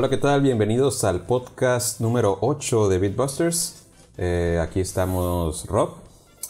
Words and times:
Hola, 0.00 0.08
¿qué 0.08 0.16
tal? 0.16 0.42
Bienvenidos 0.42 1.02
al 1.02 1.22
podcast 1.22 1.98
número 1.98 2.38
8 2.40 2.88
de 2.88 3.00
Beatbusters. 3.00 3.82
Eh, 4.16 4.60
aquí 4.62 4.78
estamos 4.78 5.66
Rob, 5.66 5.94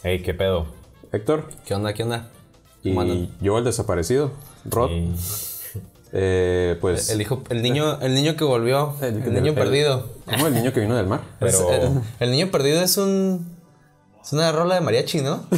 Hey, 0.02 0.20
¿qué 0.22 0.34
pedo? 0.34 0.66
Héctor 1.12 1.48
¿Qué 1.64 1.72
onda? 1.72 1.94
¿Qué 1.94 2.02
onda? 2.02 2.28
y 2.84 3.30
yo, 3.40 3.56
el 3.56 3.64
desaparecido. 3.64 4.32
Rod, 4.66 4.90
Y- 4.90 5.14
eh, 6.12 6.76
pues... 6.82 7.08
El 7.08 7.22
hijo, 7.22 7.42
el 7.48 7.62
niño, 7.62 7.98
el 8.02 8.12
niño 8.12 8.36
que 8.36 8.44
volvió, 8.44 8.94
el, 9.00 9.32
niño 9.32 9.52
el- 9.52 9.54
perdido. 9.54 10.10
¿Cómo 10.26 10.48
el 10.48 10.52
niño 10.52 10.74
que 10.74 10.80
vino 10.80 10.94
del 10.94 11.06
mar? 11.06 11.22
Pero. 11.40 12.02
El, 12.20 12.30
niño 12.30 12.50
perdido 12.50 12.82
es 12.82 12.98
un, 12.98 13.46
es 14.22 14.30
una 14.34 14.52
rola 14.52 14.74
de 14.74 14.82
mariachi, 14.82 15.22
¿no? 15.22 15.46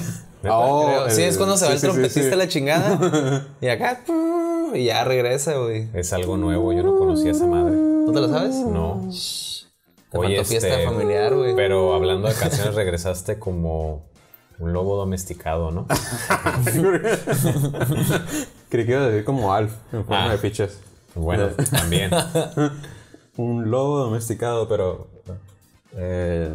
Oh, 0.49 1.05
sí, 1.09 1.23
es 1.23 1.37
cuando 1.37 1.57
se 1.59 1.67
va 1.67 1.73
el 1.73 1.81
sí, 1.81 1.87
trompetista 1.87 2.29
sí. 2.29 2.33
a 2.33 2.37
la 2.37 2.49
chingada 2.49 3.47
y 3.61 3.67
acá 3.67 4.01
y 4.75 4.85
ya 4.85 5.05
regresa, 5.05 5.55
güey. 5.59 5.89
Es 5.95 6.13
algo 6.13 6.37
nuevo, 6.37 6.73
yo 6.73 6.83
no 6.83 6.97
conocía 6.99 7.31
esa 7.33 7.47
madre. 7.47 7.77
¿No 7.77 8.13
te 8.13 8.21
lo 8.21 8.29
sabes? 8.29 8.57
No. 8.57 9.09
Te 10.11 10.19
faltó 10.19 10.45
fiesta 10.45 10.79
familiar, 10.85 11.35
güey. 11.35 11.55
Pero 11.55 11.95
hablando 11.95 12.29
de 12.29 12.35
canciones, 12.35 12.75
regresaste 12.75 13.39
como 13.39 14.09
un 14.59 14.73
lobo 14.73 14.97
domesticado, 14.97 15.71
¿no? 15.71 15.87
Creí 18.69 18.87
que 18.87 18.93
iba 18.93 19.03
a 19.03 19.09
decir 19.09 19.25
como 19.25 19.53
Alf, 19.55 19.73
en 19.93 20.05
forma 20.05 20.27
Ah. 20.27 20.31
de 20.33 20.39
fichas. 20.39 20.79
Bueno, 21.15 21.49
también. 21.71 22.11
Un 23.37 23.71
lobo 23.71 23.99
domesticado, 23.99 24.69
pero... 24.69 25.09
eh, 25.97 26.51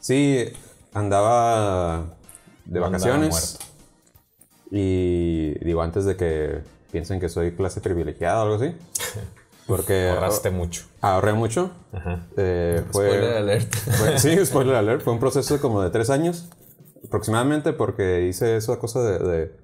sí, 0.00 0.44
andaba 0.94 2.04
de 2.66 2.78
No 2.80 2.86
vacaciones. 2.86 3.58
Y 4.70 5.58
digo, 5.64 5.82
antes 5.82 6.04
de 6.04 6.16
que 6.16 6.60
piensen 6.92 7.20
que 7.20 7.28
soy 7.28 7.52
clase 7.52 7.80
privilegiada 7.80 8.40
o 8.40 8.42
algo 8.42 8.54
así. 8.56 8.74
Porque 9.66 10.08
Ahorraste 10.08 10.50
mucho. 10.50 10.82
ahorré 11.00 11.32
mucho. 11.32 11.70
Ajá. 11.92 12.26
Eh, 12.36 12.82
fue, 12.90 13.08
Spoiler 13.10 13.36
alert. 13.36 13.72
fue- 13.74 14.18
sí, 14.18 14.44
spoiler 14.46 14.74
alert. 14.74 15.02
Fue 15.02 15.12
un 15.12 15.20
proceso 15.20 15.60
como 15.60 15.80
de 15.82 15.90
tres 15.90 16.10
años 16.10 16.48
aproximadamente 17.06 17.72
porque 17.72 18.26
hice 18.26 18.56
esa 18.56 18.78
cosa 18.80 19.00
de, 19.02 19.18
de, 19.18 19.56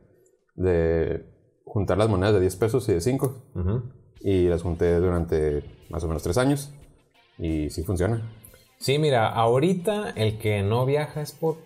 de 0.54 1.26
juntar 1.64 1.98
las 1.98 2.08
monedas 2.08 2.34
de 2.34 2.40
10 2.40 2.54
pesos 2.56 2.88
y 2.88 2.92
de 2.92 3.00
5. 3.00 3.42
Ujú. 3.56 3.82
Y 4.20 4.48
las 4.48 4.62
junté 4.62 4.94
durante 5.00 5.64
más 5.90 6.04
o 6.04 6.08
menos 6.08 6.22
tres 6.22 6.38
años. 6.38 6.70
Y 7.38 7.70
sí 7.70 7.82
funciona. 7.82 8.22
Sí, 8.78 8.98
mira, 8.98 9.28
ahorita 9.28 10.10
el 10.10 10.38
que 10.38 10.62
no 10.62 10.86
viaja 10.86 11.20
es 11.20 11.32
por 11.32 11.56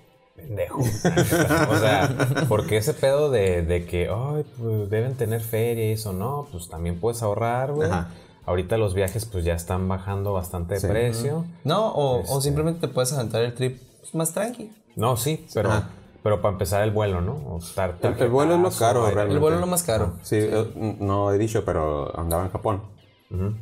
pendejo. 0.41 0.80
o 1.70 1.77
sea, 1.78 2.14
porque 2.48 2.77
ese 2.78 2.94
pedo 2.94 3.30
de, 3.30 3.62
de 3.62 3.84
que, 3.86 4.08
ay, 4.12 4.44
pues 4.58 4.91
deben 4.91 5.14
tener 5.14 5.41
feria 5.41 5.91
y 5.91 5.92
eso, 5.92 6.12
no, 6.12 6.48
pues 6.50 6.69
también 6.69 6.98
puedes 7.00 7.22
ahorrar, 7.22 7.72
güey. 7.72 7.88
Ajá. 7.91 8.08
Ahorita 8.46 8.78
los 8.78 8.94
viajes 8.94 9.27
pues 9.27 9.44
ya 9.44 9.55
están 9.55 9.86
bajando 9.86 10.33
bastante 10.33 10.74
de 10.74 10.80
Sí. 10.80 10.86
precio. 10.88 11.44
No, 11.64 11.88
o, 11.92 12.20
Este. 12.20 12.33
o 12.34 12.41
simplemente 12.41 12.80
te 12.80 12.88
puedes 12.92 13.12
aventar 13.12 13.42
el 13.42 13.55
trip 13.55 13.80
pues, 14.00 14.14
más 14.14 14.33
tranqui. 14.33 14.72
No, 14.96 15.16
sí, 15.16 15.46
pero, 15.55 15.70
Ajá. 15.70 15.91
pero 16.22 16.41
para 16.42 16.52
empezar 16.52 16.83
el 16.83 16.91
vuelo, 16.91 17.20
¿no? 17.20 17.34
O 17.34 17.58
estar 17.58 17.96
El, 18.02 18.14
el 18.18 18.28
vuelo 18.28 18.55
es 18.56 18.61
lo 18.61 18.70
caro, 18.70 19.05
realmente. 19.05 19.34
El 19.34 19.38
vuelo 19.38 19.56
es 19.56 19.61
lo 19.61 19.66
más 19.68 19.83
caro. 19.84 20.14
Sí, 20.22 20.36
eh, 20.38 20.96
no 21.00 21.33
he 21.33 21.38
dicho, 21.38 21.64
pero 21.64 22.18
andaba 22.18 22.42
en 22.44 22.50
Japón. 22.50 22.83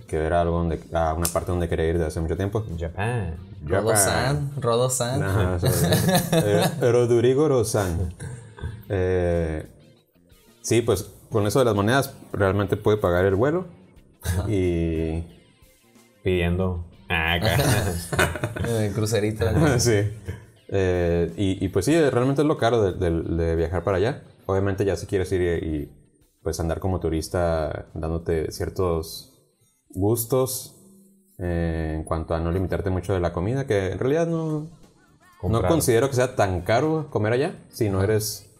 Que 0.06 0.16
era 0.16 0.40
algo 0.40 0.56
donde, 0.56 0.80
a 0.94 1.12
una 1.12 1.26
parte 1.28 1.50
donde 1.50 1.68
quería 1.68 1.84
ir 1.90 1.98
de 1.98 2.06
hace 2.06 2.20
mucho 2.20 2.38
tiempo. 2.38 2.64
Japan. 2.78 3.36
Rodo-san, 3.64 4.52
Rodo-san. 4.60 5.60
Sea, 5.60 6.28
eh, 6.80 6.90
Rodrigo 6.92 7.48
Rosan. 7.48 8.14
Eh, 8.88 9.66
sí, 10.62 10.82
pues 10.82 11.10
con 11.30 11.46
eso 11.46 11.58
de 11.58 11.64
las 11.66 11.74
monedas 11.74 12.14
realmente 12.32 12.76
puede 12.76 12.96
pagar 12.98 13.24
el 13.24 13.34
vuelo. 13.34 13.66
Y. 14.48 15.24
Pidiendo. 16.22 16.84
Ah. 17.08 17.36
El 18.68 18.92
crucerito. 18.92 19.46
sí. 19.78 20.10
Eh, 20.70 21.32
y, 21.36 21.64
y 21.64 21.68
pues 21.68 21.84
sí, 21.86 21.98
realmente 22.10 22.42
es 22.42 22.48
lo 22.48 22.58
caro 22.58 22.82
de, 22.92 22.92
de- 23.10 23.22
de 23.22 23.56
viajar 23.56 23.84
para 23.84 23.96
allá. 23.96 24.22
Obviamente 24.46 24.84
ya 24.84 24.96
si 24.96 25.06
quieres 25.06 25.30
ir 25.32 25.40
y, 25.40 25.66
y, 25.66 25.92
pues 26.42 26.60
andar 26.60 26.80
como 26.80 27.00
turista 27.00 27.86
dándote 27.94 28.50
ciertos 28.52 29.34
gustos 29.90 30.77
eh, 31.38 31.94
en 31.96 32.04
cuanto 32.04 32.34
a 32.34 32.40
no 32.40 32.50
limitarte 32.50 32.90
mucho 32.90 33.14
de 33.14 33.20
la 33.20 33.32
comida, 33.32 33.66
que 33.66 33.92
en 33.92 33.98
realidad 33.98 34.26
no, 34.26 34.66
no 35.42 35.62
considero 35.66 36.08
que 36.08 36.16
sea 36.16 36.34
tan 36.36 36.62
caro 36.62 37.06
comer 37.10 37.32
allá 37.32 37.54
si 37.70 37.88
no 37.88 38.02
eres 38.02 38.50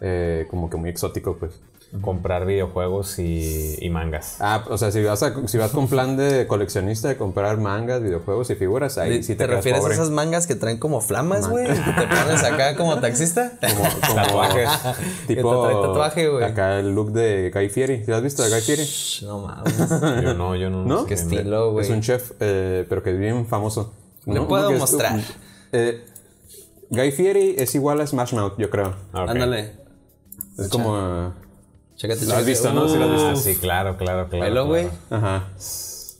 eh, 0.00 0.46
como 0.50 0.70
que 0.70 0.76
muy 0.76 0.90
exótico, 0.90 1.36
pues. 1.36 1.60
Comprar 2.00 2.46
videojuegos 2.46 3.18
y, 3.18 3.76
y 3.78 3.90
mangas. 3.90 4.36
Ah, 4.40 4.64
o 4.70 4.78
sea, 4.78 4.90
si 4.90 5.02
vas, 5.04 5.22
a- 5.22 5.46
si 5.46 5.58
vas 5.58 5.72
con 5.72 5.88
plan 5.88 6.16
de 6.16 6.46
coleccionista 6.46 7.08
de 7.08 7.18
comprar 7.18 7.58
mangas, 7.58 8.02
videojuegos 8.02 8.48
y 8.48 8.54
figuras, 8.54 8.96
ahí 8.96 9.22
sí 9.22 9.34
te, 9.34 9.46
¿Te 9.46 9.54
refieres 9.54 9.82
pobre. 9.82 9.92
a 9.92 9.96
esas 9.96 10.08
mangas 10.10 10.46
que 10.46 10.54
traen 10.54 10.78
como 10.78 11.02
flamas, 11.02 11.48
güey? 11.50 11.66
¿Te 11.66 11.74
pones 11.74 12.42
acá 12.44 12.76
como 12.76 12.98
taxista? 12.98 13.52
Como, 13.60 13.88
como 14.00 14.14
Tatuajes. 14.14 14.68
tipo 15.26 15.66
te 15.68 15.74
tatuaje, 15.74 16.28
güey. 16.28 16.44
acá 16.44 16.78
el 16.78 16.94
look 16.94 17.12
de 17.12 17.50
Guy 17.52 17.68
Fieri. 17.68 17.98
¿Sí 18.04 18.10
lo 18.10 18.16
has 18.16 18.22
visto 18.22 18.42
de 18.42 18.48
Guy 18.48 18.60
Fieri? 18.62 18.86
No 19.26 19.38
mames. 19.40 19.76
Yo 20.22 20.32
no, 20.34 20.56
yo 20.56 20.70
no. 20.70 20.84
¿No? 20.86 21.02
sé 21.02 21.08
Qué 21.08 21.14
estilo, 21.14 21.72
güey. 21.72 21.84
Es 21.84 21.90
un 21.92 22.00
chef, 22.00 22.32
eh, 22.40 22.86
pero 22.88 23.02
que 23.02 23.10
es 23.10 23.18
bien 23.18 23.46
famoso. 23.46 23.92
Le 24.24 24.34
¿No? 24.36 24.48
puedo 24.48 24.70
es- 24.70 24.78
mostrar. 24.78 25.20
eh, 25.72 26.02
Guy 26.88 27.10
Fieri 27.12 27.54
es 27.58 27.74
igual 27.74 28.00
a 28.00 28.06
Smash 28.06 28.32
Mouth, 28.32 28.54
yo 28.56 28.70
creo. 28.70 28.94
Ah. 29.12 29.26
Ándale. 29.28 29.72
Es 30.58 30.68
como... 30.68 31.34
eh, 32.04 32.08
Chécate, 32.08 32.26
Lo 32.26 32.34
has 32.34 32.46
visto, 32.46 32.72
¿no? 32.72 32.88
Sí 32.88 32.96
lo 32.98 33.04
has 33.04 33.10
visto. 33.34 33.36
Sí, 33.36 33.56
claro, 33.56 33.96
claro, 33.96 34.28
claro. 34.28 34.44
Velo, 34.44 34.66
güey. 34.66 34.88
claro. 35.08 35.26
Ajá. 35.26 35.48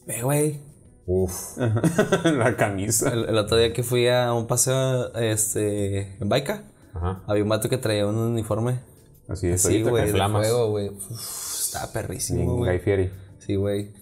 Ve, 0.07 0.23
güey. 0.23 0.61
Uf. 1.07 1.57
la 2.25 2.57
camisa. 2.57 3.13
El, 3.13 3.29
el 3.29 3.39
otro 3.39 3.57
día 3.57 3.73
que 3.73 3.83
fui 3.83 4.09
a 4.09 4.33
un 4.33 4.47
paseo 4.47 5.13
este, 5.15 6.17
en 6.21 6.29
Baica, 6.29 6.65
Ajá. 6.95 7.23
había 7.27 7.43
un 7.43 7.49
vato 7.49 7.69
que 7.69 7.79
traía 7.79 8.07
un 8.07 8.17
uniforme. 8.17 8.81
Así 9.29 9.49
es. 9.49 9.63
Sí, 9.63 9.83
güey, 9.83 10.13
de 10.13 10.29
fuego, 10.29 10.71
güey. 10.71 10.91
Estaba 11.11 11.93
perrísimo. 11.93 12.57
Guy 12.57 12.79
Fieri. 12.81 13.11
Sí, 13.39 13.57
güey. 13.57 13.93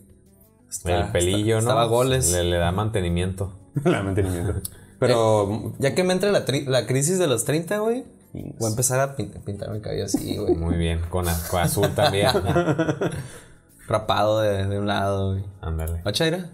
Está- 0.69 1.07
El 1.07 1.13
pelillo, 1.13 1.59
está- 1.59 1.71
¿no? 1.75 1.81
Estaba 1.81 1.85
goles. 1.87 2.33
Le, 2.33 2.45
le 2.45 2.57
da 2.57 2.73
mantenimiento. 2.73 3.53
la 3.85 4.03
mantenimiento. 4.03 4.61
Pero... 4.99 5.73
Ya 5.79 5.95
que 5.95 6.05
me 6.05 6.13
entre 6.13 6.31
la, 6.33 6.45
la 6.67 6.87
crisis 6.87 7.19
de 7.19 7.27
los 7.27 7.45
30, 7.45 7.79
güey, 7.79 8.05
voy 8.33 8.67
a 8.67 8.69
empezar 8.71 9.01
a 9.01 9.17
pin- 9.17 9.33
pintarme 9.45 9.77
el 9.77 9.83
cabello 9.83 10.05
así, 10.05 10.37
güey. 10.37 10.55
Muy 10.55 10.77
bien. 10.77 11.01
Con, 11.11 11.29
a- 11.29 11.37
con 11.51 11.61
azul 11.61 11.89
también. 11.95 12.29
Rapado 13.89 14.41
de, 14.41 14.67
de 14.67 14.79
un 14.79 14.87
lado, 14.87 15.33
güey. 15.33 15.45
Ándale. 15.61 16.03
¿No, 16.05 16.11
Chaira? 16.13 16.51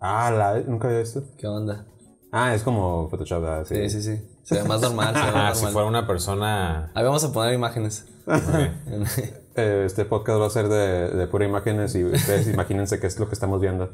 Ah, 0.00 0.30
la... 0.30 0.60
nunca 0.60 0.88
había 0.88 1.00
visto. 1.00 1.24
¿Qué 1.36 1.46
onda? 1.46 1.86
Ah, 2.30 2.54
es 2.54 2.62
como 2.62 3.08
Photoshop. 3.08 3.42
¿verdad? 3.42 3.64
Sí, 3.66 3.88
sí, 3.90 4.02
sí. 4.02 4.28
Se 4.44 4.56
ve 4.56 4.64
más 4.64 4.80
normal, 4.80 5.14
se 5.14 5.20
ve 5.22 5.26
Ah, 5.30 5.32
más 5.32 5.58
si 5.58 5.64
normal. 5.64 5.72
fuera 5.72 5.88
una 5.88 6.06
persona. 6.06 6.90
Ahí 6.94 7.04
vamos 7.04 7.24
a 7.24 7.32
poner 7.32 7.54
imágenes. 7.54 8.06
Eh, 9.58 9.84
Este 9.86 10.04
podcast 10.04 10.38
va 10.38 10.46
a 10.48 10.50
ser 10.50 10.68
de, 10.68 11.08
de 11.16 11.26
pura 11.28 11.46
imágenes 11.46 11.94
y 11.94 12.04
ustedes 12.04 12.46
imagínense 12.48 13.00
qué 13.00 13.06
es 13.06 13.18
lo 13.18 13.26
que 13.26 13.32
estamos 13.32 13.58
viendo. 13.58 13.88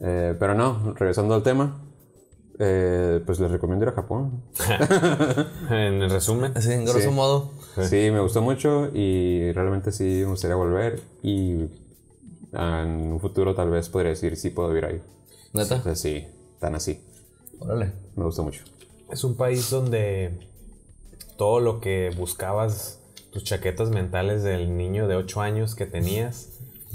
Eh, 0.00 0.34
pero 0.40 0.54
no, 0.54 0.94
regresando 0.96 1.32
al 1.34 1.44
tema, 1.44 1.80
eh, 2.58 3.20
pues 3.26 3.40
les 3.40 3.50
recomiendo 3.50 3.84
ir 3.84 3.88
a 3.90 3.92
Japón. 3.92 4.42
en 5.70 6.02
el 6.02 6.10
resumen. 6.10 6.52
Así, 6.54 6.72
en 6.72 6.84
grosso 6.84 7.00
Sí. 7.00 7.14
modo. 7.14 7.50
Sí, 7.82 8.10
me 8.12 8.20
gustó 8.20 8.40
mucho 8.42 8.90
y 8.94 9.50
realmente 9.52 9.90
sí 9.92 10.04
me 10.04 10.26
gustaría 10.26 10.54
volver 10.56 11.00
y 11.22 11.66
en 12.52 13.12
un 13.12 13.18
futuro 13.20 13.54
tal 13.56 13.70
vez 13.70 13.88
podría 13.88 14.10
decir 14.10 14.36
sí 14.36 14.50
puedo 14.50 14.68
vivir 14.68 14.84
ahí. 14.84 15.02
¿Neta? 15.52 15.76
O 15.76 15.82
sea, 15.82 15.96
sí, 15.96 16.26
tan 16.60 16.74
así. 16.76 17.00
Órale. 17.58 17.92
Me 18.14 18.24
gustó 18.24 18.44
mucho. 18.44 18.62
Es 19.10 19.24
un 19.24 19.36
país 19.36 19.70
donde 19.70 20.38
todo 21.36 21.58
lo 21.60 21.80
que 21.80 22.10
buscabas, 22.16 23.00
tus 23.32 23.42
chaquetas 23.42 23.90
mentales 23.90 24.42
del 24.44 24.76
niño 24.76 25.08
de 25.08 25.16
8 25.16 25.40
años 25.40 25.74
que 25.74 25.86
tenías, 25.86 26.50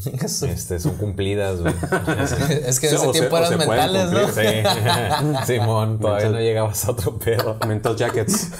este, 0.06 0.80
son 0.80 0.96
cumplidas, 0.96 1.62
güey. 1.62 1.74
es 2.66 2.80
que 2.80 2.88
en 2.88 2.96
ese 2.96 3.08
o 3.08 3.12
tiempo 3.12 3.38
eran 3.38 3.50
se 3.50 3.66
pueden 3.66 3.92
mentales, 3.92 4.12
¿no? 4.12 4.28
Sí. 4.30 5.46
Simón, 5.54 6.00
todavía 6.00 6.30
no 6.30 6.40
llegabas 6.40 6.86
a 6.86 6.92
otro 6.92 7.20
pedo. 7.20 7.58
Mental 7.68 7.96
Jackets. 7.96 8.52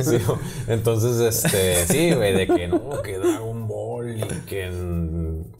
Sí, 0.00 0.18
entonces, 0.66 1.44
este, 1.44 1.86
sí, 1.86 2.12
güey, 2.14 2.34
de 2.34 2.46
que 2.46 2.68
no, 2.68 3.02
que 3.02 3.18
Dragon 3.18 3.66
Ball 3.68 4.18
y 4.18 4.22
que. 4.46 4.70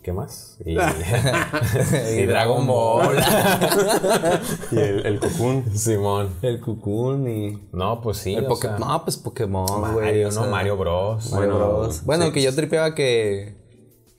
¿Qué 0.02 0.12
más? 0.12 0.58
Y, 0.64 0.72
y 0.72 2.26
Dragon 2.26 2.66
Ball. 2.66 3.16
y 4.70 4.78
el, 4.78 5.06
el 5.06 5.20
Cocoon. 5.20 5.64
Simón. 5.76 6.30
El 6.42 6.60
Cocoon 6.60 7.28
y. 7.28 7.68
No, 7.72 8.00
pues 8.02 8.18
sí. 8.18 8.34
El 8.34 8.44
o 8.44 8.48
Pokémon. 8.48 8.78
sea, 8.78 8.86
No, 8.86 9.04
pues 9.04 9.16
Pokémon, 9.16 9.92
güey. 9.94 10.24
¿no? 10.24 10.30
sea, 10.30 10.42
Mario 10.44 10.76
Bros. 10.76 11.30
Mario 11.32 11.50
Bueno, 11.54 11.68
Bros. 11.78 12.04
Bueno, 12.04 12.26
sí. 12.26 12.32
que 12.32 12.42
yo 12.42 12.54
tripeaba 12.54 12.94
que. 12.94 13.63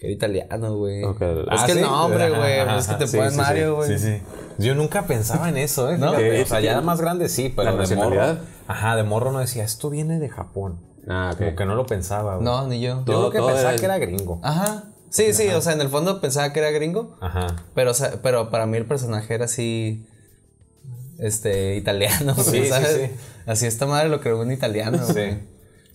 Que 0.06 0.12
era 0.12 0.12
italiano, 0.14 0.76
güey. 0.78 1.04
Ok. 1.04 1.22
Es 1.22 1.38
Ah, 1.50 1.66
que 1.66 1.72
el 1.74 1.78
¿sí? 1.80 1.84
nombre, 1.84 2.30
güey. 2.30 2.60
ajá, 2.60 2.78
Es 2.78 2.88
que 2.88 2.96
te. 2.96 3.08
Sí, 3.08 3.18
ponen 3.18 3.32
sí, 3.32 3.36
sí. 3.38 3.42
Mario, 3.42 3.76
güey. 3.76 3.90
Sí, 3.90 4.00
sí. 4.00 4.22
Yo 4.58 4.76
nunca 4.76 5.04
pensaba 5.08 5.50
en 5.50 5.58
eso, 5.58 5.90
¿eh? 5.92 5.98
¿No? 5.98 6.12
O 6.12 6.46
sea, 6.46 6.60
ya 6.62 6.80
más 6.82 7.02
grande 7.02 7.28
sí, 7.30 7.52
pero 7.56 7.76
¿La 7.78 7.86
de 7.86 7.96
morro. 7.96 8.38
Ajá, 8.68 8.96
de 8.96 9.04
morro 9.04 9.32
no 9.32 9.40
decía, 9.40 9.64
esto 9.64 9.90
viene 9.90 10.20
de 10.20 10.30
Japón. 10.30 10.80
Ah. 11.08 11.34
Como 11.38 11.56
que 11.56 11.66
no 11.66 11.76
lo 11.76 11.86
pensaba, 11.86 12.36
güey. 12.36 12.46
No, 12.46 12.68
ni 12.68 12.80
yo. 12.82 13.04
Yo 13.06 13.30
creo 13.30 13.32
que 13.32 13.38
pensaba 13.40 13.70
era- 13.72 13.80
que 13.80 13.86
era 13.86 13.98
gringo. 14.00 14.40
Ajá. 14.44 14.86
Sí, 15.10 15.34
sí, 15.34 15.48
o 15.50 15.62
sea, 15.62 15.74
en 15.74 15.82
el 15.82 15.90
fondo 15.90 16.20
pensaba 16.20 16.52
que 16.52 16.60
era 16.60 16.72
gringo. 16.72 17.16
Ajá. 17.22 17.48
Pero, 17.74 17.92
o 17.92 17.94
sea, 17.94 18.14
pero 18.22 18.50
para 18.50 18.66
mí 18.66 18.78
el 18.78 18.86
personaje 18.86 19.34
era 19.34 19.46
así. 19.46 20.06
Este, 21.20 21.76
italiano, 21.76 22.36
Sí, 22.36 22.64
sí, 22.64 22.66
¿sabes? 22.68 22.92
sí. 23.12 23.16
Así 23.46 23.66
esta 23.68 23.86
madre 23.86 24.10
lo 24.10 24.20
creó 24.20 24.40
un 24.42 24.52
italiano. 24.52 25.00
güey. 25.12 25.40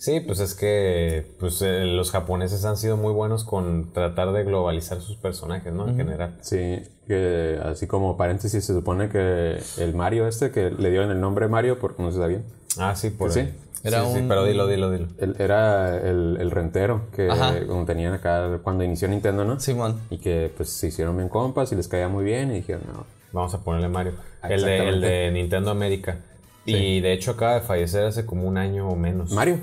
Sí. 0.01 0.13
Sí, 0.13 0.21
pues 0.21 0.41
es 0.41 0.55
que 0.55 1.27
pues, 1.39 1.61
eh, 1.61 1.85
los 1.85 2.11
japoneses 2.11 2.65
han 2.65 2.77
sido 2.79 2.97
muy 2.97 3.13
buenos 3.13 3.45
con 3.45 3.93
tratar 3.93 4.33
de 4.33 4.45
globalizar 4.45 5.01
sus 5.03 5.17
personajes, 5.17 5.73
¿no? 5.75 5.87
En 5.89 5.97
general. 5.97 6.37
Sí, 6.41 6.83
que 7.07 7.59
así 7.63 7.87
como 7.87 8.17
paréntesis, 8.17 8.65
se 8.65 8.73
supone 8.73 9.11
que 9.11 9.59
el 9.79 9.95
Mario 9.95 10.27
este, 10.27 10.51
que 10.51 10.71
le 10.71 10.91
dieron 10.91 11.11
el 11.11 11.21
nombre 11.21 11.49
Mario 11.49 11.79
porque 11.79 12.03
no 12.03 12.11
se 12.13 12.19
sabía, 12.19 12.41
Ah, 12.79 12.95
sí, 12.97 13.11
por 13.11 13.31
Sí. 13.31 13.41
Era 13.83 14.05
Sí, 14.05 14.13
sí, 14.15 14.19
un- 14.21 14.29
pero 14.29 14.45
dilo, 14.45 14.67
dilo, 14.67 14.91
dilo. 14.91 15.07
era 15.39 15.97
el, 15.97 16.37
el 16.41 16.51
rentero 16.51 17.03
que 17.17 17.31
Ajá. 17.31 17.55
tenían 17.87 18.13
acá 18.15 18.59
cuando 18.63 18.85
inició 18.85 19.09
Nintendo, 19.09 19.45
¿no? 19.45 19.59
Simón. 19.61 20.01
Y 20.11 20.19
que 20.19 20.51
pues 20.57 20.69
se 20.71 20.89
hicieron 20.89 21.17
bien 21.17 21.29
compas 21.31 21.73
y 21.73 21.77
les 21.77 21.89
caía 21.89 22.09
muy 22.09 22.25
bien 22.25 22.51
y 22.51 22.55
dijeron, 22.57 22.83
no, 22.93 23.07
Vamos 23.33 23.55
a 23.55 23.59
ponerle 23.61 23.89
Mario. 23.89 24.13
El 24.49 24.63
de, 24.65 24.89
el 24.89 25.01
de 25.01 25.31
Nintendo 25.31 25.71
América. 25.71 26.19
Y 26.67 27.01
de 27.01 27.13
hecho 27.13 27.31
acaba 27.33 27.55
de 27.55 27.61
fallecer 27.61 28.05
hace 28.05 28.27
como 28.27 28.47
un 28.49 28.57
año 28.59 28.89
o 28.89 28.97
menos. 28.97 29.31
Mario. 29.33 29.59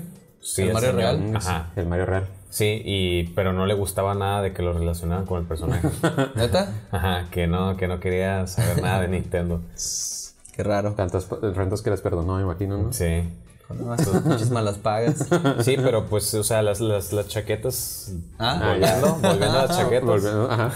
Sí, 0.48 0.62
¿El 0.62 0.72
Mario 0.72 0.90
señor. 0.90 1.02
real? 1.18 1.36
Ajá. 1.36 1.70
El 1.76 1.86
Mario 1.86 2.06
real. 2.06 2.26
Sí, 2.50 2.80
y, 2.84 3.24
pero 3.34 3.52
no 3.52 3.66
le 3.66 3.74
gustaba 3.74 4.14
nada 4.14 4.40
de 4.42 4.52
que 4.54 4.62
lo 4.62 4.72
relacionaran 4.72 5.26
con 5.26 5.40
el 5.40 5.46
personaje. 5.46 5.86
¿Neta? 6.34 6.72
Ajá, 6.90 7.26
que 7.30 7.46
no, 7.46 7.76
que 7.76 7.86
no 7.88 8.00
quería 8.00 8.46
saber 8.46 8.80
nada 8.82 9.02
de 9.02 9.08
Nintendo. 9.08 9.60
Qué 10.56 10.62
raro. 10.62 10.92
Tantas 10.94 11.28
rentas 11.54 11.82
que 11.82 11.90
les 11.90 12.00
perdonó, 12.00 12.36
me 12.36 12.42
imagino, 12.42 12.78
¿no? 12.78 12.92
Sí. 12.92 13.28
Pinches 14.24 14.50
malas 14.50 14.78
pagas. 14.78 15.26
Sí, 15.60 15.76
pero 15.76 16.06
pues, 16.06 16.32
o 16.34 16.42
sea, 16.42 16.62
las, 16.62 16.80
las, 16.80 17.12
las 17.12 17.28
chaquetas. 17.28 18.12
Ah, 18.38 18.72
volviendo, 18.72 19.14
volviendo 19.22 19.58
a 19.58 19.66
las 19.66 19.76
chaquetas. 19.76 20.04
Volviendo- 20.08 20.50
ajá. 20.50 20.72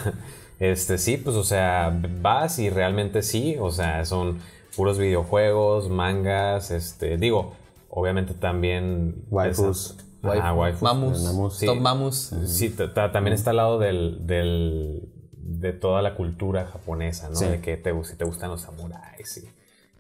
Este, 0.61 0.99
sí, 0.99 1.17
pues, 1.17 1.35
o 1.37 1.43
sea, 1.43 1.99
vas 2.21 2.59
y 2.59 2.69
realmente 2.71 3.23
sí, 3.23 3.57
o 3.59 3.71
sea, 3.73 4.05
son 4.05 4.39
puros 4.77 4.99
videojuegos, 4.99 5.89
mangas, 5.89 6.71
este, 6.71 7.17
digo, 7.17 7.55
obviamente 7.95 8.33
también... 8.35 9.25
Waifus. 9.31 9.97
Ajá, 10.23 10.55
waifus. 10.55 10.83
Mamus. 10.83 11.23
Mamus. 11.25 11.57
Sí. 11.59 11.67
Top 11.67 11.79
Mamus. 11.79 12.31
Sí, 12.47 12.71
ta- 12.71 12.95
ta- 12.95 13.13
también 13.13 13.35
está 13.35 13.51
al 13.51 13.57
lado 13.57 13.79
del, 13.79 14.27
del, 14.27 15.09
de 15.33 15.73
toda 15.73 16.01
la 16.01 16.15
cultura 16.15 16.65
japonesa, 16.67 17.29
¿no? 17.29 17.35
Sí. 17.37 17.45
De 17.47 17.61
que 17.61 17.77
te, 17.77 17.93
si 18.05 18.17
te 18.17 18.25
gustan 18.25 18.51
los 18.51 18.63
samuráis 18.63 19.37
y 19.39 19.49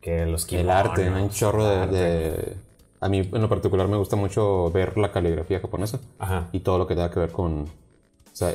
que 0.00 0.24
los 0.26 0.42
El 0.44 0.48
kimonos. 0.48 0.74
arte, 0.74 1.10
¿no? 1.10 1.16
hay 1.16 1.22
un 1.24 1.30
chorro 1.30 1.64
el 1.64 1.68
de, 1.70 1.76
arte. 1.82 1.96
de- 1.96 2.56
A 3.00 3.08
mí 3.08 3.18
en 3.32 3.42
lo 3.42 3.48
particular 3.48 3.88
me 3.88 3.96
gusta 3.96 4.16
mucho 4.16 4.70
ver 4.70 4.96
la 4.96 5.10
caligrafía 5.12 5.60
japonesa 5.60 6.00
Ajá. 6.18 6.48
y 6.52 6.60
todo 6.60 6.78
lo 6.78 6.86
que 6.86 6.94
tenga 6.94 7.10
que 7.10 7.20
ver 7.20 7.30
con... 7.32 7.62
O 7.62 8.34
sea, 8.34 8.54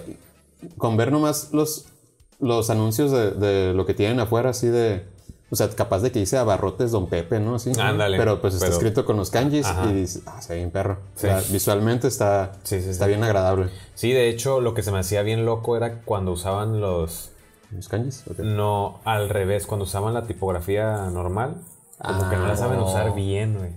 con 0.78 0.98
ver 0.98 1.12
nomás 1.12 1.52
los, 1.54 1.86
los 2.40 2.70
anuncios 2.72 3.12
de, 3.12 3.32
de 3.32 3.74
lo 3.74 3.86
que 3.86 3.94
tienen 3.94 4.20
afuera, 4.20 4.50
así 4.52 4.68
de... 4.68 5.06
O 5.50 5.56
sea, 5.56 5.70
capaz 5.70 6.00
de 6.00 6.12
que 6.12 6.20
dice 6.20 6.38
abarrotes 6.38 6.92
Don 6.92 7.08
Pepe, 7.08 7.40
¿no? 7.40 7.56
Así, 7.56 7.72
Ándale, 7.80 8.18
Pero 8.18 8.42
pues 8.42 8.54
está 8.56 8.66
pero- 8.66 8.76
escrito 8.78 9.06
con 9.06 9.16
los 9.16 9.30
kanjis 9.32 9.66
Ajá. 9.66 9.90
y 9.90 9.94
dices, 9.94 10.24
ah, 10.26 10.42
se 10.42 10.54
ve 10.54 10.60
bien 10.60 10.72
perro. 10.72 10.98
Sí. 11.16 11.28
O 11.28 11.30
sea, 11.30 11.42
visualmente 11.52 12.08
está, 12.10 12.52
Sí, 12.64 12.82
sí, 12.82 12.90
está 12.90 13.06
sí. 13.06 13.10
bien 13.12 13.24
agradable. 13.24 13.70
Sí, 13.96 14.12
de 14.12 14.28
hecho, 14.30 14.60
lo 14.60 14.74
que 14.74 14.84
se 14.84 14.92
me 14.92 15.00
hacía 15.00 15.22
bien 15.22 15.46
loco 15.46 15.78
era 15.78 16.02
cuando 16.04 16.32
usaban 16.34 16.82
los... 16.82 17.32
¿Los 17.72 17.88
kanjis? 17.90 18.24
No, 18.40 19.00
al 19.06 19.30
revés, 19.30 19.68
cuando 19.68 19.84
usaban 19.86 20.14
la 20.14 20.26
tipografía 20.26 21.10
normal, 21.12 21.56
como 22.02 22.30
que 22.30 22.36
no 22.38 22.48
la 22.48 22.56
saben 22.56 22.80
no. 22.80 22.86
usar 22.86 23.14
bien, 23.16 23.58
güey. 23.58 23.72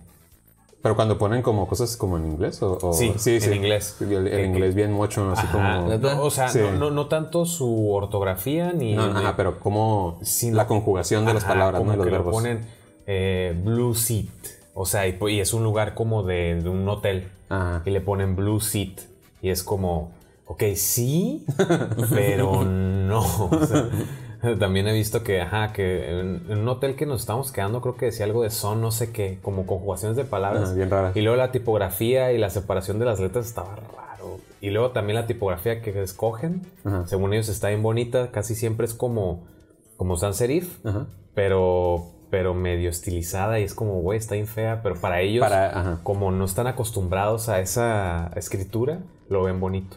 Pero 0.83 0.97
cuando 0.97 1.19
ponen 1.19 1.43
como 1.43 1.69
cosas 1.69 1.97
como 1.99 2.17
en 2.17 2.27
inglés 2.27 2.63
o... 2.63 2.79
o- 2.81 2.93
Sí, 2.95 3.13
en 3.27 3.53
inglés. 3.55 3.97
El, 4.01 4.13
el 4.13 4.31
Que- 4.31 4.45
inglés 4.47 4.75
bien 4.75 4.93
mocho, 4.93 5.31
así 5.31 5.47
Ajá, 5.47 5.85
como... 5.85 6.23
O 6.25 6.31
sea, 6.31 6.49
Sí. 6.49 6.59
no, 6.61 6.73
no, 6.73 6.91
no 6.91 7.07
tanto 7.07 7.45
su 7.45 7.91
ortografía 7.93 8.73
ni... 8.73 8.95
No, 8.95 9.13
ni- 9.13 9.19
ajá, 9.21 9.37
pero 9.37 9.59
como 9.61 10.19
Sí, 10.23 10.51
la 10.51 10.67
conjugación 10.67 11.27
de 11.27 11.35
las 11.35 11.45
palabras, 11.45 11.81
como 11.81 11.93
¿no? 11.93 11.93
De 11.93 11.97
los 11.99 12.07
que 12.07 12.11
lo 12.11 12.17
verbos. 12.19 12.33
ponen 12.35 12.61
eh, 13.07 13.61
Blue 13.63 13.95
Seat. 13.95 14.27
O 14.73 14.87
sea, 14.87 15.07
y, 15.07 15.19
y 15.29 15.41
es 15.41 15.53
un 15.53 15.65
lugar 15.65 15.93
como 15.95 16.23
de, 16.23 16.55
de 16.63 16.69
un 16.71 16.89
hotel. 16.89 17.29
Ajá. 17.51 17.83
Y 17.85 17.91
le 17.91 18.01
ponen 18.01 18.35
Blue 18.37 18.61
Seat. 18.61 19.01
Y 19.43 19.51
es 19.51 19.63
como, 19.63 20.13
ok, 20.47 20.63
sí, 20.77 21.45
pero 22.11 22.65
no. 22.65 23.21
O 23.21 23.67
sea, 23.67 23.89
también 24.59 24.87
he 24.89 24.93
visto 24.93 25.23
que, 25.23 25.41
ajá, 25.41 25.73
que 25.73 26.11
en, 26.11 26.43
en 26.49 26.59
un 26.59 26.69
hotel 26.69 26.97
que 26.97 27.07
nos 27.07 27.21
estamos 27.21 27.53
quedando, 27.53 27.81
creo 27.81 27.97
que 27.97 28.07
decía 28.07 28.25
algo 28.27 28.43
de 28.43 28.51
son, 28.51 28.81
no 28.81 28.91
sé 28.91 29.13
qué, 29.13 29.39
como 29.43 29.67
conjugaciones 29.67 30.17
de 30.17 30.25
palabras. 30.25 30.65
Ajá, 30.65 30.75
bien 30.75 30.91
raras. 30.91 31.17
Y 31.17 31.21
luego 31.21 31.37
la 31.37 31.53
tipografía 31.53 32.33
y 32.33 32.39
la 32.39 32.51
separación 32.51 32.99
de 32.99 33.05
las 33.07 33.21
letras 33.21 33.47
estaba 33.47 33.77
raro. 33.77 34.39
Y 34.61 34.71
luego 34.71 34.91
también 34.91 35.17
la 35.17 35.27
tipografía 35.27 35.81
que 35.83 36.03
escogen, 36.03 36.63
Ajá. 36.85 37.07
según 37.07 37.33
ellos 37.33 37.49
está 37.49 37.69
bien 37.69 37.83
bonita, 37.83 38.31
casi 38.31 38.55
siempre 38.55 38.87
es 38.87 38.95
como, 38.95 39.47
como 39.97 40.17
sans 40.17 40.37
serif, 40.37 40.85
Ajá. 40.85 41.07
pero, 41.35 42.11
pero 42.31 42.53
medio 42.55 42.91
estilizada 42.91 43.59
y 43.61 43.65
es 43.65 43.75
como, 43.75 44.01
güey, 44.03 44.19
está 44.19 44.35
bien 44.35 44.47
fea, 44.47 44.81
pero 44.83 44.97
para 44.97 45.21
ellos, 45.23 45.41
Para- 45.43 45.99
como 46.03 46.31
no 46.31 46.45
están 46.45 46.67
acostumbrados 46.67 47.49
a 47.49 47.61
esa 47.61 48.31
escritura, 48.37 48.99
lo 49.31 49.45
ven 49.45 49.61
bonito. 49.61 49.97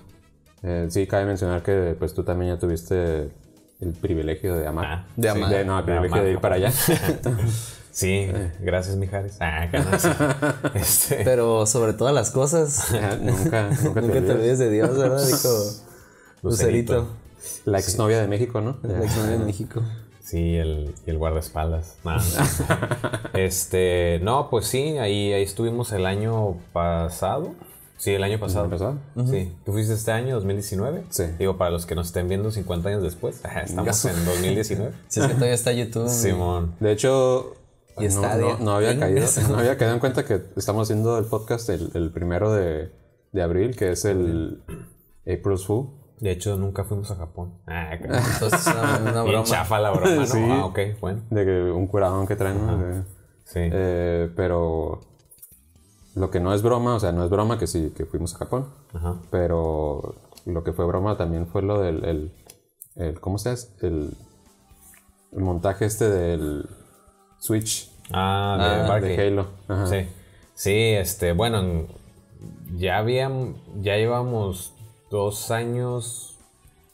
Eh, 0.63 0.85
sí, 0.89 1.07
cabe 1.07 1.25
mencionar 1.25 1.61
que 1.61 1.95
pues 1.99 2.13
tú 2.13 2.23
también 2.23 2.53
ya 2.53 2.59
tuviste 2.59 3.29
el 3.83 3.93
privilegio 3.93 4.55
de 4.55 4.67
amar. 4.67 4.85
Ah, 4.85 5.05
De 5.15 5.31
Sí, 5.31 5.37
amar. 5.37 5.49
de- 5.51 5.65
no, 5.65 5.79
el 5.79 5.85
privilegio 5.85 6.23
de 6.23 6.31
ir 6.31 6.39
para 6.39 6.55
allá. 6.55 6.71
Sí, 7.91 8.27
gracias, 8.59 8.95
Mijares. 8.95 9.37
Ah, 9.39 9.67
no, 9.71 9.99
sí. 9.99 10.07
Este, 10.73 11.17
Pero 11.23 11.67
sobre 11.67 11.93
todas 11.93 12.11
las 12.11 12.31
cosas, 12.31 12.87
nunca, 13.21 13.69
nunca 13.83 14.01
te 14.01 14.07
nunca 14.07 14.21
te 14.21 14.31
olvides. 14.31 14.57
de 14.57 14.71
Dios, 14.71 14.97
¿verdad? 14.97 15.23
Dijo 15.23 15.47
Lucerito. 16.41 17.07
La 17.65 17.77
exnovia 17.77 18.19
de 18.19 18.27
México, 18.27 18.61
¿no? 18.61 18.77
la 18.81 19.03
exnovia 19.03 19.37
de 19.37 19.45
México. 19.45 19.83
Sí, 20.21 20.55
el, 20.55 20.95
y 21.05 21.09
el 21.11 21.17
guardaespaldas. 21.19 21.97
No, 22.03 22.15
no. 22.15 22.21
este, 23.33 24.19
no, 24.23 24.49
pues 24.49 24.65
sí, 24.65 24.97
ahí, 24.97 25.31
ahí 25.33 25.43
estuvimos 25.43 25.91
el 25.91 26.07
año 26.07 26.57
pasado. 26.73 27.53
Sí, 27.97 28.11
el 28.11 28.23
año 28.23 28.39
pasado. 28.39 28.69
pasado? 28.69 28.97
Sí. 29.29 29.55
¿Tú 29.65 29.71
fuiste 29.71 29.93
este 29.93 30.11
año, 30.11 30.35
2019? 30.35 31.03
Sí. 31.09 31.23
Digo, 31.39 31.57
para 31.57 31.71
los 31.71 31.85
que 31.85 31.95
nos 31.95 32.07
estén 32.07 32.27
viendo 32.27 32.51
50 32.51 32.89
años 32.89 33.03
después. 33.03 33.41
Estamos 33.63 34.05
en 34.05 34.25
2019. 34.25 34.91
Si 35.07 35.19
es 35.21 35.27
que 35.27 35.33
todavía 35.35 35.53
está 35.55 35.71
YouTube. 35.71 36.09
Simón. 36.09 36.75
De 36.79 36.91
hecho, 36.91 37.55
Y 37.97 38.07
no, 38.09 38.21
no- 38.37 38.57
no 38.59 38.71
había 38.75 38.99
caído, 38.99 39.25
no 39.49 39.57
había 39.59 39.77
caído 39.77 39.93
en 39.93 39.99
cuenta 39.99 40.25
que 40.25 40.41
estamos 40.57 40.87
haciendo 40.89 41.17
el 41.17 41.25
podcast 41.25 41.69
el, 41.69 41.91
el 41.93 42.11
primero 42.11 42.51
de, 42.51 42.91
de 43.31 43.41
abril, 43.41 43.75
que 43.77 43.91
es 43.91 44.03
el 44.05 44.63
April's 45.21 45.65
Fool. 45.65 45.89
De 46.19 46.31
hecho, 46.31 46.57
nunca 46.57 46.83
fuimos 46.85 47.11
a 47.11 47.15
Japón. 47.15 47.59
Ah, 47.67 47.91
acá. 47.93 48.21
Entonces, 48.33 48.65
una, 48.67 49.11
una 49.11 49.23
broma. 49.23 49.43
chafa 49.43 49.79
la 49.79 49.91
broma, 49.91 50.15
¿no? 50.15 50.25
Sí. 50.25 50.47
Ah, 50.49 50.65
ok, 50.65 50.79
bueno. 51.01 51.21
De 51.29 51.45
que 51.45 51.61
un 51.71 51.87
curadón 51.87 52.25
que 52.27 52.35
traen, 52.35 52.65
¿no? 52.65 52.77
De- 52.77 53.03
Sí. 53.45 53.59
Eh, 53.61 54.31
pero 54.37 55.01
lo 56.15 56.29
que 56.31 56.39
no 56.39 56.53
es 56.53 56.61
broma, 56.61 56.95
o 56.95 56.99
sea, 56.99 57.11
no 57.11 57.23
es 57.23 57.29
broma 57.29 57.57
que 57.57 57.67
sí, 57.67 57.91
que 57.95 58.05
fuimos 58.05 58.35
a 58.35 58.37
Japón, 58.39 58.67
Ajá. 58.93 59.15
pero 59.31 60.15
lo 60.45 60.63
que 60.63 60.73
fue 60.73 60.85
broma 60.85 61.17
también 61.17 61.47
fue 61.47 61.61
lo 61.61 61.79
del, 61.79 62.03
el, 62.05 62.31
el- 62.95 63.19
¿cómo 63.19 63.37
se 63.37 63.55
llama? 63.55 63.71
El, 63.81 64.17
el 65.31 65.39
montaje 65.41 65.85
este 65.85 66.09
del 66.09 66.69
Switch 67.39 67.89
Ah, 68.11 68.57
de 68.59 68.91
Ah, 68.93 68.99
de 68.99 69.27
Halo. 69.27 69.47
Ajá. 69.67 69.87
Sí. 69.87 70.07
Sí, 70.55 70.71
este, 70.75 71.31
bueno, 71.33 71.59
en- 71.61 71.87
ya 72.75 72.97
habían, 72.97 73.55
ya 73.81 73.95
llevamos 73.95 74.73
dos 75.09 75.49
años 75.51 76.37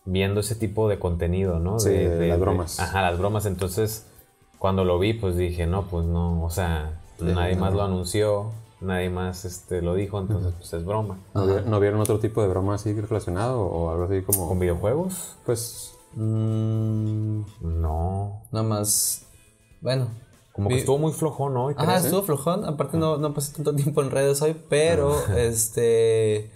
viendo 0.05 0.39
ese 0.41 0.55
tipo 0.55 0.87
de 0.87 0.99
contenido, 0.99 1.59
¿no? 1.59 1.79
Sí, 1.79 1.89
de 1.89 2.27
las 2.27 2.39
bromas. 2.39 2.79
ajá, 2.79 3.01
las 3.01 3.17
bromas. 3.19 3.45
Entonces, 3.45 4.05
cuando 4.59 4.83
lo 4.85 4.99
vi, 4.99 5.13
pues 5.13 5.35
dije, 5.35 5.65
no, 5.67 5.83
pues 5.87 6.05
no, 6.05 6.43
o 6.43 6.49
sea, 6.49 6.99
nadie 7.19 7.55
más 7.55 7.73
lo 7.73 7.81
anunció, 7.83 8.51
nadie 8.81 9.09
más 9.09 9.45
este, 9.45 9.81
lo 9.81 9.93
dijo, 9.95 10.19
entonces, 10.19 10.53
pues 10.57 10.73
es 10.73 10.85
broma. 10.85 11.19
¿No, 11.33 11.45
vi- 11.47 11.63
no 11.65 11.79
vieron 11.79 11.99
otro 12.01 12.19
tipo 12.19 12.41
de 12.41 12.47
broma 12.47 12.75
así 12.75 12.93
relacionado 12.93 13.61
o 13.61 13.91
algo 13.91 14.03
así 14.05 14.21
como, 14.21 14.47
¿Con 14.47 14.59
videojuegos? 14.59 15.35
pues, 15.45 15.93
Mm, 16.15 17.41
No. 17.61 18.41
nada 18.51 18.63
más. 18.67 19.25
Bueno. 19.81 20.07
Como 20.53 20.67
que 20.67 20.73
Vi- 20.75 20.79
estuvo 20.81 20.97
muy 20.97 21.11
flojo, 21.13 21.49
¿no? 21.49 21.69
Ajá, 21.69 21.97
estuvo 21.97 22.23
flojón. 22.23 22.65
Aparte, 22.65 22.97
no, 22.97 23.17
no 23.17 23.33
pasé 23.33 23.53
tanto 23.53 23.75
tiempo 23.75 24.01
en 24.01 24.09
redes 24.09 24.41
hoy, 24.41 24.55
pero 24.69 25.13
este. 25.37 26.51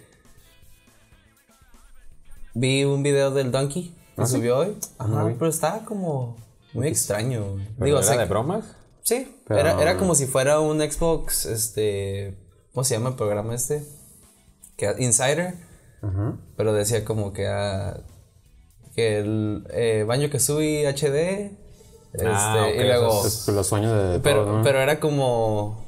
Vi 2.54 2.84
un 2.84 3.02
video 3.02 3.30
del 3.30 3.50
Donkey 3.50 3.94
que 4.16 4.26
subió 4.26 4.58
hoy. 4.58 4.76
Ajá, 4.98 5.32
pero 5.38 5.48
estaba 5.48 5.84
como 5.84 6.36
muy 6.72 6.88
extraño. 6.88 7.56
Digo, 7.78 7.98
¿Era 7.98 8.02
sé 8.02 8.18
de 8.18 8.24
bromas? 8.26 8.64
Sí, 9.04 9.36
Pero- 9.46 9.60
era, 9.60 9.80
era 9.82 9.96
como 9.98 10.14
si 10.14 10.26
fuera 10.26 10.60
un 10.60 10.80
Xbox, 10.80 11.44
este, 11.46 12.34
¿cómo 12.72 12.84
se 12.84 12.94
llama 12.94 13.10
el 13.10 13.16
programa 13.16 13.54
este? 13.54 13.82
Que, 14.76 14.92
Insider, 14.98 15.54
pero 16.56 16.72
decía 16.72 17.04
como 17.04 17.32
que, 17.32 17.46
ah, 17.46 18.00
que 18.94 19.18
el 19.18 19.66
eh, 19.70 20.04
Baño 20.06 20.30
Kazooie 20.30 20.86
HD, 20.88 21.52
este, 22.12 22.26
Ah, 22.26 22.66
ok, 22.68 22.74
y 22.80 22.84
luego, 22.84 23.26
eso 23.26 23.28
Es 23.28 23.48
los 23.48 23.66
sueños 23.66 24.12
de 24.12 24.20
pero, 24.20 24.60
pero 24.62 24.80
era 24.80 24.98
como, 25.00 25.84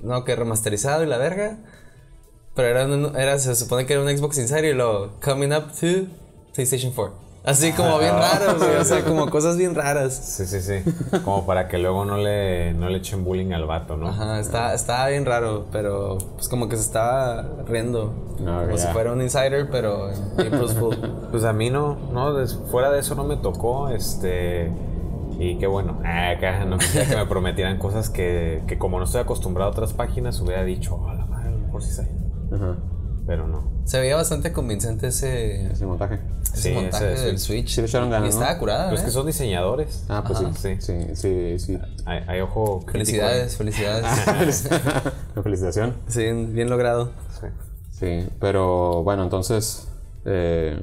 no, 0.00 0.24
que 0.24 0.36
remasterizado 0.36 1.02
y 1.02 1.06
la 1.06 1.18
verga, 1.18 1.58
pero 2.54 2.68
era, 2.68 3.20
era, 3.20 3.38
se 3.38 3.54
supone 3.56 3.86
que 3.86 3.94
era 3.94 4.02
un 4.02 4.16
Xbox 4.16 4.38
Insider 4.38 4.66
y 4.66 4.74
lo 4.74 5.18
coming 5.20 5.52
up 5.52 5.72
to 5.72 6.06
PlayStation 6.54 6.92
4. 6.92 7.31
Así 7.44 7.72
como 7.72 7.98
bien 7.98 8.12
raro, 8.12 8.56
güey. 8.56 8.76
O 8.76 8.84
sea, 8.84 9.04
como 9.04 9.28
cosas 9.28 9.56
bien 9.56 9.74
raras. 9.74 10.14
Sí, 10.14 10.46
sí, 10.46 10.60
sí. 10.60 10.84
Como 11.24 11.44
para 11.44 11.66
que 11.66 11.78
luego 11.78 12.04
no 12.04 12.16
le, 12.16 12.72
no 12.74 12.88
le 12.88 12.98
echen 12.98 13.24
bullying 13.24 13.52
al 13.52 13.66
vato, 13.66 13.96
¿no? 13.96 14.08
Ajá, 14.08 14.38
está, 14.38 14.74
estaba 14.74 15.08
bien 15.08 15.26
raro, 15.26 15.66
pero 15.72 16.18
pues 16.36 16.48
como 16.48 16.68
que 16.68 16.76
se 16.76 16.82
estaba 16.82 17.44
riendo. 17.66 18.12
No, 18.38 18.60
como 18.60 18.76
ya. 18.76 18.78
si 18.78 18.92
fuera 18.92 19.12
un 19.12 19.22
insider, 19.22 19.68
pero 19.70 20.10
en 20.10 20.46
April's 20.46 20.74
Fool. 20.74 21.18
Pues 21.32 21.44
a 21.44 21.54
mí 21.54 21.70
no, 21.70 21.96
no, 22.12 22.46
fuera 22.70 22.90
de 22.90 23.00
eso 23.00 23.14
no 23.14 23.24
me 23.24 23.38
tocó, 23.38 23.88
este, 23.88 24.70
y 25.38 25.56
qué 25.56 25.66
bueno, 25.66 25.98
ah, 26.04 26.30
acá 26.36 26.66
no 26.66 26.76
quisiera 26.76 27.08
que 27.08 27.16
me 27.16 27.24
prometieran 27.24 27.78
cosas 27.78 28.10
que, 28.10 28.62
que 28.66 28.76
como 28.76 28.98
no 28.98 29.06
estoy 29.06 29.22
acostumbrado 29.22 29.70
a 29.70 29.72
otras 29.72 29.94
páginas 29.94 30.38
hubiera 30.42 30.62
dicho, 30.62 31.08
a 31.08 31.14
la 31.14 31.24
madre, 31.24 31.56
mejor 31.56 31.82
sí 31.82 31.92
sé, 31.92 32.06
Ajá. 32.54 32.76
Pero 33.26 33.46
no. 33.48 33.70
Se 33.84 33.98
veía 34.00 34.16
bastante 34.16 34.52
convincente 34.52 35.08
ese, 35.08 35.66
Ese 35.72 35.86
montaje. 35.86 36.20
ese 36.42 36.56
Sí, 36.70 36.70
montaje 36.74 37.12
ese 37.14 37.26
del 37.26 37.38
Switch. 37.38 37.62
Switch. 37.64 37.74
Sí 37.74 37.80
le 37.80 37.86
echaron 37.86 38.10
ganas, 38.10 38.28
y 38.34 38.36
¿no? 38.36 38.40
estaba 38.42 38.58
curada, 38.58 38.88
Pues 38.90 39.02
¿eh? 39.02 39.04
que 39.06 39.10
son 39.10 39.26
diseñadores, 39.26 40.04
Ah, 40.08 40.22
pues 40.26 40.38
Ajá. 40.40 40.52
sí. 40.54 40.76
Sí, 40.80 40.96
sí, 41.14 41.58
sí. 41.58 41.78
hay, 42.04 42.20
hay 42.26 42.40
ojo 42.40 42.80
crítico 42.80 42.92
Felicidades, 43.18 43.56
felicidades. 43.56 44.68
Felicitación. 45.42 45.96
sí, 46.08 46.30
bien 46.32 46.68
logrado. 46.70 47.12
Sí. 47.40 47.46
Sí, 47.90 48.28
pero 48.40 49.02
bueno, 49.02 49.22
entonces. 49.22 49.88
eh, 50.24 50.80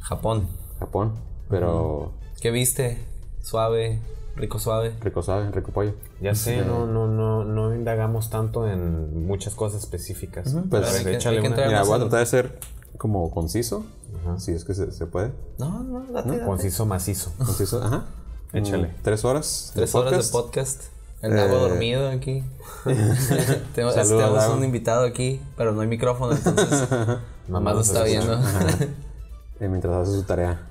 Japón. 0.00 0.48
Japón. 0.78 1.14
Pero. 1.48 2.12
¿Qué 2.40 2.50
viste? 2.50 2.98
Suave, 3.42 4.00
rico 4.36 4.58
suave. 4.58 4.94
Rico 5.00 5.22
sabe, 5.22 5.50
rico 5.50 5.70
pollo. 5.72 5.94
Ya 6.20 6.34
sé, 6.34 6.62
no, 6.64 6.86
no, 6.86 7.06
no, 7.06 7.44
no 7.44 7.74
indagamos 7.74 8.30
tanto 8.30 8.68
en 8.68 9.26
muchas 9.26 9.54
cosas 9.54 9.80
específicas. 9.82 10.54
Pues, 10.68 10.82
A 10.88 10.92
ver, 10.92 10.98
hay 10.98 11.04
que- 11.04 11.14
échale 11.16 11.40
que 11.40 11.48
una. 11.48 11.56
Mira, 11.66 11.82
voy 11.84 11.96
a 11.96 11.98
tratar 12.00 12.20
de 12.20 12.26
ser 12.26 12.58
como 12.98 13.30
conciso. 13.30 13.84
Ajá. 14.22 14.38
Si 14.40 14.52
es 14.52 14.64
que 14.64 14.74
se, 14.74 14.90
se 14.92 15.06
puede. 15.06 15.32
No, 15.58 15.82
no, 15.82 16.00
date, 16.12 16.30
date. 16.30 16.44
Conciso, 16.44 16.86
macizo. 16.86 17.32
Conciso, 17.38 17.82
ajá. 17.82 18.04
Échale. 18.52 18.88
Mm, 18.88 19.02
Tres 19.02 19.24
horas. 19.24 19.70
Tres 19.74 19.94
horas 19.94 20.26
de 20.26 20.32
podcast. 20.32 20.82
El 21.22 21.32
Eh, 21.32 21.36
Dago 21.36 21.58
dormido 21.58 22.08
aquí. 22.08 22.42
tenemos 22.84 23.94
Saludos, 23.94 24.08
tenemos 24.08 24.34
Dago. 24.38 24.54
un 24.56 24.64
invitado 24.64 25.04
aquí, 25.06 25.40
pero 25.56 25.72
no 25.72 25.82
hay 25.82 25.86
micrófono, 25.88 26.32
entonces 26.32 26.88
mamá 27.48 27.72
lo 27.74 27.80
está 27.80 28.02
viendo. 28.04 28.34
Eh, 29.60 29.68
mientras 29.68 29.94
hace 30.08 30.12
su 30.18 30.22
tarea. 30.24 30.66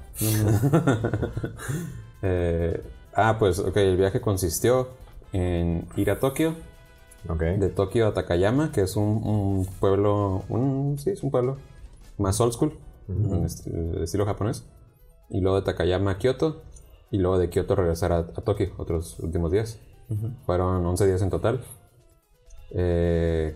Eh, 2.21 2.83
ah, 3.13 3.37
pues, 3.39 3.59
ok, 3.59 3.75
el 3.77 3.97
viaje 3.97 4.21
consistió 4.21 4.89
en 5.33 5.87
ir 5.95 6.09
a 6.11 6.19
Tokio, 6.19 6.55
Ok. 7.27 7.41
de 7.41 7.69
Tokio 7.69 8.07
a 8.07 8.13
Takayama, 8.13 8.71
que 8.71 8.81
es 8.81 8.95
un, 8.95 9.03
un 9.23 9.65
pueblo, 9.79 10.43
un, 10.49 10.97
sí, 10.97 11.09
es 11.11 11.21
un 11.23 11.31
pueblo 11.31 11.57
más 12.17 12.39
old 12.41 12.53
school, 12.53 12.77
en 13.09 13.43
est- 13.45 13.67
el 13.67 14.03
estilo 14.03 14.25
japonés. 14.25 14.63
Y 15.29 15.41
luego 15.41 15.57
de 15.57 15.63
Takayama 15.65 16.11
a 16.11 16.17
Kioto, 16.17 16.61
y 17.11 17.17
luego 17.17 17.37
de 17.37 17.49
Kioto 17.49 17.75
regresar 17.75 18.11
a, 18.11 18.17
a 18.19 18.23
Tokio, 18.23 18.71
otros 18.77 19.19
últimos 19.19 19.51
días. 19.51 19.79
Fueron 20.45 20.85
11 20.85 21.05
días 21.07 21.21
en 21.21 21.29
total. 21.29 21.63
Eh, 22.71 23.55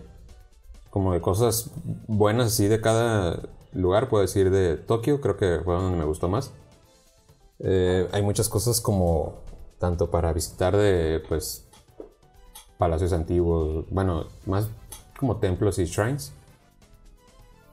como 0.90 1.12
de 1.12 1.20
cosas 1.20 1.70
buenas 2.06 2.46
así 2.48 2.68
de 2.68 2.80
cada 2.80 3.40
lugar, 3.72 4.08
puedo 4.08 4.22
decir 4.22 4.50
de 4.50 4.76
Tokio, 4.76 5.20
creo 5.20 5.36
que 5.36 5.60
fue 5.64 5.74
donde 5.74 5.98
me 5.98 6.04
gustó 6.04 6.28
más. 6.28 6.52
Eh, 7.60 8.08
hay 8.12 8.22
muchas 8.22 8.48
cosas 8.48 8.80
como 8.80 9.42
tanto 9.84 10.10
para 10.10 10.32
visitar 10.32 10.74
de 10.74 11.20
pues 11.28 11.68
palacios 12.78 13.12
antiguos, 13.12 13.84
bueno, 13.90 14.26
más 14.46 14.68
como 15.20 15.36
templos 15.36 15.78
y 15.78 15.84
shrines. 15.84 16.32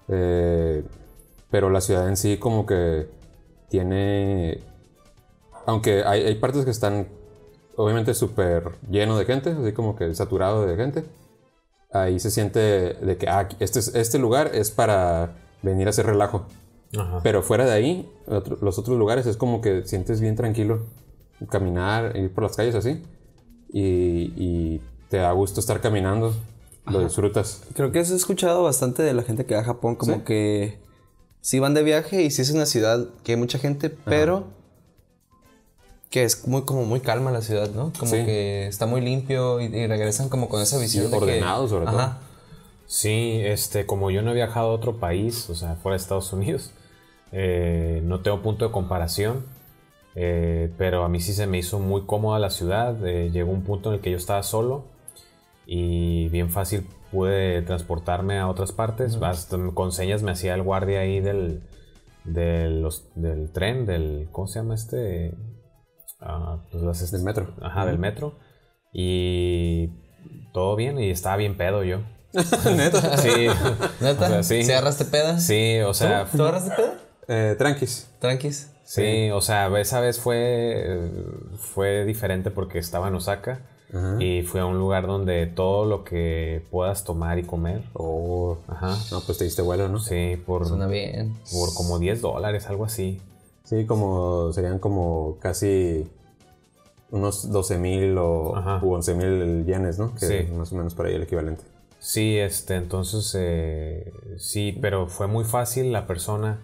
Eh, 0.09 0.83
pero 1.49 1.69
la 1.69 1.79
ciudad 1.81 2.07
en 2.09 2.17
sí 2.17 2.37
como 2.37 2.65
que 2.65 3.07
tiene, 3.69 4.59
aunque 5.65 6.03
hay, 6.03 6.23
hay 6.25 6.35
partes 6.35 6.65
que 6.65 6.71
están 6.71 7.07
obviamente 7.77 8.13
súper 8.13 8.73
lleno 8.89 9.17
de 9.17 9.23
gente, 9.25 9.51
así 9.51 9.71
como 9.73 9.95
que 9.95 10.13
saturado 10.13 10.65
de 10.65 10.75
gente. 10.75 11.05
Ahí 11.93 12.19
se 12.19 12.29
siente 12.31 12.59
de 12.59 13.17
que 13.17 13.27
ah, 13.29 13.47
este, 13.59 13.79
es- 13.79 13.95
este 13.95 14.17
lugar 14.19 14.51
es 14.53 14.71
para 14.71 15.35
venir 15.61 15.87
a 15.87 15.91
hacer 15.91 16.05
relajo. 16.05 16.45
Ajá. 16.97 17.19
Pero 17.23 17.41
fuera 17.41 17.65
de 17.65 17.71
ahí, 17.71 18.11
otro- 18.27 18.57
los 18.61 18.77
otros 18.79 18.97
lugares 18.97 19.25
es 19.27 19.37
como 19.37 19.61
que 19.61 19.85
sientes 19.85 20.19
bien 20.19 20.35
tranquilo 20.35 20.87
caminar, 21.49 22.15
ir 22.17 22.33
por 22.33 22.43
las 22.43 22.55
calles 22.55 22.75
así. 22.75 23.01
Y, 23.73 24.33
y 24.35 24.81
te 25.09 25.17
da 25.17 25.31
gusto 25.31 25.59
estar 25.59 25.79
caminando, 25.81 26.33
lo 26.85 26.99
disfrutas. 26.99 27.63
Creo 27.73 27.91
que 27.91 27.99
eso 27.99 28.13
he 28.13 28.17
escuchado 28.17 28.63
bastante 28.63 29.01
de 29.03 29.13
la 29.13 29.23
gente 29.23 29.45
que 29.45 29.55
va 29.55 29.61
a 29.61 29.63
Japón, 29.65 29.95
como 29.95 30.15
¿Sí? 30.15 30.21
que 30.25 30.79
sí 31.41 31.59
van 31.59 31.73
de 31.73 31.83
viaje 31.83 32.21
y 32.23 32.31
sí 32.31 32.41
es 32.41 32.51
una 32.51 32.65
ciudad 32.65 33.07
que 33.23 33.31
hay 33.33 33.37
mucha 33.37 33.59
gente, 33.59 33.89
pero 33.89 34.45
que 36.09 36.23
es 36.23 36.45
muy 36.47 36.63
como 36.63 36.83
muy 36.85 36.99
calma 36.99 37.31
la 37.31 37.41
ciudad, 37.41 37.69
¿no? 37.71 37.93
Como 37.97 38.11
Sí. 38.11 38.17
que 38.25 38.67
está 38.67 38.85
muy 38.85 38.99
limpio 38.99 39.61
y, 39.61 39.65
y 39.65 39.87
regresan 39.87 40.27
como 40.27 40.49
con 40.49 40.61
esa 40.61 40.77
visión 40.77 41.05
de 41.05 41.11
que- 41.11 41.15
ordenado, 41.23 41.67
sobre 41.69 41.85
todo. 41.85 41.99
Ajá. 41.99 42.17
Sí, 42.85 43.39
este, 43.45 43.85
como 43.85 44.11
yo 44.11 44.21
no 44.21 44.31
he 44.31 44.33
viajado 44.33 44.67
a 44.71 44.73
otro 44.73 44.97
país, 44.97 45.49
o 45.49 45.55
sea, 45.55 45.75
fuera 45.75 45.95
de 45.95 46.01
Estados 46.01 46.33
Unidos, 46.33 46.71
eh, 47.31 48.01
no 48.03 48.19
tengo 48.19 48.41
punto 48.41 48.65
de 48.65 48.71
comparación, 48.73 49.45
eh, 50.15 50.71
pero 50.77 51.03
a 51.03 51.09
mí 51.09 51.19
sí 51.19 51.33
se 51.33 51.47
me 51.47 51.57
hizo 51.59 51.79
muy 51.79 52.01
cómoda 52.05 52.39
la 52.39 52.49
ciudad. 52.49 53.05
eh, 53.07 53.29
llegó 53.31 53.51
un 53.51 53.63
punto 53.63 53.89
en 53.89 53.95
el 53.95 54.01
que 54.01 54.11
yo 54.11 54.17
estaba 54.17 54.43
solo 54.43 54.85
y 55.65 56.27
bien 56.29 56.49
fácil 56.49 56.85
pude 57.11 57.61
transportarme 57.61 58.39
a 58.39 58.47
otras 58.49 58.71
partes. 58.71 59.17
Hasta 59.21 59.57
con 59.73 59.91
señas 59.91 60.23
me 60.23 60.31
hacía 60.31 60.53
el 60.55 60.63
guardia 60.63 61.01
ahí 61.01 61.19
del, 61.19 61.61
del, 62.25 62.81
los- 62.81 63.05
del 63.15 63.51
tren, 63.51 63.85
del, 63.85 64.27
¿cómo 64.31 64.47
se 64.47 64.59
llama 64.59 64.75
este? 64.75 65.33
Ah, 66.19 66.59
pues 66.71 66.83
las 66.83 67.01
est- 67.01 67.13
Del 67.13 67.23
metro. 67.23 67.53
Ajá, 67.61 67.85
del 67.85 67.97
metro. 67.99 68.35
Y 68.93 69.89
todo 70.53 70.75
bien 70.75 70.99
y 70.99 71.09
estaba 71.09 71.37
bien 71.37 71.55
pedo 71.57 71.83
yo. 71.83 71.99
Neta. 72.75 73.17
Sí. 73.17 73.47
¿Neta? 73.99 74.25
O 74.25 74.29
sea, 74.29 74.43
sí. 74.43 74.63
¿Se 74.63 74.73
agarraste 74.73 75.05
peda? 75.05 75.39
Sí, 75.39 75.79
o 75.81 75.93
sea, 75.93 76.25
¿Tú 76.31 76.41
agarraste 76.43 76.71
peda? 76.75 76.93
Eh, 77.27 77.55
tranquis. 77.57 78.09
Tranquis. 78.19 78.70
Sí, 78.93 79.31
o 79.31 79.41
sea, 79.41 79.67
esa 79.79 79.99
vez 80.01 80.19
fue, 80.19 81.09
fue 81.57 82.05
diferente 82.05 82.51
porque 82.51 82.79
estaba 82.79 83.07
en 83.07 83.15
Osaka 83.15 83.61
y 84.19 84.43
fui 84.43 84.61
a 84.61 84.65
un 84.65 84.77
lugar 84.77 85.05
donde 85.05 85.47
todo 85.47 85.85
lo 85.85 86.03
que 86.05 86.63
puedas 86.71 87.03
tomar 87.03 87.39
y 87.39 87.43
comer, 87.43 87.81
Oh, 87.93 88.57
ajá, 88.67 88.95
no, 89.11 89.19
pues 89.21 89.37
te 89.37 89.43
diste 89.43 89.61
vuelo, 89.61 89.89
¿no? 89.89 89.99
sí, 89.99 90.41
por, 90.45 90.65
Suena 90.65 90.87
bien. 90.87 91.33
por 91.51 91.73
como 91.73 91.99
10 91.99 92.21
dólares, 92.21 92.67
algo 92.67 92.85
así. 92.85 93.19
Sí, 93.65 93.85
como 93.85 94.51
serían 94.53 94.79
como 94.79 95.37
casi 95.41 96.09
unos 97.09 97.51
12 97.51 97.77
mil 97.77 98.17
o 98.17 98.55
Ajá. 98.55 98.79
u 98.81 98.93
11 98.93 99.13
mil 99.15 99.65
yenes, 99.65 99.99
¿no? 99.99 100.13
Que 100.15 100.25
Sí. 100.25 100.33
es 100.35 100.51
más 100.51 100.71
o 100.71 100.75
menos 100.75 100.93
por 100.95 101.05
ahí 101.07 101.15
el 101.15 101.23
equivalente. 101.23 101.63
Sí, 101.99 102.37
este, 102.37 102.75
entonces, 102.75 103.35
eh, 103.37 104.11
sí, 104.37 104.77
pero 104.81 105.07
fue 105.07 105.27
muy 105.27 105.43
fácil 105.43 105.91
la 105.91 106.07
persona 106.07 106.59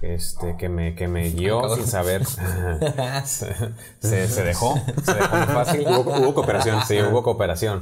este, 0.00 0.56
que, 0.56 0.68
me, 0.68 0.94
que 0.94 1.08
me 1.08 1.30
guió 1.32 1.58
Acabó. 1.58 1.76
sin 1.76 1.86
saber. 1.86 2.24
se, 2.24 2.42
se- 4.00 4.28
se 4.28 4.44
dejó, 4.44 4.74
se 5.04 5.14
dejó 5.14 5.36
muy 5.36 5.46
fácil. 5.46 5.86
Hubo, 5.88 6.00
hubo 6.18 6.34
cooperación. 6.34 6.80
Sí, 6.86 6.98
hubo 7.00 7.22
cooperación. 7.22 7.80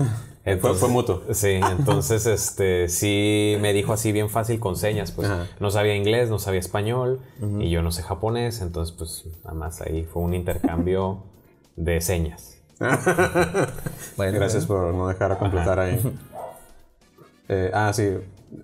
Fue, 0.60 0.74
fue 0.74 0.88
mutuo. 0.88 1.22
Sí, 1.32 1.54
entonces 1.54 2.24
este 2.26 2.88
sí 2.88 3.56
me 3.60 3.72
dijo 3.72 3.92
así 3.92 4.12
bien 4.12 4.30
fácil 4.30 4.60
con 4.60 4.76
señas, 4.76 5.10
pues 5.10 5.28
Ajá. 5.28 5.46
no 5.58 5.70
sabía 5.72 5.96
inglés, 5.96 6.30
no 6.30 6.38
sabía 6.38 6.60
español 6.60 7.20
y 7.58 7.68
yo 7.70 7.82
no 7.82 7.90
sé 7.90 8.02
japonés, 8.04 8.60
entonces 8.60 8.94
pues 8.96 9.24
nada 9.44 9.56
más 9.56 9.80
ahí 9.80 10.04
fue 10.04 10.22
un 10.22 10.34
intercambio 10.34 11.24
de 11.74 12.00
señas. 12.00 12.58
Bueno, 14.16 14.38
Gracias 14.38 14.66
por 14.66 14.94
no 14.94 15.08
dejar 15.08 15.32
a 15.32 15.38
completar 15.38 15.80
ahí. 15.80 16.00
Eh, 17.48 17.70
ah, 17.74 17.90
sí. 17.92 18.16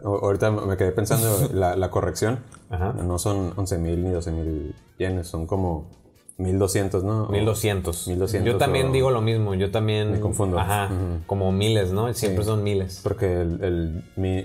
O- 0.05 0.19
ahorita 0.25 0.51
me 0.53 0.77
quedé 0.77 0.93
pensando 0.93 1.49
la, 1.53 1.75
la 1.77 1.91
corrección. 1.91 2.41
Ajá. 2.73 2.93
No 2.95 3.19
son 3.19 3.53
11 3.57 3.79
mil 3.79 4.03
ni 4.03 4.11
12 4.11 4.33
mil 4.33 4.75
yenes, 4.99 5.29
son 5.29 5.47
como 5.47 5.91
1200, 6.39 7.05
¿no? 7.05 7.25
O- 7.25 7.29
1200. 7.33 8.09
1200 8.09 8.53
Yo 8.53 8.59
también 8.59 8.89
o- 8.89 8.93
digo 8.93 9.11
lo 9.11 9.21
mismo, 9.21 9.55
yo 9.55 9.71
también 9.71 10.11
Me 10.13 10.21
confundo. 10.21 10.59
Ajá, 10.59 10.91
como 11.27 11.53
miles, 11.53 11.93
¿no? 11.93 12.13
Siempre 12.15 12.45
son 12.45 12.65
miles. 12.65 13.01
Porque 13.03 13.41
el, 13.43 13.63
el- 13.63 14.05
mi 14.17 14.45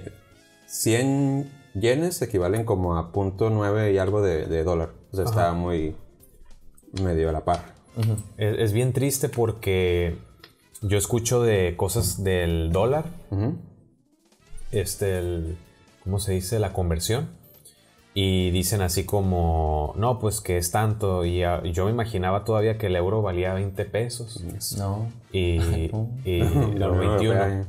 100 0.67 1.50
yenes 1.74 2.22
equivalen 2.22 2.65
como 2.65 2.98
a 2.98 3.12
punto 3.12 3.50
.9 3.50 3.93
y 3.93 3.98
algo 3.98 4.22
de, 4.22 4.46
de 4.46 4.63
dólar. 4.63 4.89
O 5.12 5.15
sea, 5.15 5.25
está 5.25 5.53
muy 5.53 5.96
medio 7.01 7.29
a 7.29 7.31
la 7.31 7.46
par. 7.46 7.75
Es, 8.38 8.60
es 8.60 8.74
bien 8.74 8.93
triste 8.93 9.29
porque 9.29 10.17
yo 10.81 10.98
escucho 10.98 11.41
de 11.41 11.75
cosas 11.77 12.24
del 12.24 12.72
dólar, 12.72 13.05
este, 14.72 15.17
el- 15.19 15.57
¿cómo 16.03 16.19
se 16.19 16.34
dice? 16.34 16.60
La 16.60 16.74
conversión. 16.74 17.29
Y 18.20 18.50
dicen 18.50 18.82
así 18.82 19.06
como, 19.06 19.94
no, 19.96 20.18
pues 20.18 20.42
que 20.42 20.58
es 20.58 20.72
tanto. 20.72 21.24
Y 21.24 21.42
yo 21.72 21.86
me 21.86 21.92
imaginaba 21.92 22.44
todavía 22.46 22.80
que 22.80 22.88
el 22.88 22.96
euro 22.96 23.22
valía 23.22 23.54
20 23.54 23.86
pesos. 23.86 24.42
No. 24.76 25.06
Y, 25.32 25.92
y 26.26 26.40
La 26.80 26.88
o 26.88 26.94
Unión 26.94 27.00
21. 27.18 27.34
Europea, 27.34 27.66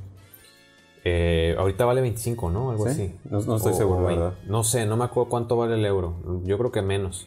Eh, 1.05 1.55
ahorita 1.59 1.85
vale 1.85 2.01
25, 2.01 2.51
¿no? 2.51 2.71
Algo 2.71 2.87
¿Sí? 2.87 2.91
así. 2.93 3.15
No- 3.29 3.41
no 3.43 3.57
estoy 3.57 3.73
O- 3.73 3.77
seguro, 3.77 4.01
o 4.01 4.07
verdad. 4.07 4.33
No 4.47 4.65
sé, 4.65 4.87
no 4.87 4.97
me 4.97 5.05
acuerdo 5.05 5.29
cuánto 5.29 5.55
vale 5.59 5.75
el 5.75 5.85
euro. 5.85 6.17
Yo 6.45 6.57
creo 6.57 6.73
que 6.73 6.81
menos. 6.81 7.27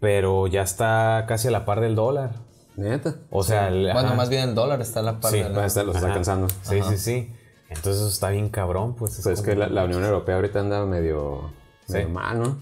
Pero 0.00 0.48
ya 0.48 0.62
está 0.62 1.26
casi 1.28 1.46
a 1.46 1.50
la 1.52 1.64
par 1.64 1.80
del 1.80 1.94
dólar. 1.94 2.32
Neta. 2.76 3.14
O 3.30 3.44
sea, 3.44 3.68
el- 3.68 3.92
Bueno, 3.92 4.16
más 4.16 4.28
bien 4.28 4.48
el 4.48 4.54
dólar 4.56 4.80
está 4.80 5.00
a 5.00 5.02
la 5.04 5.20
par 5.20 5.30
Sí, 5.30 5.38
de 5.38 5.44
la- 5.50 5.54
Pues 5.54 5.66
este 5.66 5.84
los 5.84 5.94
está 5.94 6.08
alcanzando. 6.08 6.48
Sí, 6.62 6.80
sí, 6.88 6.98
sí. 6.98 7.32
Entonces 7.68 7.96
eso 8.02 8.08
está 8.08 8.30
bien 8.30 8.48
cabrón, 8.48 8.96
pues. 8.96 9.16
es 9.18 9.22
Pues 9.22 9.38
es 9.38 9.44
que 9.44 9.54
la, 9.54 9.68
la 9.68 9.84
Unión 9.84 10.02
Europea 10.04 10.34
ahorita 10.34 10.58
anda 10.58 10.84
medio 10.84 11.52
Sí. 11.90 12.04
mal, 12.06 12.38
¿no? 12.40 12.56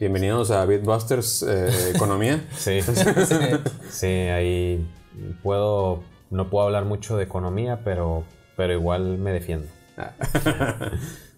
Bienvenidos 0.00 0.50
a 0.50 0.64
Bitbusters 0.66 1.42
eh, 1.48 1.92
Economía. 1.94 2.44
Sí. 2.56 2.80
sí, 3.90 4.06
ahí 4.06 4.86
puedo. 5.42 6.02
No 6.30 6.48
puedo 6.48 6.64
hablar 6.66 6.84
mucho 6.86 7.16
de 7.16 7.24
economía, 7.24 7.80
pero, 7.84 8.24
pero 8.56 8.72
igual 8.72 9.18
me 9.18 9.32
defiendo. 9.32 9.66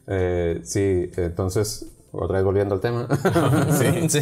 Eh, 0.07 0.61
sí, 0.65 1.11
entonces, 1.17 1.87
otra 2.13 2.37
vez 2.37 2.45
volviendo 2.45 2.75
al 2.75 2.81
tema. 2.83 3.09
Sí. 3.73 4.11
sí. 4.11 4.21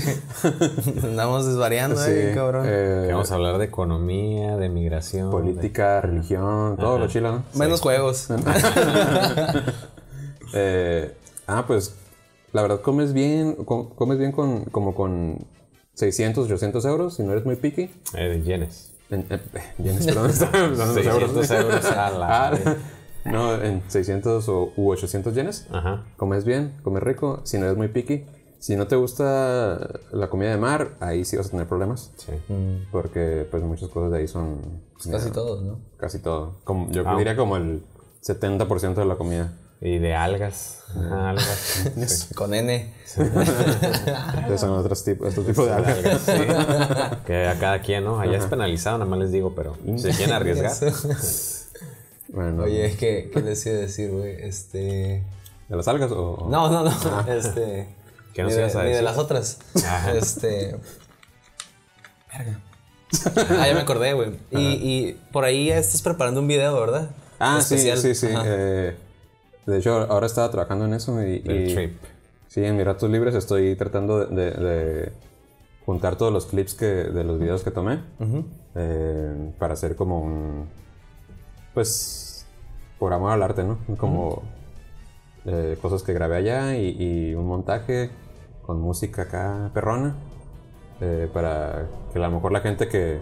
Andamos 1.02 1.44
desvariando, 1.44 1.96
Sí, 1.96 2.10
eh, 2.12 2.32
cabrón. 2.36 2.66
eh, 2.68 3.08
Vamos 3.10 3.32
a 3.32 3.34
hablar 3.34 3.58
de 3.58 3.64
economía, 3.64 4.56
de 4.58 4.68
migración. 4.68 5.26
de- 5.26 5.32
política, 5.32 6.00
religión, 6.00 6.76
todo 6.76 7.00
lo 7.00 7.08
chilo, 7.08 7.32
¿no? 7.32 7.42
Menos 7.58 7.80
juegos. 7.80 8.28
Eh, 10.54 11.12
ah, 11.48 11.64
pues, 11.66 11.94
la 12.52 12.62
verdad, 12.62 12.80
comes 12.80 13.12
bien, 13.12 13.54
com- 13.64 13.90
comes 13.94 14.18
bien 14.18 14.32
con, 14.32 14.64
como 14.66 14.94
con 14.94 15.38
600, 15.94 16.46
800 16.46 16.84
euros, 16.84 17.14
si 17.14 17.22
no 17.22 17.32
eres 17.32 17.44
muy 17.44 17.56
picky. 17.56 17.90
eh, 18.16 18.42
yenes. 18.44 18.92
En, 19.10 19.26
en- 19.30 19.40
yenes, 19.84 20.06
perdón, 20.06 20.28
los 20.78 20.94
600 20.94 21.50
euros 21.50 21.84
a 21.86 22.10
la 22.10 22.48
Ah, 22.48 22.58
no, 23.24 23.54
en 23.62 23.82
600 23.88 24.48
o, 24.48 24.72
u 24.76 24.90
800 24.90 25.34
yenes. 25.34 25.66
Ajá. 25.70 26.04
Comes 26.16 26.44
bien, 26.44 26.74
comes 26.82 27.02
rico, 27.02 27.40
si 27.44 27.58
no 27.58 27.66
eres 27.66 27.76
muy 27.76 27.88
picky. 27.88 28.24
Si 28.58 28.76
no 28.76 28.86
te 28.86 28.94
gusta 28.94 30.00
la 30.12 30.30
comida 30.30 30.50
de 30.50 30.56
mar, 30.56 30.96
ahí 31.00 31.24
sí 31.24 31.36
vas 31.36 31.48
a 31.48 31.50
tener 31.50 31.66
problemas. 31.66 32.12
Sí. 32.16 32.32
Porque 32.92 33.44
pues 33.50 33.60
muchas 33.64 33.88
cosas 33.88 34.12
de 34.12 34.18
ahí 34.18 34.28
son... 34.28 34.82
Casi 35.10 35.32
todos, 35.32 35.62
¿no? 35.64 35.80
Casi 35.96 36.20
todo. 36.20 36.60
Como, 36.62 36.88
yo 36.92 37.02
Ah. 37.04 37.16
diría 37.18 37.34
como 37.36 37.56
el 37.56 37.82
70% 38.22 38.94
de 38.94 39.04
la 39.04 39.16
comida. 39.16 39.52
Y 39.84 39.98
de 39.98 40.14
algas. 40.14 40.78
Ajá, 40.90 41.30
algas. 41.30 41.90
Sí. 42.06 42.34
Con 42.34 42.54
N. 42.54 42.94
Entonces 43.16 44.60
son 44.60 44.70
otros 44.70 45.02
tipos, 45.04 45.30
otro 45.32 45.42
tipo 45.44 45.66
de 45.66 45.72
algas. 45.72 46.20
Sí. 46.24 46.32
Que 47.26 47.46
a 47.48 47.58
cada 47.58 47.80
quien, 47.80 48.04
¿no? 48.04 48.18
Allá 48.20 48.38
es 48.38 48.44
penalizado, 48.46 48.98
nada 48.98 49.10
más 49.10 49.18
les 49.18 49.32
digo, 49.32 49.54
pero 49.54 49.76
se 49.96 50.10
quieren 50.10 50.32
arriesgar. 50.34 50.72
Bueno, 52.28 52.62
Oye, 52.62 52.96
¿qué, 52.98 53.30
¿qué 53.32 53.40
les 53.42 53.66
iba 53.66 53.74
a 53.74 53.78
decir, 53.80 54.10
güey? 54.10 54.36
Este... 54.42 55.22
¿De 55.68 55.76
las 55.76 55.86
algas 55.88 56.10
o...? 56.12 56.30
o- 56.46 56.48
No, 56.50 56.70
no, 56.70 56.84
no. 56.84 56.90
Este... 57.32 57.88
¿Qué 58.32 58.42
nos 58.42 58.52
ni, 58.52 58.58
de, 58.58 58.64
a 58.64 58.68
ni 58.68 58.72
de 58.74 58.88
decir? 58.88 59.02
las 59.04 59.18
otras. 59.18 59.58
Ajá. 59.84 60.12
Este... 60.14 60.76
Verga. 62.32 62.58
Ah, 63.60 63.66
ya 63.68 63.74
me 63.74 63.80
acordé, 63.80 64.14
güey. 64.14 64.30
Y, 64.50 64.58
y 64.58 65.20
por 65.32 65.44
ahí 65.44 65.66
ya 65.66 65.76
estás 65.76 66.00
preparando 66.00 66.40
un 66.40 66.48
video, 66.48 66.80
¿verdad? 66.80 67.10
Ah, 67.38 67.60
sí, 67.60 67.74
Especial. 67.74 67.98
sí, 67.98 68.14
sí. 68.14 68.26
Ajá. 68.28 68.42
eh, 68.46 68.96
de 69.66 69.78
hecho, 69.78 69.92
ahora 70.10 70.26
estaba 70.26 70.50
trabajando 70.50 70.84
en 70.86 70.94
eso 70.94 71.20
y... 71.24 71.42
El 71.44 71.68
y- 71.70 71.74
trip. 71.74 71.96
Sí, 72.48 72.62
en 72.64 72.76
mis 72.76 72.84
ratos 72.84 73.08
libres 73.10 73.34
estoy 73.34 73.74
tratando 73.76 74.26
de, 74.26 74.50
de- 74.50 74.50
de 74.60 75.12
juntar 75.86 76.16
todos 76.16 76.32
los 76.32 76.46
clips 76.46 76.74
que, 76.74 76.84
de 76.86 77.24
los 77.24 77.38
videos 77.38 77.62
que 77.64 77.70
tomé 77.70 78.00
eh, 78.74 79.52
para 79.58 79.72
hacer 79.74 79.96
como 79.96 80.20
un, 80.20 80.68
pues, 81.74 82.46
por 82.98 83.12
amor 83.12 83.32
al 83.32 83.42
arte, 83.42 83.64
¿no? 83.64 83.78
Como 83.96 84.42
eh, 85.46 85.76
cosas 85.80 86.02
que 86.02 86.12
grabé 86.12 86.36
allá 86.36 86.76
y, 86.76 86.96
y 87.30 87.34
un 87.34 87.46
montaje 87.46 88.10
con 88.62 88.80
música 88.80 89.22
acá 89.22 89.70
perrona 89.74 90.14
eh, 91.00 91.28
para 91.32 91.86
que 92.12 92.18
a 92.18 92.28
lo 92.28 92.30
mejor 92.36 92.52
la 92.52 92.60
gente 92.60 92.86
que 92.88 93.18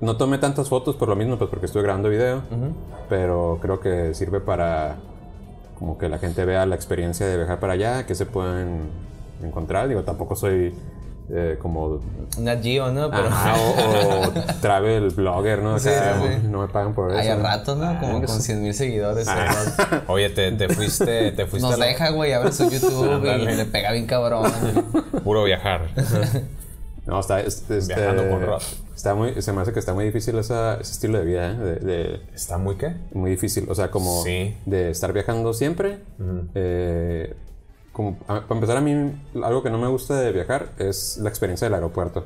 no 0.00 0.16
tome 0.16 0.38
tantas 0.38 0.68
fotos 0.68 0.94
por 0.96 1.08
lo 1.08 1.16
mismo, 1.16 1.38
pues 1.38 1.50
porque 1.50 1.66
estuve 1.66 1.82
grabando 1.82 2.08
video, 2.08 2.42
pero 3.08 3.58
creo 3.60 3.80
que 3.80 4.14
sirve 4.14 4.38
para 4.40 4.96
como 5.78 5.98
que 5.98 6.08
la 6.08 6.18
gente 6.18 6.44
vea 6.44 6.66
la 6.66 6.74
experiencia 6.74 7.26
de 7.26 7.36
viajar 7.36 7.60
para 7.60 7.74
allá, 7.74 8.06
que 8.06 8.14
se 8.14 8.26
pueden 8.26 8.88
encontrar. 9.42 9.88
Digo, 9.88 10.02
tampoco 10.02 10.34
soy 10.36 10.74
eh, 11.30 11.58
como 11.60 12.00
Nat 12.38 12.62
Geo, 12.62 12.90
¿no? 12.90 13.10
Pero... 13.10 13.26
ajá, 13.26 13.54
o, 13.54 14.28
o 14.28 14.32
travel 14.60 15.10
blogger, 15.10 15.60
¿no? 15.62 15.78
Sí, 15.78 15.90
sí. 15.90 16.46
No 16.48 16.62
me 16.62 16.68
pagan 16.68 16.94
por 16.94 17.10
eso. 17.10 17.18
Hay 17.20 17.28
a 17.28 17.36
rato, 17.36 17.76
¿no? 17.76 17.98
Como 18.00 18.22
con 18.24 18.40
100 18.40 18.62
mil 18.62 18.72
seguidores. 18.74 19.26
¿verdad? 19.26 20.02
Oye, 20.08 20.30
te, 20.30 20.50
te 20.52 20.68
fuiste, 20.70 21.32
te 21.32 21.46
fuiste 21.46 21.66
Nos 21.68 21.74
a 21.74 21.78
la- 21.78 21.86
deja, 21.86 22.10
güey, 22.10 22.32
abre 22.32 22.50
su 22.52 22.64
YouTube 22.70 23.24
y 23.24 23.44
le 23.56 23.64
pega 23.66 23.92
bien 23.92 24.06
cabrón. 24.06 24.50
puro 25.22 25.44
viajar. 25.44 25.88
No, 27.08 27.18
está, 27.20 27.40
es- 27.40 27.64
este, 27.70 27.94
Viajando 27.94 28.28
con 28.28 28.42
Rod. 28.46 28.62
está 28.94 29.14
muy, 29.14 29.40
se 29.40 29.52
me 29.52 29.62
hace 29.62 29.72
que 29.72 29.78
está 29.78 29.94
muy 29.94 30.04
difícil 30.04 30.38
esa- 30.38 30.74
ese 30.78 30.92
estilo 30.92 31.18
de 31.18 31.24
vida, 31.24 31.50
¿eh? 31.52 31.56
De- 31.56 31.74
de, 31.76 32.20
¿Está 32.34 32.58
muy 32.58 32.76
qué? 32.76 32.94
muy 33.14 33.30
difícil, 33.30 33.66
o 33.70 33.74
sea, 33.74 33.90
como 33.90 34.22
Sí. 34.24 34.54
de 34.66 34.90
estar 34.90 35.12
viajando 35.12 35.52
siempre. 35.54 35.98
eh, 36.54 37.34
como, 37.92 38.18
a- 38.28 38.42
para 38.42 38.54
empezar, 38.54 38.76
a 38.76 38.80
mí 38.80 39.20
algo 39.42 39.62
que 39.62 39.70
no 39.70 39.78
me 39.78 39.88
gusta 39.88 40.20
de 40.20 40.30
viajar 40.32 40.68
es 40.78 41.18
la 41.18 41.28
experiencia 41.30 41.64
del 41.66 41.74
aeropuerto. 41.74 42.24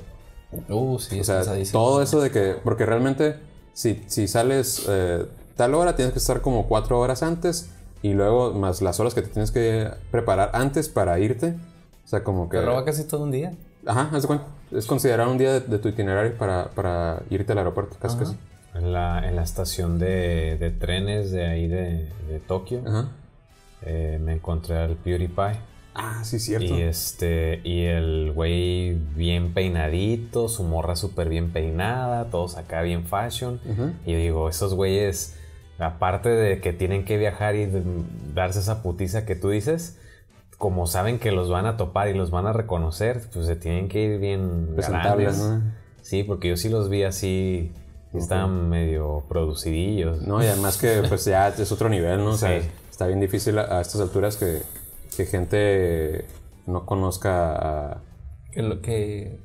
Uh, 0.68 0.98
sí, 0.98 1.18
O 1.18 1.20
es 1.22 1.26
sea, 1.26 1.42
todo 1.72 2.02
eso 2.02 2.20
de 2.20 2.30
que, 2.30 2.56
porque 2.62 2.84
realmente 2.84 3.36
si, 3.72 4.02
si 4.06 4.28
sales 4.28 4.84
eh, 4.88 5.24
tal 5.56 5.74
hora, 5.74 5.96
tienes 5.96 6.12
que 6.12 6.18
estar 6.18 6.42
como 6.42 6.66
cuatro 6.68 6.98
horas 7.00 7.22
antes 7.22 7.70
y 8.02 8.12
luego 8.14 8.52
más 8.52 8.82
las 8.82 9.00
horas 9.00 9.14
que 9.14 9.22
te 9.22 9.28
tienes 9.28 9.50
que 9.50 9.88
preparar 10.10 10.50
antes 10.54 10.88
para 10.90 11.18
irte. 11.20 11.54
O 12.04 12.08
sea, 12.08 12.22
como 12.24 12.50
que... 12.50 12.58
Te 12.58 12.64
roba 12.66 12.84
casi 12.84 13.04
todo 13.04 13.22
un 13.22 13.30
día. 13.30 13.54
Ajá, 13.86 14.10
haz 14.12 14.22
de 14.22 14.28
cuenta. 14.28 14.46
Es 14.70 14.86
considerado 14.86 15.30
un 15.30 15.38
día 15.38 15.52
de, 15.54 15.60
de 15.60 15.78
tu 15.78 15.88
itinerario 15.88 16.36
para, 16.38 16.70
para 16.70 17.22
irte 17.30 17.52
al 17.52 17.58
aeropuerto, 17.58 17.96
casi 18.00 18.16
casi. 18.18 18.36
En 18.74 18.92
la, 18.92 19.26
en 19.28 19.36
la 19.36 19.42
estación 19.42 19.98
de, 19.98 20.56
de 20.58 20.70
trenes 20.70 21.30
de 21.30 21.46
ahí 21.46 21.68
de, 21.68 22.08
de 22.28 22.40
Tokio 22.46 22.80
Ajá. 22.86 23.08
eh, 23.82 24.18
me 24.22 24.32
encontré 24.32 24.78
al 24.78 24.96
PewDiePie. 24.96 25.58
Ah, 25.94 26.24
sí, 26.24 26.38
cierto. 26.38 26.74
Y 26.74 26.80
este, 26.80 27.60
y 27.64 27.84
el 27.84 28.32
güey 28.34 28.94
bien 28.94 29.52
peinadito, 29.52 30.48
su 30.48 30.62
morra 30.64 30.96
súper 30.96 31.28
bien 31.28 31.50
peinada, 31.52 32.30
todos 32.30 32.56
acá 32.56 32.80
bien 32.80 33.04
fashion. 33.04 33.60
Y 34.06 34.14
digo, 34.14 34.48
esos 34.48 34.72
güeyes, 34.72 35.36
aparte 35.78 36.30
de 36.30 36.62
que 36.62 36.72
tienen 36.72 37.04
que 37.04 37.18
viajar 37.18 37.56
y 37.56 37.68
darse 38.34 38.60
esa 38.60 38.82
putiza 38.82 39.26
que 39.26 39.36
tú 39.36 39.50
dices, 39.50 39.98
como 40.62 40.86
saben 40.86 41.18
que 41.18 41.32
los 41.32 41.50
van 41.50 41.66
a 41.66 41.76
topar 41.76 42.06
y 42.06 42.14
los 42.14 42.30
van 42.30 42.46
a 42.46 42.52
reconocer, 42.52 43.20
pues 43.32 43.46
se 43.46 43.56
tienen 43.56 43.88
que 43.88 44.00
ir 44.00 44.20
bien 44.20 44.68
Presentables. 44.76 45.42
Sí, 46.02 46.22
porque 46.22 46.50
yo 46.50 46.56
sí 46.56 46.68
los 46.68 46.88
vi 46.88 47.02
así, 47.02 47.72
sí 48.12 48.18
estaban 48.18 48.68
medio 48.70 49.24
producidillos. 49.28 50.22
No, 50.22 50.40
y 50.40 50.46
además 50.46 50.78
que 50.78 51.02
pues 51.08 51.24
ya 51.24 51.48
es 51.48 51.72
otro 51.72 51.88
nivel, 51.88 52.18
¿no? 52.18 52.30
O 52.30 52.36
sea, 52.36 52.60
Sí. 52.60 52.68
está 52.92 53.08
bien 53.08 53.18
difícil 53.18 53.58
a, 53.58 53.78
a 53.78 53.80
estas 53.80 54.00
alturas 54.02 54.36
que, 54.36 54.62
que 55.16 55.26
gente 55.26 56.26
no 56.68 56.86
conozca, 56.86 57.54
a- 57.94 58.02
Que 58.52 58.62
lo 58.62 58.80
que. 58.82 59.40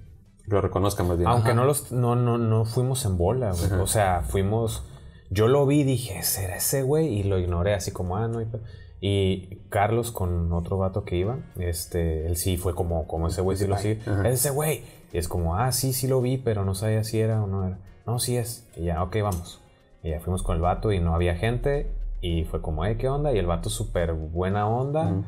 lo 0.45 0.61
reconozca 0.61 1.01
más 1.03 1.17
bien. 1.17 1.27
Aunque 1.29 1.55
no 1.55 1.65
los 1.65 1.91
no, 1.91 2.15
no, 2.15 2.37
no 2.37 2.63
fuimos 2.65 3.03
en 3.05 3.17
bola, 3.17 3.53
güey. 3.53 3.81
O 3.81 3.87
sea, 3.87 4.21
fuimos. 4.21 4.83
Yo 5.31 5.47
lo 5.47 5.65
vi 5.65 5.79
y 5.79 5.83
dije, 5.83 6.21
¿será 6.21 6.57
ese 6.57 6.83
güey? 6.83 7.07
Y 7.07 7.23
lo 7.23 7.39
ignoré 7.39 7.73
así 7.73 7.89
como, 7.91 8.17
ah, 8.17 8.27
no 8.27 8.37
hay 8.37 8.45
pe-". 8.45 8.59
Y 8.99 9.59
Carlos 9.69 10.11
con 10.11 10.51
otro 10.53 10.77
vato 10.77 11.03
que 11.03 11.17
iba, 11.17 11.37
este, 11.57 12.25
él 12.25 12.35
sí 12.35 12.57
fue 12.57 12.73
como, 12.73 13.07
como 13.07 13.27
ese 13.27 13.41
güey 13.41 13.57
sí 13.57 13.67
lo 13.67 13.77
sigue. 13.77 13.99
Es 14.25 14.33
ese 14.33 14.49
güey. 14.49 14.83
Y 15.13 15.17
es 15.17 15.27
como, 15.27 15.55
ah, 15.55 15.71
sí, 15.71 15.93
sí 15.93 16.07
lo 16.07 16.21
vi, 16.21 16.37
pero 16.37 16.65
no 16.65 16.73
sabía 16.73 17.03
si 17.03 17.19
era 17.19 17.43
o 17.43 17.47
no 17.47 17.65
era. 17.65 17.79
No, 18.05 18.19
sí 18.19 18.37
es. 18.37 18.67
Y 18.75 18.85
ya, 18.85 19.03
ok, 19.03 19.17
vamos. 19.21 19.61
Y 20.01 20.09
ya 20.09 20.19
fuimos 20.19 20.41
con 20.41 20.55
el 20.55 20.61
vato 20.61 20.91
y 20.91 20.99
no 20.99 21.13
había 21.13 21.35
gente. 21.35 21.91
Y 22.21 22.45
fue 22.45 22.61
como, 22.61 22.85
eh, 22.85 22.97
¿qué 22.97 23.07
onda? 23.07 23.33
Y 23.33 23.37
el 23.37 23.45
vato 23.45 23.69
súper 23.69 24.13
buena 24.13 24.67
onda. 24.67 25.23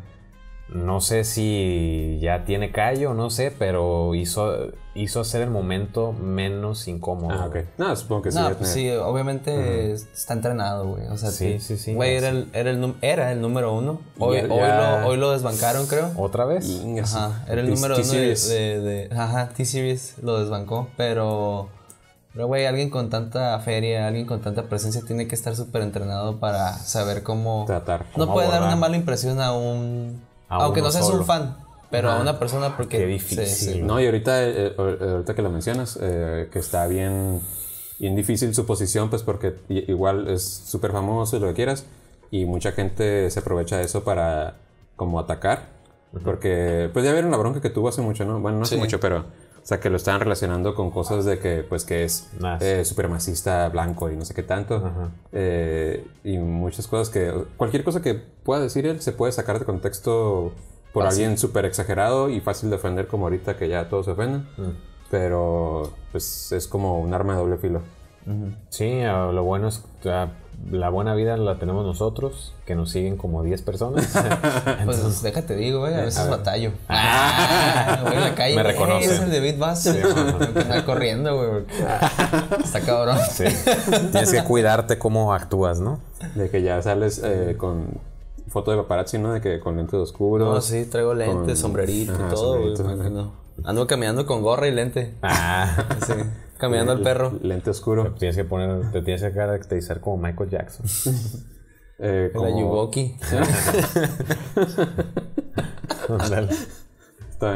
No 0.74 1.02
sé 1.02 1.24
si 1.24 2.20
ya 2.22 2.46
tiene 2.46 2.72
callo, 2.72 3.16
no 3.16 3.32
sé, 3.32 3.52
pero 3.58 4.14
hizo, 4.14 4.72
hizo 4.94 5.22
hacer 5.22 5.42
el 5.42 5.50
momento 5.50 6.14
menos 6.14 6.88
incómodo. 6.88 7.32
Ah, 7.34 7.46
ok. 7.48 7.58
No, 7.80 7.96
supongo 7.96 8.22
que 8.22 8.32
sí. 8.32 8.38
No, 8.38 8.54
pues 8.54 8.70
sí, 8.70 8.90
obviamente 8.92 9.92
está 9.94 10.34
entrenado, 10.34 10.88
güey. 10.90 11.08
O 11.08 11.18
sea, 11.18 11.32
Sí, 11.32 11.60
sí, 11.60 11.76
sí. 11.78 11.94
Güey, 11.96 12.16
era 12.16 12.30
el, 12.30 12.50
era, 12.54 12.70
el, 12.70 12.80
num- 12.82 12.98
era 13.02 13.32
el 13.32 13.42
número 13.42 13.74
uno. 13.74 14.00
Hoy, 14.20 14.38
Ya- 14.38 14.44
hoy, 14.44 14.60
ya- 14.60 15.00
lo, 15.02 15.08
hoy 15.08 15.18
lo 15.18 15.32
desbancaron, 15.32 15.88
creo. 15.88 16.12
¿Otra 16.18 16.46
vez? 16.46 16.70
Ajá, 17.04 17.44
era 17.48 17.62
el 17.62 17.68
T- 17.68 17.74
número 17.74 17.96
uno 17.96 18.04
de, 18.04 18.10
T-Series. 18.10 18.50
de, 18.50 18.80
de- 19.10 19.16
Ajá, 19.18 19.50
T-Series 19.50 20.16
lo 20.22 20.40
desbancó, 20.40 20.88
pero... 20.98 21.70
Pero, 22.32 22.46
güey, 22.46 22.68
alguien 22.68 22.92
con 22.92 23.10
tanta 23.10 23.58
feria, 23.60 24.06
alguien 24.08 24.28
con 24.28 24.40
tanta 24.40 24.64
presencia 24.70 25.02
tiene 25.02 25.28
que 25.28 25.34
estar 25.34 25.56
súper 25.56 25.82
entrenado 25.82 26.40
para 26.40 26.74
saber 26.78 27.24
cómo... 27.24 27.64
Tratar. 27.66 28.06
No 28.16 28.32
puede 28.32 28.48
dar 28.50 28.62
una 28.62 28.76
mala 28.76 28.96
impresión 28.98 29.42
a 29.42 29.52
un... 29.52 30.22
A 30.50 30.56
aunque 30.66 30.82
no 30.82 30.92
seas 30.92 31.06
solo. 31.06 31.20
un 31.20 31.26
fan, 31.26 31.58
pero 31.92 32.10
a 32.12 32.20
una 32.20 32.38
persona 32.40 32.76
porque... 32.76 32.98
Qué 32.98 33.06
difícil. 33.06 33.46
sí, 33.48 33.74
sí. 33.74 33.82
No, 33.82 34.00
y 34.02 34.06
ahorita, 34.06 34.44
eh, 34.44 34.74
eh, 34.78 34.98
ahorita 35.00 35.36
que 35.36 35.42
lo 35.42 35.50
mencionas, 35.50 35.98
eh, 36.02 36.50
que 36.52 36.60
está 36.60 36.88
bien, 36.88 37.40
bien 38.00 38.16
difícil 38.16 38.54
su 38.56 38.66
posición, 38.66 39.10
pues 39.10 39.24
porque 39.24 39.56
igual 39.70 40.28
es 40.28 40.44
súper 40.44 40.92
famoso 40.92 41.38
y 41.38 41.40
lo 41.40 41.48
que 41.48 41.54
quieras, 41.54 41.86
y 42.32 42.46
mucha 42.46 42.72
gente 42.74 43.30
se 43.32 43.40
aprovecha 43.40 43.78
de 43.78 43.84
eso 43.86 44.04
para 44.04 44.56
como 44.96 45.20
atacar. 45.20 45.78
Porque, 46.26 46.90
pues 46.92 47.06
ya 47.06 47.12
vieron 47.14 47.30
la 47.30 47.38
bronca 47.38 47.62
que 47.62 47.70
tuvo 47.70 47.90
hace 47.90 48.02
mucho, 48.02 48.26
¿no? 48.26 48.40
Bueno, 48.40 48.58
no 48.58 48.64
hace 48.64 48.76
Sí. 48.76 48.82
mucho, 48.82 49.00
pero... 49.00 49.26
O 49.62 49.66
sea, 49.66 49.80
que 49.80 49.90
lo 49.90 49.98
estaban 49.98 50.20
relacionando 50.20 50.74
con 50.76 50.92
cosas 50.92 51.26
de 51.26 51.40
que, 51.40 51.64
pues, 51.68 51.86
que 51.86 52.04
es 52.04 52.30
eh, 52.60 52.84
supremacista 52.86 53.70
blanco 53.70 54.10
y 54.10 54.16
no 54.16 54.26
sé 54.26 54.34
qué 54.34 54.44
tanto. 54.44 54.92
Eh, 55.32 56.06
y 56.24 56.38
muchas 56.38 56.88
cosas 56.88 57.10
que... 57.10 57.34
Cualquier 57.58 57.84
cosa 57.84 58.02
que 58.02 58.16
pueda 58.16 58.62
decir 58.62 58.86
él 58.86 59.02
se 59.02 59.12
puede 59.12 59.32
sacar 59.32 59.60
de 59.60 59.66
contexto 59.66 60.54
por 60.94 61.06
alguien 61.06 61.38
súper 61.38 61.66
exagerado 61.66 62.30
y 62.30 62.40
fácil 62.42 62.70
de 62.70 62.78
ofender 62.78 63.08
como 63.08 63.26
ahorita 63.26 63.58
que 63.58 63.70
ya 63.70 63.90
todos 63.90 64.06
se 64.06 64.12
ofenden. 64.12 64.48
Pero, 65.12 65.94
pues, 66.12 66.52
es 66.52 66.68
como 66.68 67.00
un 67.00 67.14
arma 67.14 67.34
de 67.34 67.40
doble 67.40 67.58
filo. 67.58 67.82
Sí, 68.70 69.02
lo 69.04 69.44
bueno 69.44 69.68
es 69.68 69.84
la 70.72 70.90
buena 70.90 71.16
vida 71.16 71.36
la 71.38 71.58
tenemos 71.58 71.86
nosotros, 71.86 72.54
que 72.66 72.76
nos 72.76 72.92
siguen 72.92 73.18
como 73.18 73.44
10 73.44 73.62
personas. 73.64 74.08
Pues 74.86 75.22
déjate 75.24 75.56
digo, 75.56 75.80
güey, 75.80 75.94
a 75.96 76.02
veces 76.02 76.30
batallo. 76.30 76.72
Ah, 76.90 78.02
voy 78.04 78.14
en 78.14 78.22
la 78.22 78.36
calle. 78.36 78.56
Me 78.56 78.62
"Ey, 78.62 78.68
reconoce. 78.68 79.06
Es 79.06 79.20
el 79.20 79.32
David 79.32 79.56
Bass. 79.58 79.86
Está 79.88 80.86
corriendo, 80.86 81.36
güey. 81.36 81.64
Está 82.64 82.82
cabrón. 82.82 83.18
Sí. 83.32 83.46
Tienes 84.12 84.32
que 84.32 84.44
cuidarte 84.44 84.98
cómo 84.98 85.34
actúas, 85.34 85.80
¿no? 85.80 86.00
De 86.36 86.50
que 86.50 86.62
ya 86.62 86.82
sales 86.82 87.22
eh, 87.24 87.56
con 87.58 87.88
foto 88.50 88.72
de 88.72 88.78
paparazzi, 88.78 89.18
¿no? 89.18 89.34
De 89.34 89.42
que 89.42 89.60
con 89.60 89.78
lentes 89.78 89.96
oscuros. 89.96 90.54
No, 90.54 90.62
sí, 90.62 90.86
traigo 90.86 91.14
lentes, 91.14 91.36
Con- 91.46 91.56
sombrerito 91.58 92.14
y 92.14 92.34
todo, 92.34 92.60
güey. 92.60 92.76
Ando 93.66 93.88
caminando 93.88 94.26
con 94.26 94.42
gorra 94.42 94.68
y 94.68 94.72
lente. 94.72 95.16
Ah, 95.22 95.76
Sí, 96.06 96.14
caminando 96.60 96.92
al 96.92 97.02
perro. 97.02 97.34
Lente 97.42 97.70
oscuro. 97.72 98.14
tienes 98.20 98.36
que 98.36 98.44
poner, 98.44 98.92
te 98.92 99.02
tienes 99.02 99.24
que 99.24 99.32
caracterizar 99.34 100.00
como 100.02 100.18
Michael 100.18 100.50
Jackson. 100.50 100.86
Eh, 102.02 102.30
La 102.34 102.40
como- 102.40 102.48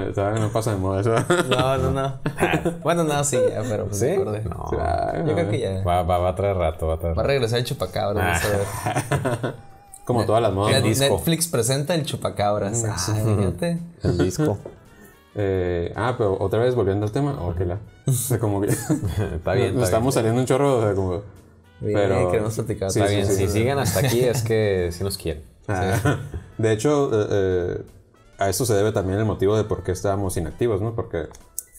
está- 0.10 0.32
no 0.34 0.50
pasa 0.52 0.72
de 0.72 0.78
moda 0.78 1.00
eso. 1.02 1.16
No, 1.50 1.78
no, 1.78 1.92
no. 1.92 2.20
Bueno, 2.84 3.04
no, 3.06 3.24
sí, 3.24 3.38
ya, 3.38 3.62
pero 3.70 3.86
pues 3.88 4.00
¿Sí? 4.00 4.10
acordé. 4.12 4.44
No. 4.44 4.70
Ay, 4.80 5.24
Yo 5.26 5.34
creo 5.34 5.50
que 5.50 5.60
ya. 5.60 5.84
Va, 5.84 6.04
va, 6.04 6.18
va 6.18 6.30
a 6.30 6.36
traer 6.36 6.58
rato, 6.58 6.88
va 6.88 6.96
a 6.96 7.00
traer 7.00 7.18
Va 7.18 7.24
a 7.24 7.26
regresar 7.26 7.60
el 7.60 7.66
chupacabras, 7.66 8.44
vas 8.44 8.44
a 8.44 8.50
ver. 8.50 9.54
Como 10.06 10.26
todas 10.26 10.42
las 10.42 10.52
modas. 10.52 10.82
Netflix 10.84 11.48
presenta 11.48 11.96
el 11.96 12.04
chupacabras. 12.06 12.84
Ah, 12.84 12.98
fíjate. 12.98 13.80
El 14.04 14.18
disco. 14.18 14.58
Eh, 15.36 15.91
ah, 15.96 16.13
pero 16.17 16.38
otra 16.39 16.60
vez 16.60 16.76
volviendo 16.76 17.06
al 17.06 17.12
tema. 17.12 17.34
Ok, 17.41 17.62
la. 17.62 17.80
O 18.06 18.12
sea, 18.12 18.39
como 18.39 18.62
que. 18.62 18.67
Está 19.36 19.54
bien, 19.54 19.76
Nos 19.76 19.86
estamos 19.86 20.13
saliendo 20.13 20.39
un 20.39 20.46
chorro. 20.46 20.78
O 20.78 20.82
sea, 20.82 20.93
como. 20.93 21.22
Bien, 21.80 21.93
Pero- 21.96 22.30
queremos 22.32 22.54
platicar. 22.56 22.91
Sí, 22.91 23.00
Está 23.00 23.10
sí, 23.10 23.15
bien, 23.15 23.28
sí, 23.28 23.34
si 23.36 23.48
sí. 23.48 23.54
siguen 23.54 23.78
hasta 23.80 24.00
aquí 24.00 24.22
es 24.22 24.41
que 24.43 24.89
sí 24.93 25.04
nos 25.04 25.17
quieren. 25.17 25.43
Ah, 25.67 26.19
de 26.58 26.72
hecho, 26.72 27.10
eh, 27.13 27.28
eh, 27.32 27.82
a 28.38 28.50
eso 28.50 28.65
se 28.65 28.74
debe 28.74 28.91
también 28.91 29.19
el 29.19 29.26
motivo 29.26 29.56
de 29.58 29.63
por 29.63 29.84
qué 29.84 29.91
estábamos 29.91 30.36
inactivos, 30.38 30.82
¿no? 30.82 30.93
Porque 30.96 31.28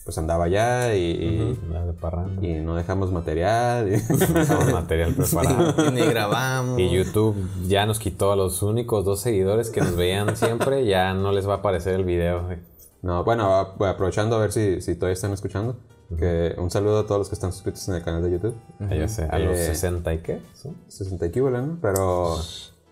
pues 0.03 0.17
andaba 0.19 0.45
allá 0.45 0.93
y, 0.95 1.01
y- 1.01 1.59
La 1.71 1.83
de 1.85 1.93
parranda. 1.93 2.45
y 2.45 2.59
no 2.61 2.75
dejamos 2.75 3.11
material. 3.11 3.87
y- 3.87 3.91
Dejamos 4.33 4.71
material 4.73 5.13
preparado. 5.15 5.87
Y 5.87 5.91
ni 5.91 6.01
grabamos. 6.01 6.79
Y 6.79 6.89
YouTube 6.91 7.35
ya 7.67 7.85
nos 7.87 7.97
quitó 7.97 8.31
a 8.31 8.35
los 8.35 8.61
únicos 8.61 9.05
dos 9.05 9.21
seguidores 9.21 9.69
que 9.71 9.81
nos 9.81 9.95
veían 9.95 10.35
siempre. 10.35 10.85
Ya 10.85 11.13
no 11.15 11.31
les 11.31 11.47
va 11.47 11.53
a 11.53 11.57
aparecer 11.57 11.95
el 11.95 12.03
video. 12.03 12.43
güey. 12.43 12.57
No, 13.05 13.23
bueno, 13.23 13.53
aprovechando 13.55 14.35
a 14.35 14.39
ver 14.39 14.51
si, 14.51 14.81
si 14.81 14.95
todavía 14.95 15.13
están 15.13 15.31
escuchando. 15.31 15.77
Que 16.17 16.55
un 16.57 16.71
saludo 16.71 16.99
a 16.99 17.05
todos 17.05 17.19
los 17.19 17.29
que 17.29 17.35
están 17.35 17.51
suscritos 17.53 17.87
en 17.87 17.95
el 17.95 18.03
canal 18.03 18.23
de 18.23 18.31
YouTube. 18.31 18.55
Ah, 18.79 18.95
Ya 18.95 19.07
sé, 19.07 19.25
a 19.29 19.37
los 19.37 19.57
Eh, 19.59 19.65
60 19.75 20.11
y 20.13 20.17
qué. 20.23 20.41
¿Sí? 20.53 20.75
60 20.87 21.25
equivalentes, 21.27 21.75
¿no? 21.75 21.79
Pero 21.81 22.35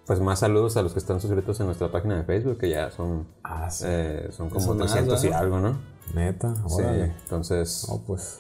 pues 0.06 0.20
más 0.20 0.38
saludos 0.40 0.78
a 0.78 0.84
los 0.84 0.94
que 0.94 1.00
están 1.00 1.20
suscritos 1.20 1.60
en 1.62 1.66
nuestra 1.66 1.92
página 1.92 2.16
de 2.18 2.24
Facebook, 2.26 2.60
que 2.60 2.70
ya 2.70 2.92
son, 2.92 3.28
Ah, 3.44 3.70
sí. 3.72 3.86
eh, 3.88 4.30
son 4.32 4.50
como 4.50 4.62
Son 4.64 4.78
más, 4.78 4.92
300 4.92 5.24
y 5.26 5.28
algo, 5.32 5.60
¿no? 5.60 5.80
Neta, 6.14 6.54
Sí, 6.56 6.62
órale. 6.82 7.06
entonces... 7.24 7.86
Oh, 7.90 8.00
pues. 8.06 8.40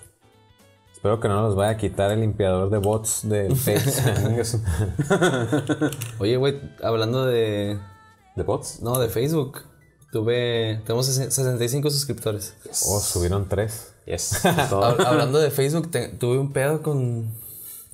Espero 0.91 1.19
que 1.19 1.27
no 1.27 1.41
nos 1.41 1.55
vaya 1.55 1.71
a 1.71 1.77
quitar 1.77 2.11
el 2.11 2.21
limpiador 2.21 2.69
de 2.69 2.77
bots 2.77 3.27
del 3.27 3.55
Face. 3.57 4.59
Oye, 6.19 6.37
güey, 6.37 6.61
hablando 6.83 7.25
de. 7.25 7.79
¿De 8.35 8.43
bots? 8.43 8.81
No, 8.81 8.99
de 8.99 9.09
Facebook. 9.09 9.59
Tuve. 10.13 10.79
Tenemos 10.85 11.09
ses- 11.09 11.31
65 11.31 11.89
suscriptores. 11.89 12.53
oh, 12.87 12.99
subieron 13.01 13.49
tres. 13.49 13.93
Yes. 14.05 14.33
Hab- 14.45 15.03
hablando 15.05 15.39
de 15.39 15.49
Facebook, 15.51 15.91
te- 15.91 16.07
tuve 16.07 16.37
un 16.37 16.53
pedo 16.53 16.81
con. 16.83 17.33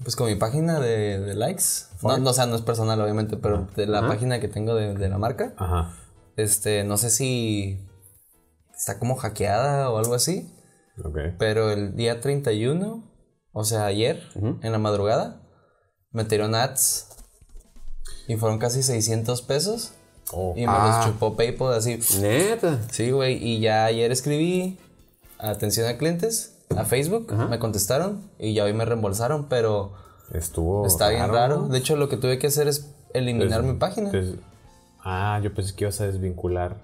Pues 0.04 0.16
con 0.16 0.28
mi 0.28 0.36
página 0.36 0.80
de, 0.80 1.20
de 1.20 1.34
likes. 1.34 1.64
No, 2.04 2.18
no, 2.18 2.30
o 2.30 2.34
sea, 2.34 2.46
no 2.46 2.56
es 2.56 2.62
personal, 2.62 3.02
obviamente, 3.02 3.36
pero 3.38 3.68
de 3.76 3.86
la 3.88 4.08
página 4.08 4.40
que 4.40 4.48
tengo 4.48 4.76
de, 4.76 4.94
de 4.96 5.10
la 5.10 5.18
marca. 5.18 5.54
Ajá. 5.58 5.94
Este, 6.36 6.84
no 6.84 6.98
sé 6.98 7.10
si. 7.10 7.86
Está 8.78 9.00
como 9.00 9.16
hackeada 9.16 9.90
o 9.90 9.98
algo 9.98 10.14
así. 10.14 10.54
Ok. 11.04 11.18
Pero 11.38 11.72
el 11.72 11.96
día 11.96 12.22
31, 12.22 13.04
o 13.54 13.64
sea, 13.64 13.86
ayer, 13.86 14.22
en 14.36 14.72
la 14.72 14.78
madrugada, 14.78 15.42
metieron 16.12 16.54
ads. 16.56 17.08
Y 18.28 18.36
fueron 18.36 18.60
casi 18.60 18.84
600 18.84 19.42
pesos. 19.42 19.94
Oh. 20.32 20.54
Y 20.56 20.66
me 20.66 20.74
los 20.74 21.06
chupó 21.06 21.36
PayPal 21.36 21.74
así. 21.74 22.00
Neta. 22.20 22.80
Sí, 22.92 23.12
güey. 23.12 23.44
Y 23.44 23.60
ya 23.60 23.86
ayer 23.86 24.12
escribí 24.12 24.78
atención 25.38 25.88
a 25.88 25.98
clientes 25.98 26.56
a 26.76 26.86
Facebook. 26.86 27.34
Me 27.50 27.60
contestaron. 27.60 28.30
Y 28.38 28.54
ya 28.54 28.64
hoy 28.64 28.74
me 28.74 28.86
reembolsaron. 28.86 29.48
Pero 29.50 29.94
Estuvo. 30.34 30.86
está 30.86 31.10
bien 31.10 31.30
raro. 31.30 31.68
De 31.68 31.78
hecho, 31.78 31.96
lo 31.96 32.10
que 32.10 32.18
tuve 32.18 32.38
que 32.38 32.48
hacer 32.48 32.68
es 32.68 32.88
eliminar 33.14 33.64
mi 33.64 33.74
página. 33.74 34.12
Ah, 35.04 35.40
yo 35.44 35.54
pensé 35.54 35.74
que 35.76 35.86
ibas 35.86 36.00
a 36.02 36.06
desvincular. 36.06 36.78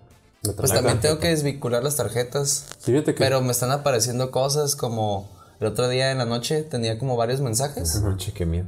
Pues 0.58 0.72
también 0.72 1.00
tengo 1.00 1.20
que 1.20 1.30
desvincular 1.30 1.84
las 1.84 1.96
tarjetas. 1.96 2.68
Sí, 2.80 2.94
que... 3.02 3.14
Pero 3.14 3.42
me 3.42 3.52
están 3.52 3.72
apareciendo 3.72 4.32
cosas 4.32 4.76
como 4.76 5.30
el 5.60 5.68
otro 5.68 5.88
día 5.88 6.12
en 6.12 6.18
la 6.18 6.26
noche 6.26 6.62
tenía 6.64 7.00
como 7.00 7.16
varios 7.16 7.42
mensajes. 7.42 8.02
Noche, 8.02 8.32
qué 8.34 8.46
miedo. 8.46 8.68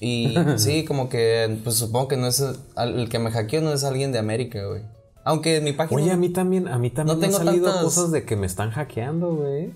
Y 0.00 0.34
sí, 0.56 0.84
como 0.84 1.08
que, 1.08 1.58
pues 1.64 1.76
supongo 1.76 2.08
que 2.08 2.16
no 2.16 2.26
es 2.26 2.44
el 2.76 3.08
que 3.08 3.18
me 3.18 3.30
hackeó, 3.30 3.60
no 3.60 3.72
es 3.72 3.84
alguien 3.84 4.12
de 4.12 4.18
América, 4.18 4.64
güey. 4.66 4.82
Aunque 5.24 5.56
en 5.56 5.64
mi 5.64 5.72
página. 5.72 6.00
Oye, 6.00 6.10
a 6.12 6.16
mí 6.16 6.28
también, 6.30 6.68
a 6.68 6.78
mí 6.78 6.90
también 6.90 7.16
No 7.16 7.20
me 7.20 7.26
han 7.26 7.32
tengo 7.32 7.44
salido 7.44 7.66
tantas- 7.66 7.84
cosas 7.84 8.10
de 8.12 8.24
que 8.24 8.36
me 8.36 8.46
están 8.46 8.70
hackeando, 8.70 9.34
güey. 9.34 9.72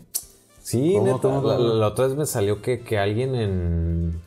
Sí, 0.63 0.95
¿Cómo, 0.97 1.07
neta. 1.15 1.29
la, 1.59 1.89
otra 1.89 2.07
vez 2.07 2.17
me 2.17 2.25
salió 2.25 2.63
que, 2.63 2.81
que 2.81 2.99
alguien 2.99 3.35
en. 3.35 4.21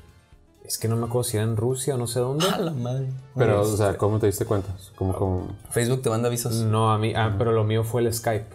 Es 0.65 0.77
que 0.77 0.87
no 0.87 0.95
me 0.97 1.05
acuerdo 1.05 1.23
si 1.23 1.37
era 1.37 1.45
en 1.45 1.55
Rusia 1.57 1.95
o 1.95 1.97
no 1.97 2.07
sé 2.07 2.19
dónde. 2.19 2.45
A 2.53 2.59
la 2.59 2.71
madre. 2.71 3.07
Pero, 3.35 3.61
o 3.61 3.77
sea, 3.77 3.97
¿cómo 3.97 4.19
te 4.19 4.25
diste 4.27 4.45
cuenta? 4.45 4.75
¿Cómo, 4.95 5.13
cómo... 5.13 5.47
Facebook 5.69 6.01
te 6.01 6.09
manda 6.09 6.27
avisos. 6.27 6.55
No, 6.55 6.91
a 6.91 6.97
mí, 6.97 7.13
ah, 7.15 7.35
pero 7.37 7.51
lo 7.53 7.63
mío 7.63 7.83
fue 7.83 8.01
el 8.01 8.13
Skype. 8.13 8.45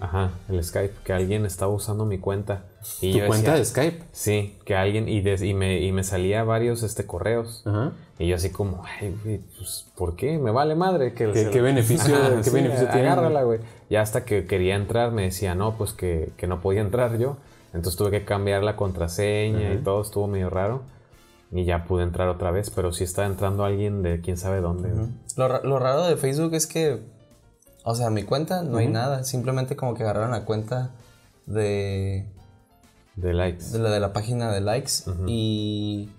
Ajá, 0.00 0.30
el 0.48 0.64
Skype, 0.64 0.94
que 1.04 1.12
alguien 1.12 1.44
estaba 1.44 1.70
usando 1.70 2.06
mi 2.06 2.18
cuenta. 2.18 2.64
Y 3.02 3.12
¿Tu 3.12 3.18
yo 3.18 3.26
cuenta 3.26 3.54
decía- 3.56 3.58
de 3.58 3.64
Skype? 3.90 4.04
Sí, 4.12 4.56
que 4.64 4.74
alguien, 4.74 5.06
y, 5.08 5.20
des- 5.20 5.42
y, 5.42 5.52
me, 5.52 5.80
y 5.82 5.92
me 5.92 6.02
salía 6.02 6.44
varios 6.44 6.82
este, 6.82 7.04
correos. 7.04 7.62
Ajá. 7.66 7.92
Y 8.18 8.26
yo 8.28 8.36
así 8.36 8.48
como, 8.48 8.82
ay, 8.86 9.14
güey, 9.22 9.38
pues, 9.58 9.86
¿por 9.94 10.16
qué? 10.16 10.38
Me 10.38 10.50
vale 10.50 10.74
madre. 10.74 11.12
Que 11.12 11.30
¿Qué- 11.30 11.50
qué 11.50 11.60
beneficio- 11.60 12.14
Ajá, 12.16 12.40
qué 12.42 12.50
beneficio 12.50 12.88
tiene? 12.88 13.08
Agárrala, 13.08 13.42
güey. 13.42 13.60
Ya 13.90 14.00
hasta 14.00 14.24
que 14.24 14.46
quería 14.46 14.76
entrar 14.76 15.12
me 15.12 15.22
decía, 15.24 15.54
no, 15.54 15.76
pues 15.76 15.92
que, 15.92 16.30
que 16.38 16.46
no 16.46 16.62
podía 16.62 16.80
entrar 16.80 17.18
yo. 17.18 17.36
Entonces 17.74 17.96
tuve 17.98 18.10
que 18.10 18.24
cambiar 18.24 18.62
la 18.62 18.76
contraseña 18.76 19.74
y 19.74 19.78
todo, 19.78 20.00
estuvo 20.00 20.26
medio 20.26 20.48
raro. 20.48 20.80
Y 21.52 21.64
ya 21.64 21.84
pude 21.84 22.02
entrar 22.02 22.28
otra 22.28 22.50
vez, 22.50 22.70
pero 22.70 22.92
sí 22.92 23.04
está 23.04 23.26
entrando 23.26 23.64
alguien 23.64 24.02
de 24.02 24.20
quién 24.22 24.38
sabe 24.38 24.60
dónde. 24.62 24.88
Lo, 25.36 25.62
lo 25.62 25.78
raro 25.78 26.04
de 26.06 26.16
Facebook 26.16 26.54
es 26.54 26.66
que, 26.66 27.00
o 27.88 27.94
sea, 27.94 28.10
mi 28.10 28.22
cuenta 28.24 28.62
no 28.62 28.78
hay 28.78 28.88
nada. 28.88 29.24
Simplemente 29.24 29.76
como 29.76 29.94
que 29.94 30.02
agarraron 30.02 30.32
la 30.32 30.44
cuenta 30.44 30.90
de, 31.46 32.26
De 33.14 33.32
likes. 33.32 33.66
de 33.72 33.78
la 33.78 33.90
de 33.90 34.00
la 34.00 34.12
página 34.12 34.50
de 34.52 34.60
likes 34.60 34.92
y 35.28 36.10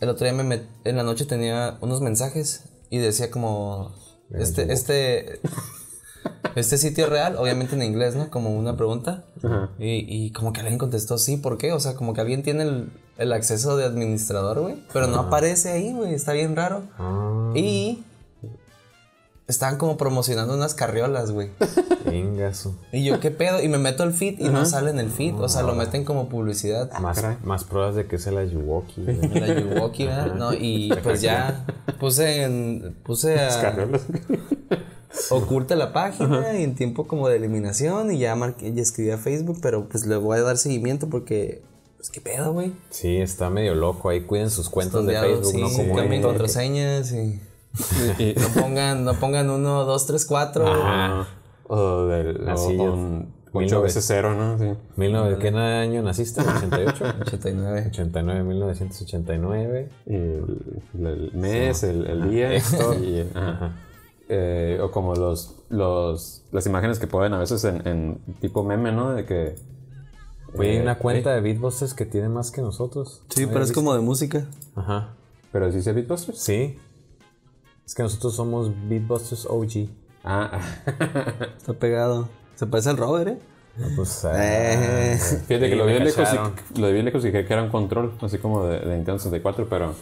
el 0.00 0.08
otro 0.08 0.24
día 0.24 0.34
me 0.34 0.44
met- 0.44 0.66
en 0.84 0.96
la 0.96 1.02
noche 1.02 1.24
tenía 1.26 1.76
unos 1.80 2.00
mensajes 2.00 2.64
y 2.90 2.98
decía 2.98 3.30
como 3.30 3.92
este 4.30 4.72
este 4.72 5.40
este 6.54 6.78
sitio 6.78 7.06
real, 7.08 7.36
obviamente 7.36 7.74
en 7.74 7.82
inglés, 7.82 8.14
¿no? 8.14 8.30
Como 8.30 8.50
una 8.56 8.76
pregunta. 8.76 9.24
Y, 9.78 10.04
y 10.08 10.30
como 10.32 10.52
que 10.52 10.60
alguien 10.60 10.78
contestó, 10.78 11.18
sí, 11.18 11.36
¿por 11.36 11.56
qué? 11.58 11.72
O 11.72 11.80
sea, 11.80 11.94
como 11.94 12.14
que 12.14 12.20
alguien 12.20 12.42
tiene 12.42 12.62
el, 12.64 12.92
el 13.18 13.32
acceso 13.32 13.76
de 13.76 13.84
administrador, 13.84 14.60
güey. 14.60 14.76
Pero 14.92 15.06
no 15.08 15.18
aparece 15.20 15.70
ahí, 15.70 15.92
güey. 15.92 16.14
Está 16.14 16.32
bien 16.32 16.54
raro. 16.54 16.82
Ah, 16.98 17.52
Y 17.56 18.04
estaban 19.48 19.76
como 19.76 19.96
promocionando 19.96 20.54
unas 20.54 20.74
carriolas, 20.74 21.30
güey. 21.30 21.50
venga, 22.06 22.54
su- 22.54 22.74
Y 22.92 23.04
yo, 23.04 23.20
¿qué 23.20 23.30
pedo? 23.30 23.62
Y 23.62 23.68
me 23.68 23.78
meto 23.78 24.02
al 24.02 24.12
feed 24.12 24.38
y 24.40 24.48
no 24.48 24.64
sale 24.66 24.90
en 24.90 24.98
el 24.98 25.10
feed. 25.10 25.34
O 25.40 25.48
sea, 25.48 25.62
lo 25.62 25.74
meten 25.74 26.04
como 26.04 26.28
publicidad. 26.28 26.90
Más, 27.00 27.20
caray. 27.20 27.36
más 27.44 27.64
pruebas 27.64 27.94
de 27.94 28.06
que 28.06 28.16
es 28.16 28.26
el 28.26 28.50
Yuwoki. 28.50 29.02
güey. 29.02 29.18
En 29.22 29.40
la 29.40 29.60
Yuwoki, 29.60 30.06
¿verdad? 30.06 30.34
¿no? 30.34 30.52
Y 30.54 30.92
pues 31.02 31.20
ya 31.20 31.64
puse 32.00 32.42
en. 32.44 32.96
Puse 33.04 33.38
a. 33.40 33.60
Carriolas. 33.60 34.02
Oculta 35.30 35.76
la 35.76 35.92
página 35.92 36.58
y 36.58 36.62
en 36.62 36.74
tiempo 36.74 37.06
como 37.06 37.28
de 37.28 37.36
eliminación. 37.36 38.10
Y 38.12 38.18
ya 38.18 38.34
marqué, 38.34 38.72
ya 38.72 38.80
escribí 38.82 39.10
a 39.10 39.18
Facebook, 39.18 39.58
pero 39.60 39.88
pues 39.88 40.06
le 40.06 40.16
voy 40.16 40.38
a 40.38 40.42
dar 40.42 40.56
seguimiento 40.56 41.08
porque 41.10 41.62
pues 41.98 42.08
qué 42.10 42.20
pedo, 42.20 42.52
güey. 42.52 42.72
Sí, 42.90 43.18
está 43.18 43.50
medio 43.50 43.74
loco. 43.74 44.08
Ahí 44.08 44.22
cuiden 44.22 44.50
sus 44.50 44.68
cuentas 44.70 45.04
de 45.06 45.14
Facebook, 45.18 45.60
no 45.60 45.68
sí, 45.68 45.76
como 45.88 46.00
de- 46.00 46.20
contraseñas 46.22 47.12
y 47.12 47.40
Y- 48.18 48.34
no 48.38 48.48
pongan, 48.60 49.04
no 49.04 49.14
pongan 49.14 49.48
uno, 49.50 49.84
dos, 49.84 50.06
tres, 50.06 50.24
cuatro. 50.26 50.66
Ajá. 50.66 51.26
o 51.68 52.04
del 52.06 52.48
Así 52.48 52.76
o 52.78 52.88
es. 52.88 52.94
un 52.94 53.42
Mil 53.54 53.66
8 53.66 53.78
nove- 53.80 53.82
veces 53.84 54.04
0, 54.06 54.34
¿no? 54.34 54.58
Sí. 54.58 54.64
19 54.96 55.38
¿Qué 55.38 55.48
año 55.48 56.02
naciste? 56.02 56.40
¿88? 56.40 57.14
89. 57.22 57.84
89, 57.88 58.42
1989. 58.44 59.90
Y 60.06 60.14
el, 60.14 60.80
el 61.06 61.30
mes, 61.34 61.82
el, 61.82 62.06
el 62.06 62.30
día 62.30 62.52
Esto. 62.54 62.94
y 62.94 63.18
el- 63.20 63.30
ajá. 63.36 63.72
Eh, 64.28 64.78
o 64.82 64.90
como 64.90 65.14
los, 65.14 65.56
los 65.68 66.42
las 66.52 66.64
imágenes 66.66 66.98
que 66.98 67.06
ponen 67.06 67.34
a 67.34 67.38
veces 67.38 67.64
en, 67.64 67.86
en 67.86 68.18
tipo 68.40 68.62
meme, 68.64 68.90
¿no? 68.92 69.10
De 69.12 69.26
que 69.26 69.56
Oye, 70.56 70.70
hay 70.70 70.76
Eh, 70.78 70.82
una 70.82 70.96
cuenta 70.98 71.34
de 71.34 71.40
Beatbusters 71.42 71.92
que 71.92 72.06
tiene 72.06 72.28
más 72.30 72.50
que 72.50 72.62
nosotros. 72.62 73.22
Sí, 73.28 73.46
pero 73.46 73.62
es 73.62 73.72
como 73.72 73.94
de 73.94 74.00
música. 74.00 74.46
Ajá. 74.76 75.10
pero 75.50 75.70
dice 75.70 75.92
Beatbusters. 75.92 76.38
Sí. 76.38 76.78
Es 77.86 77.94
que 77.94 78.02
nosotros 78.02 78.34
somos 78.36 78.70
Beatbusters 78.88 79.46
OG. 79.46 79.88
Ah, 80.24 80.60
Está 81.56 81.72
pegado. 81.74 82.28
Se 82.54 82.66
parece 82.66 82.90
al 82.90 82.96
Robert, 82.96 83.28
¿eh? 83.28 83.38
No, 83.76 83.86
pues, 83.96 84.24
Eh. 84.30 85.18
fíjate 85.18 85.60
que 85.60 85.70
Sí, 85.70 85.74
lo 85.76 85.86
vi 85.86 85.98
lejos 85.98 86.28
y 86.74 86.78
lo 86.80 86.86
vi 86.88 86.92
de 86.94 87.02
lejos 87.02 87.22
y 87.24 87.28
dije 87.28 87.46
que 87.46 87.52
era 87.54 87.62
un 87.62 87.70
control, 87.70 88.12
así 88.20 88.36
como 88.38 88.64
de, 88.66 88.80
de 88.80 88.94
Nintendo 88.96 89.18
64, 89.18 89.66
pero 89.68 89.94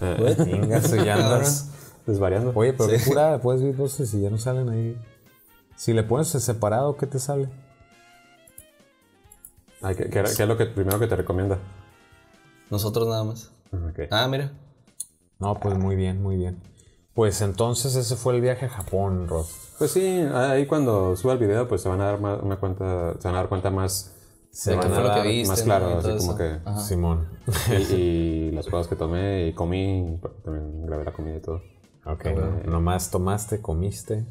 eh, 0.00 0.36
Chingas, 0.44 0.90
ya 1.04 1.14
andas. 1.16 1.70
desvariando. 2.06 2.52
Oye, 2.54 2.72
pero 2.72 2.88
qué 2.88 2.98
curada, 3.04 3.38
puedes 3.40 3.62
Beatbusters 3.62 4.14
y 4.14 4.22
ya 4.22 4.30
no 4.30 4.38
salen 4.38 4.70
ahí. 4.70 4.96
Si 5.76 5.92
le 5.92 6.02
pones 6.02 6.28
separado, 6.28 6.96
¿qué 6.96 7.06
te 7.06 7.18
sale? 7.18 7.48
Ay, 9.82 9.94
¿qué, 9.94 10.08
qué 10.10 10.18
era- 10.18 10.30
qué 10.34 10.42
es 10.42 10.48
lo 10.48 10.56
que 10.56 10.66
primero 10.66 10.98
que 10.98 11.06
te 11.06 11.16
recomienda? 11.16 11.58
Nosotros 12.70 13.06
nada 13.08 13.24
más. 13.24 13.50
Ah, 14.10 14.26
mira. 14.28 14.52
No, 15.38 15.54
pues 15.60 15.76
muy 15.78 15.94
bien, 15.96 16.22
muy 16.22 16.36
bien. 16.36 16.58
Pues 17.20 17.42
entonces 17.42 17.96
ese 17.96 18.16
fue 18.16 18.34
el 18.34 18.40
viaje 18.40 18.64
a 18.64 18.68
Japón, 18.70 19.28
Rod. 19.28 19.44
Pues 19.78 19.90
sí, 19.90 20.00
ahí 20.32 20.64
cuando 20.64 21.14
suba 21.16 21.34
el 21.34 21.38
video, 21.38 21.68
pues 21.68 21.82
se 21.82 21.88
van 21.90 22.00
a 22.00 22.06
dar 22.06 22.18
más, 22.18 22.40
una 22.42 22.56
cuenta, 22.56 23.12
se 23.20 23.28
van 23.28 23.34
a 23.34 23.40
dar 23.40 23.48
cuenta 23.50 23.68
más, 23.70 24.14
Se 24.50 24.70
¿Qué 24.70 24.76
van 24.78 24.88
fue 24.88 24.96
a 24.96 25.00
lo 25.02 25.08
que 25.10 25.18
dar 25.18 25.26
viste? 25.26 25.48
más 25.48 25.62
claro, 25.62 25.98
así 25.98 26.08
como 26.16 26.32
eso. 26.32 26.36
que 26.38 26.58
Ajá. 26.64 26.80
Simón. 26.80 27.28
y, 27.68 27.74
y 27.94 28.50
las 28.52 28.64
cosas 28.68 28.86
que 28.88 28.96
tomé 28.96 29.48
y 29.48 29.52
comí, 29.52 30.18
también 30.42 30.86
grabé 30.86 31.04
la 31.04 31.12
comida 31.12 31.36
y 31.36 31.40
todo. 31.40 31.60
Ok. 32.06 32.24
Nomás 32.64 33.10
tomaste, 33.10 33.60
comiste. 33.60 34.24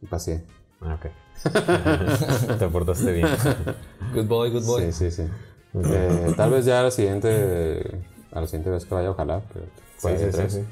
Y 0.00 0.06
pasé. 0.06 0.46
Ah, 0.80 0.94
ok. 0.98 1.10
te 2.58 2.68
portaste 2.68 3.12
bien. 3.12 3.28
Good 4.14 4.24
boy, 4.26 4.50
good 4.52 4.64
boy. 4.64 4.90
Sí, 4.90 4.92
sí, 4.92 5.10
sí. 5.10 5.28
Eh, 5.74 6.32
tal 6.34 6.50
vez 6.50 6.64
ya 6.64 6.80
a 6.80 6.84
la 6.84 6.90
siguiente, 6.90 8.00
a 8.32 8.40
la 8.40 8.46
siguiente 8.46 8.70
vez 8.70 8.86
que 8.86 8.94
vaya, 8.94 9.10
ojalá, 9.10 9.42
pero 9.52 9.66
puede 10.00 10.16
Sí, 10.16 10.22
ser 10.22 10.32
sí, 10.32 10.38
tres. 10.38 10.52
sí, 10.54 10.60
sí. 10.60 10.66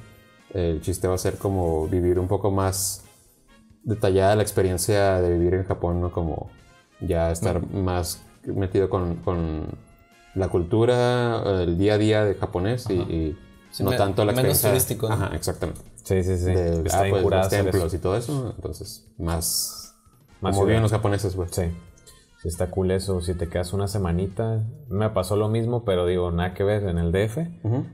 El 0.55 0.81
chiste 0.81 1.09
va 1.09 1.15
a 1.15 1.19
ser 1.19 1.37
como 1.37 1.87
vivir 1.87 2.19
un 2.19 2.29
poco 2.29 2.51
más 2.51 3.05
detallada 3.83 4.37
la 4.37 4.43
experiencia 4.43 5.21
de 5.21 5.33
vivir 5.37 5.55
en 5.55 5.65
Japón, 5.65 6.01
¿no? 6.01 6.11
Como 6.11 6.51
ya 7.01 7.31
estar 7.31 7.67
más 7.73 8.23
metido 8.45 8.89
con, 8.91 9.17
con 9.17 9.67
la 10.35 10.49
cultura, 10.49 11.63
el 11.63 11.79
día 11.79 11.95
a 11.95 11.99
día 11.99 12.25
de 12.25 12.35
japonés 12.35 12.89
y, 12.91 13.37
no 13.81 13.93
tanto 13.93 14.25
la 14.25 14.33
menos 14.33 14.53
experiencia. 14.53 14.71
turístico, 14.71 15.09
¿no? 15.09 15.15
Ajá, 15.15 15.37
exactamente. 15.37 15.83
Sí, 16.03 16.23
sí, 16.25 16.37
sí. 16.37 16.47
De, 16.47 16.83
Está 16.83 17.03
ah, 17.03 17.07
pues, 17.11 17.23
los 17.23 17.47
eso. 17.47 17.49
templos 17.49 17.95
y 17.95 17.99
todo 17.99 18.17
eso, 18.17 18.53
entonces 18.57 19.09
más, 19.19 19.95
Más 20.41 20.55
como 20.55 20.67
viven 20.67 20.83
los 20.83 20.91
japoneses, 20.91 21.35
pues. 21.35 21.51
Sí. 21.53 21.65
Sí, 22.43 22.49
está 22.49 22.71
cool 22.71 22.91
eso. 22.91 23.21
Si 23.21 23.35
te 23.35 23.49
quedas 23.49 23.75
una 23.75 23.87
semanita, 23.87 24.65
me 24.89 25.11
pasó 25.11 25.37
lo 25.37 25.49
mismo, 25.49 25.85
pero 25.85 26.07
digo, 26.07 26.31
nada 26.31 26.55
que 26.55 26.65
ver 26.65 26.85
en 26.85 26.97
el 26.97 27.13
DF. 27.13 27.39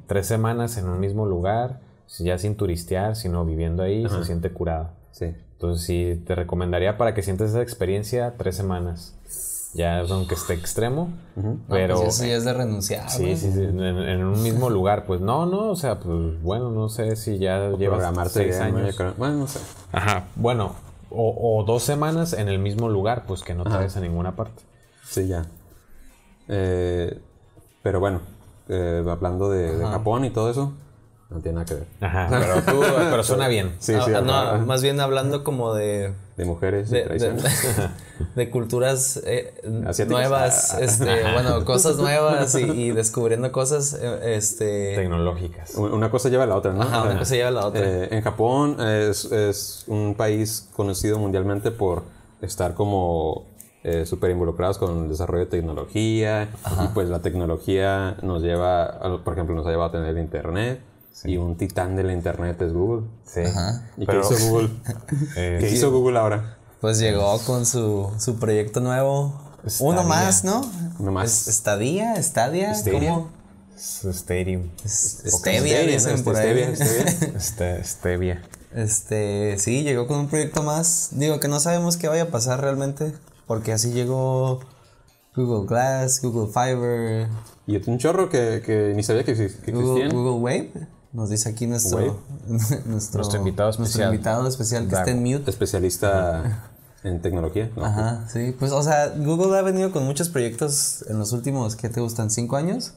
Tres 0.06 0.26
semanas 0.26 0.76
en 0.78 0.88
un 0.88 1.00
mismo 1.00 1.26
lugar, 1.26 1.80
ya 2.18 2.38
sin 2.38 2.56
turistear, 2.56 3.16
sino 3.16 3.44
viviendo 3.44 3.82
ahí, 3.82 4.08
se 4.08 4.24
siente 4.24 4.50
curado. 4.50 4.90
Sí. 5.12 5.34
Entonces 5.52 5.86
sí, 5.86 6.22
te 6.26 6.34
recomendaría 6.34 6.98
para 6.98 7.14
que 7.14 7.22
sientes 7.22 7.50
esa 7.50 7.62
experiencia 7.62 8.34
tres 8.36 8.56
semanas. 8.56 9.14
Ya 9.74 10.00
aunque 10.00 10.34
esté 10.34 10.54
extremo, 10.54 11.10
pero... 11.68 11.96
Pues 11.96 12.14
eso 12.14 12.24
ya 12.24 12.36
es 12.36 12.44
de 12.46 12.54
renunciar. 12.54 13.10
Sí, 13.10 13.36
sí, 13.36 13.52
sí, 13.52 13.62
en, 13.62 13.78
en 13.82 14.24
un 14.24 14.42
mismo 14.42 14.70
lugar, 14.70 15.04
pues 15.04 15.20
no, 15.20 15.44
no, 15.44 15.70
o 15.70 15.76
sea, 15.76 16.00
pues 16.00 16.40
bueno, 16.42 16.70
no 16.70 16.88
sé 16.88 17.14
si 17.16 17.36
ya 17.36 17.68
llevas 17.70 17.98
Programarte 17.98 18.30
seis 18.30 18.56
años. 18.58 18.96
Bueno, 19.18 19.36
no 19.36 19.46
sé. 19.46 19.60
Ajá, 19.92 20.28
bueno, 20.34 20.72
o, 21.10 21.58
o 21.58 21.64
dos 21.64 21.82
semanas 21.82 22.32
en 22.32 22.48
el 22.48 22.58
mismo 22.58 22.88
lugar, 22.88 23.24
pues 23.26 23.42
que 23.42 23.54
no 23.54 23.64
te 23.64 23.70
vayas 23.70 23.96
a 23.98 24.00
ninguna 24.00 24.34
parte. 24.34 24.62
Sí, 25.04 25.26
ya. 25.26 25.44
Eh, 26.48 27.20
pero 27.82 28.00
bueno, 28.00 28.20
eh, 28.70 29.04
hablando 29.06 29.50
de, 29.50 29.76
de 29.76 29.84
Japón 29.84 30.24
y 30.24 30.30
todo 30.30 30.50
eso, 30.50 30.72
no 31.30 31.40
tiene 31.40 31.54
nada 31.56 31.64
que 31.66 31.74
ver. 31.74 31.86
Ajá, 32.00 32.28
pero 32.30 32.62
tú, 32.62 32.80
pero 32.96 33.22
suena 33.24 33.48
bien. 33.48 33.74
Sí, 33.78 33.94
Ah, 33.94 34.02
sí, 34.04 34.12
ah, 34.14 34.20
no, 34.20 34.66
más 34.66 34.82
bien 34.82 35.00
hablando 35.00 35.42
como 35.44 35.74
de 35.74 36.12
de 36.36 36.44
mujeres 36.44 36.90
de, 36.90 36.98
de, 36.98 37.04
tradiciones. 37.06 37.90
de 38.36 38.50
culturas 38.50 39.20
eh, 39.24 39.54
nuevas, 40.06 40.74
Ah. 40.74 40.80
este, 40.80 41.22
bueno, 41.32 41.64
cosas 41.64 41.96
nuevas 41.96 42.54
y, 42.54 42.62
y 42.64 42.90
descubriendo 42.92 43.50
cosas, 43.52 43.98
eh, 44.00 44.34
este, 44.36 44.94
Tecnológicas. 44.96 45.74
Una 45.76 46.10
cosa 46.10 46.28
lleva 46.28 46.44
a 46.44 46.46
la 46.46 46.56
otra, 46.56 46.72
¿no? 46.74 46.82
Ajá, 46.82 47.02
una 47.04 47.18
cosa 47.18 47.34
lleva 47.34 47.48
a 47.48 47.52
la 47.52 47.66
otra. 47.66 47.80
eh, 47.82 48.08
en 48.10 48.22
Japón 48.22 48.76
es, 48.80 49.24
es 49.32 49.84
un 49.88 50.14
país 50.14 50.68
conocido 50.76 51.18
mundialmente 51.18 51.70
por 51.70 52.02
estar 52.42 52.74
como 52.74 53.46
súper 54.04 54.32
involucrados 54.32 54.78
con 54.78 55.04
el 55.04 55.08
desarrollo 55.08 55.44
de 55.44 55.50
tecnología 55.50 56.48
y 56.82 56.88
pues 56.88 57.08
la 57.08 57.20
tecnología 57.22 58.16
nos 58.20 58.42
lleva, 58.42 58.82
a- 58.84 59.22
por 59.22 59.32
ejemplo, 59.34 59.54
nos 59.54 59.64
ha 59.64 59.70
llevado 59.70 59.90
a 59.90 59.92
tener 59.92 60.08
el 60.08 60.18
internet 60.18 60.80
y 61.24 61.37
un 61.37 61.57
titán 61.57 61.96
del 61.96 62.11
internet 62.11 62.61
es 62.62 62.72
Google. 62.72 63.07
Sí. 63.26 63.40
¿Y 63.96 64.07
Pero- 64.07 64.29
qué 64.29 64.35
hizo 64.35 64.48
Google? 64.50 64.70
Eh, 65.37 65.57
¿Qué 65.61 65.70
hizo 65.70 65.90
Google 65.90 66.18
ahora? 66.18 66.59
pues 66.81 66.98
llegó 66.98 67.38
con 67.40 67.64
su, 67.66 68.11
su 68.18 68.38
proyecto 68.38 68.81
nuevo. 68.81 69.35
Uno 69.81 70.05
más, 70.05 70.44
¿no? 70.44 70.61
Uno 70.98 71.11
más. 71.11 71.42
Es- 71.42 71.48
Estadía, 71.48 72.14
Estadia, 72.14 72.72
Stadia. 72.74 73.14
¿cómo? 73.14 73.31
Stadium. 73.76 74.70
Es- 74.85 75.22
Stevia, 75.26 75.81
dicen 75.83 76.12
Este, 76.14 76.22
por 76.24 76.37
ahí. 76.37 76.74
Stevia, 76.74 76.76
Stevia. 76.76 77.33
Este, 77.37 77.85
Stevia. 77.85 78.42
Este, 78.74 79.57
sí, 79.59 79.83
llegó 79.83 80.07
con 80.07 80.18
un 80.20 80.29
proyecto 80.29 80.62
más. 80.62 81.09
Digo 81.12 81.40
que 81.40 81.48
no 81.48 81.61
sabemos 81.61 81.96
qué 81.96 82.09
vaya 82.09 82.24
a 82.24 82.29
pasar 82.29 82.61
realmente, 82.61 83.12
porque 83.46 83.72
así 83.72 83.90
llegó 83.92 84.61
Google 85.35 85.66
Glass, 85.66 86.20
Google 86.22 86.52
Fiber, 86.52 87.29
Y 87.66 87.90
un 87.90 87.98
chorro 87.98 88.29
que, 88.29 88.62
que 88.64 88.92
ni 88.94 89.02
sabía 89.02 89.24
que, 89.24 89.35
que 89.35 89.72
Google, 89.72 90.05
existían. 90.05 90.11
Google 90.12 90.40
Wave. 90.42 90.72
Nos 91.16 91.31
dice 91.31 91.48
aquí 91.48 91.66
nuestro, 91.66 91.98
nuestro, 92.46 93.18
Nuestro 93.20 93.38
invitado 93.38 93.68
nuestro 93.68 93.85
especial. 93.87 94.12
invitado 94.12 94.46
especial 94.46 94.87
que 94.87 94.94
está 94.94 95.11
en 95.11 95.22
mute. 95.22 95.50
Especialista 95.50 96.68
en 97.05 97.22
tecnología. 97.22 97.70
¿no? 97.74 97.87
Ajá, 97.87 98.29
sí, 98.29 98.55
pues 98.59 98.70
o 98.70 98.83
sea, 98.83 99.14
Google 99.16 99.57
ha 99.57 99.62
venido 99.62 99.92
con 99.92 100.05
muchos 100.05 100.29
proyectos 100.29 101.07
en 101.09 101.18
los 101.18 101.33
últimos, 101.33 101.74
¿qué 101.74 101.88
te 101.88 102.02
gustan? 102.02 102.31
¿Cinco 102.31 102.57
años? 102.57 102.92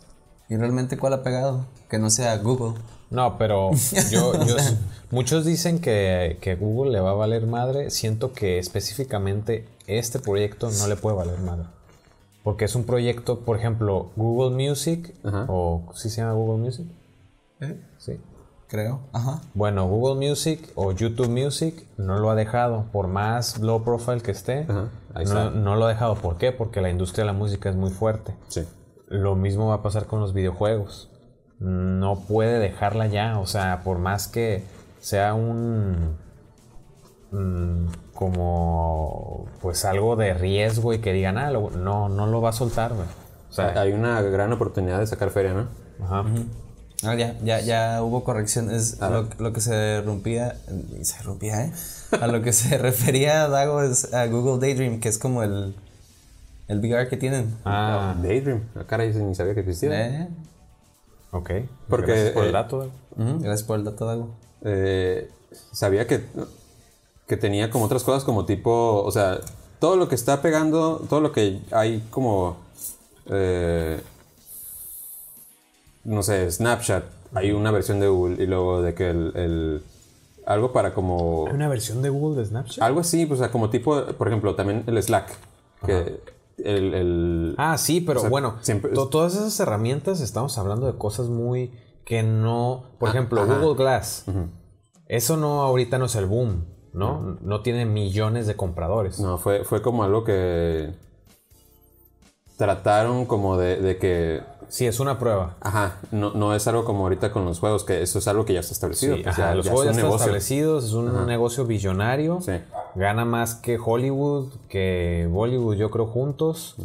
¿Y 0.49 0.57
realmente 0.57 0.97
cuál 0.97 1.13
ha 1.13 1.23
pegado? 1.23 1.65
Que 1.89 1.97
no 1.97 2.09
sea 2.09 2.37
Google. 2.39 2.77
No, 3.09 3.37
pero 3.37 3.71
yo, 4.11 4.33
yo 4.45 4.55
muchos 5.11 5.45
dicen 5.45 5.79
que, 5.79 6.39
que 6.41 6.55
Google 6.55 6.91
le 6.91 6.99
va 6.99 7.11
a 7.11 7.13
valer 7.13 7.47
madre. 7.47 7.89
Siento 7.89 8.33
que 8.33 8.59
específicamente 8.59 9.65
este 9.87 10.19
proyecto 10.19 10.69
no 10.77 10.87
le 10.87 10.97
puede 10.97 11.15
valer 11.15 11.39
madre. 11.39 11.67
Porque 12.43 12.65
es 12.65 12.75
un 12.75 12.83
proyecto, 12.83 13.39
por 13.45 13.57
ejemplo, 13.57 14.11
Google 14.17 14.69
Music, 14.69 15.15
Ajá. 15.23 15.45
o 15.47 15.83
¿sí 15.95 16.09
se 16.09 16.19
llama 16.19 16.33
Google 16.33 16.65
Music? 16.65 16.85
¿Eh? 17.61 17.79
Sí. 17.97 18.19
Creo. 18.67 19.01
Ajá. 19.13 19.41
Bueno, 19.55 19.87
Google 19.87 20.27
Music 20.29 20.71
o 20.75 20.91
YouTube 20.91 21.29
Music 21.29 21.87
no 21.97 22.19
lo 22.19 22.29
ha 22.29 22.35
dejado, 22.35 22.85
por 22.91 23.07
más 23.07 23.57
low 23.59 23.83
profile 23.83 24.21
que 24.21 24.29
esté, 24.31 24.67
Ajá, 24.69 24.89
no, 25.49 25.75
lo 25.75 25.85
ha 25.85 25.89
dejado. 25.89 26.15
¿Por 26.15 26.37
qué? 26.37 26.51
Porque 26.51 26.79
la 26.81 26.89
industria 26.91 27.23
de 27.23 27.31
la 27.31 27.37
música 27.37 27.69
es 27.69 27.75
muy 27.75 27.89
fuerte. 27.89 28.35
Sí. 28.47 28.67
Lo 29.07 29.35
mismo 29.35 29.69
va 29.69 29.75
a 29.75 29.81
pasar 29.81 30.05
con 30.05 30.19
los 30.19 30.33
videojuegos. 30.33 31.09
No 31.59 32.19
puede 32.27 32.59
dejarla 32.59 33.07
ya, 33.07 33.39
o 33.39 33.47
sea, 33.47 33.81
por 33.83 33.97
más 33.97 34.27
que 34.27 34.63
sea 34.99 35.33
un 35.33 36.15
mm, 37.31 37.87
como 38.13 39.45
pues 39.61 39.83
algo 39.85 40.15
de 40.15 40.33
riesgo 40.35 40.93
y 40.93 40.99
que 40.99 41.11
digan, 41.11 41.37
ah, 41.37 41.49
lo- 41.51 41.71
no, 41.71 42.07
no 42.09 42.27
lo 42.27 42.39
va 42.41 42.49
a 42.49 42.53
soltar, 42.53 42.93
güey. 42.93 43.07
O 43.49 43.51
sea, 43.51 43.79
Hay 43.81 43.93
una 43.93 44.21
gran 44.21 44.53
oportunidad 44.53 44.99
de 44.99 45.07
sacar 45.07 45.31
feria, 45.31 45.53
¿no? 45.53 45.67
ajá. 46.05 46.23
Ah, 47.03 47.15
ya, 47.15 47.37
ya, 47.43 47.61
ya 47.61 48.03
hubo 48.03 48.23
correcciones. 48.23 48.99
Lo, 48.99 49.27
lo 49.37 49.53
que 49.53 49.61
se 49.61 50.01
rompía, 50.01 50.57
se 51.01 51.21
rompía, 51.23 51.65
¿eh? 51.65 51.73
A 52.19 52.27
lo 52.27 52.41
que 52.41 52.51
se 52.51 52.77
refería 52.79 53.47
Dago 53.47 53.81
es 53.81 54.13
a 54.13 54.25
Google 54.27 54.59
Daydream, 54.59 54.99
que 54.99 55.07
es 55.07 55.17
como 55.17 55.43
el, 55.43 55.75
el 56.67 56.79
VR 56.79 57.07
que 57.07 57.15
tienen. 57.15 57.55
Ah, 57.63 58.15
Daydream. 58.21 58.63
Ah, 58.75 58.83
caray, 58.85 59.09
ese 59.09 59.19
ni 59.19 59.33
sabía 59.33 59.53
que 59.53 59.61
existía. 59.61 60.23
¿Eh? 60.23 60.27
ok. 61.31 61.51
Porque, 61.87 62.11
Gracias 62.11 62.31
por 62.33 62.43
el 62.43 62.49
eh, 62.49 62.53
dato. 62.53 62.91
Ujú, 63.15 63.39
Gracias 63.39 63.63
por 63.63 63.79
el 63.79 63.85
dato, 63.85 64.05
Dago. 64.05 64.35
Eh, 64.63 65.29
sabía 65.71 66.05
que, 66.05 66.25
que 67.27 67.37
tenía 67.37 67.69
como 67.69 67.85
otras 67.85 68.03
cosas 68.03 68.25
como 68.25 68.45
tipo, 68.45 69.03
o 69.03 69.11
sea, 69.11 69.39
todo 69.79 69.95
lo 69.95 70.09
que 70.09 70.15
está 70.15 70.41
pegando, 70.41 71.05
todo 71.09 71.21
lo 71.21 71.31
que 71.31 71.61
hay 71.71 72.05
como, 72.09 72.57
eh, 73.27 74.01
no 76.09 76.23
sé, 76.23 76.49
Snapchat, 76.51 77.03
hay 77.33 77.51
una 77.51 77.71
versión 77.71 77.99
de 77.99 78.07
Google 78.07 78.43
y 78.43 78.47
luego 78.47 78.81
de 78.81 78.93
que 78.93 79.09
el, 79.09 79.31
el- 79.35 79.83
algo 80.45 80.71
para 80.73 80.93
como 80.95 81.45
¿Hay 81.47 81.53
una 81.53 81.67
versión 81.67 82.01
de 82.01 82.09
Google 82.09 82.41
de 82.41 82.45
Snapchat? 82.47 82.83
algo 82.83 83.01
así, 83.01 83.25
pues, 83.27 83.39
o 83.39 83.43
sea, 83.43 83.51
como 83.51 83.69
tipo, 83.69 84.03
por 84.17 84.27
ejemplo, 84.27 84.55
también 84.55 84.83
el 84.87 85.01
Slack, 85.01 85.29
que 85.85 86.19
el, 86.57 86.93
el- 86.95 87.55
Ah, 87.57 87.77
sí, 87.77 88.01
pero 88.01 88.19
O 88.19 88.21
sea, 88.21 88.29
bueno, 88.31 88.55
siempre- 88.61 88.91
to- 88.91 89.09
todas 89.09 89.33
esas 89.35 89.59
herramientas 89.59 90.19
estamos 90.21 90.57
hablando 90.57 90.87
de 90.91 90.97
cosas 90.97 91.27
muy 91.27 91.71
que 92.03 92.23
no, 92.23 92.85
por 92.97 93.09
Ah, 93.09 93.11
ejemplo, 93.11 93.45
Google 93.45 93.75
Glass. 93.75 94.25
Eso 95.07 95.37
no 95.37 95.61
ahorita 95.61 95.99
no 95.99 96.05
es 96.05 96.15
el 96.15 96.25
boom, 96.25 96.65
¿no? 96.93 97.37
No 97.41 97.61
tiene 97.61 97.85
millones 97.85 98.47
de 98.47 98.55
compradores. 98.55 99.19
no 99.19 99.37
fue 99.37 99.63
fue 99.63 99.81
como 99.83 100.03
algo 100.03 100.23
que 100.23 100.89
trataron 102.57 103.25
como 103.25 103.57
de, 103.57 103.77
de 103.77 103.97
que 103.97 104.41
Sí, 104.69 104.85
es 104.85 104.99
una 104.99 105.17
prueba. 105.19 105.57
Ajá, 105.61 105.97
no, 106.11 106.31
no 106.33 106.53
es 106.55 106.67
algo 106.67 106.85
como 106.85 107.03
ahorita 107.03 107.31
con 107.31 107.43
los 107.45 107.59
juegos, 107.59 107.83
que 107.83 108.01
eso 108.01 108.19
es 108.19 108.27
algo 108.27 108.45
que 108.45 108.53
ya 108.53 108.59
está 108.61 108.73
establecido. 108.73 109.15
Sí, 109.17 109.23
pues 109.23 109.37
ajá, 109.37 109.49
ya- 109.49 109.55
los 109.55 109.65
ya 109.65 109.71
juegos 109.71 109.85
es 109.87 109.91
están 109.91 110.05
negocio. 110.05 110.25
establecidos, 110.25 110.83
es 110.85 110.93
un 110.93 111.25
negocio 111.25 111.65
billonario. 111.65 112.39
Sí. 112.41 112.53
Gana 112.95 113.25
más 113.25 113.55
que 113.55 113.77
Hollywood, 113.83 114.53
que 114.69 115.27
Bollywood, 115.31 115.75
yo 115.75 115.89
creo, 115.91 116.05
juntos. 116.07 116.75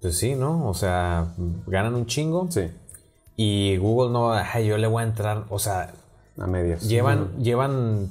Pues 0.00 0.18
sí, 0.18 0.34
¿no? 0.34 0.68
O 0.68 0.74
sea, 0.74 1.32
ganan 1.66 1.94
un 1.94 2.06
chingo. 2.06 2.46
Sí, 2.50 2.70
Y 3.36 3.76
Google 3.78 4.12
no, 4.12 4.32
ay, 4.32 4.66
yo 4.66 4.76
le 4.78 4.86
voy 4.86 5.02
a 5.02 5.06
entrar. 5.06 5.44
O 5.48 5.58
sea, 5.58 5.92
a 6.38 6.46
medias. 6.46 6.86
llevan, 6.86 7.36
llevan 7.42 8.08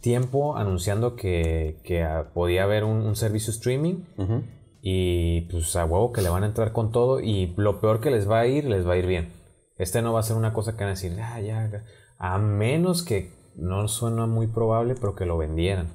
tiempo 0.00 0.56
anunciando 0.56 1.14
que, 1.16 1.76
que, 1.84 2.02
ah, 2.02 2.24
podía 2.34 2.64
haber 2.64 2.84
un, 2.84 2.98
un 3.06 3.14
servicio 3.16 3.52
streaming. 3.52 3.96
Ujú. 4.16 4.42
Y 4.80 5.42
pues 5.50 5.74
a 5.76 5.84
huevo 5.84 6.12
que 6.12 6.22
le 6.22 6.28
van 6.28 6.44
a 6.44 6.46
entrar 6.46 6.72
con 6.72 6.92
todo. 6.92 7.20
Y 7.20 7.54
lo 7.56 7.80
peor 7.80 8.00
que 8.00 8.10
les 8.10 8.30
va 8.30 8.40
a 8.40 8.46
ir, 8.46 8.64
les 8.64 8.86
va 8.86 8.94
a 8.94 8.96
ir 8.96 9.06
bien. 9.06 9.32
Este 9.76 10.02
no 10.02 10.12
va 10.12 10.20
a 10.20 10.24
ser 10.24 10.36
una 10.36 10.52
cosa 10.52 10.72
que 10.72 10.84
van 10.84 10.88
a 10.88 10.94
decir, 10.94 11.18
ah, 11.20 11.40
ya. 11.40 11.70
A 12.18 12.38
menos 12.38 13.02
que 13.02 13.32
no 13.54 13.88
suena 13.88 14.26
muy 14.26 14.46
probable, 14.46 14.94
pero 14.94 15.14
que 15.14 15.26
lo 15.26 15.36
vendieran. 15.36 15.92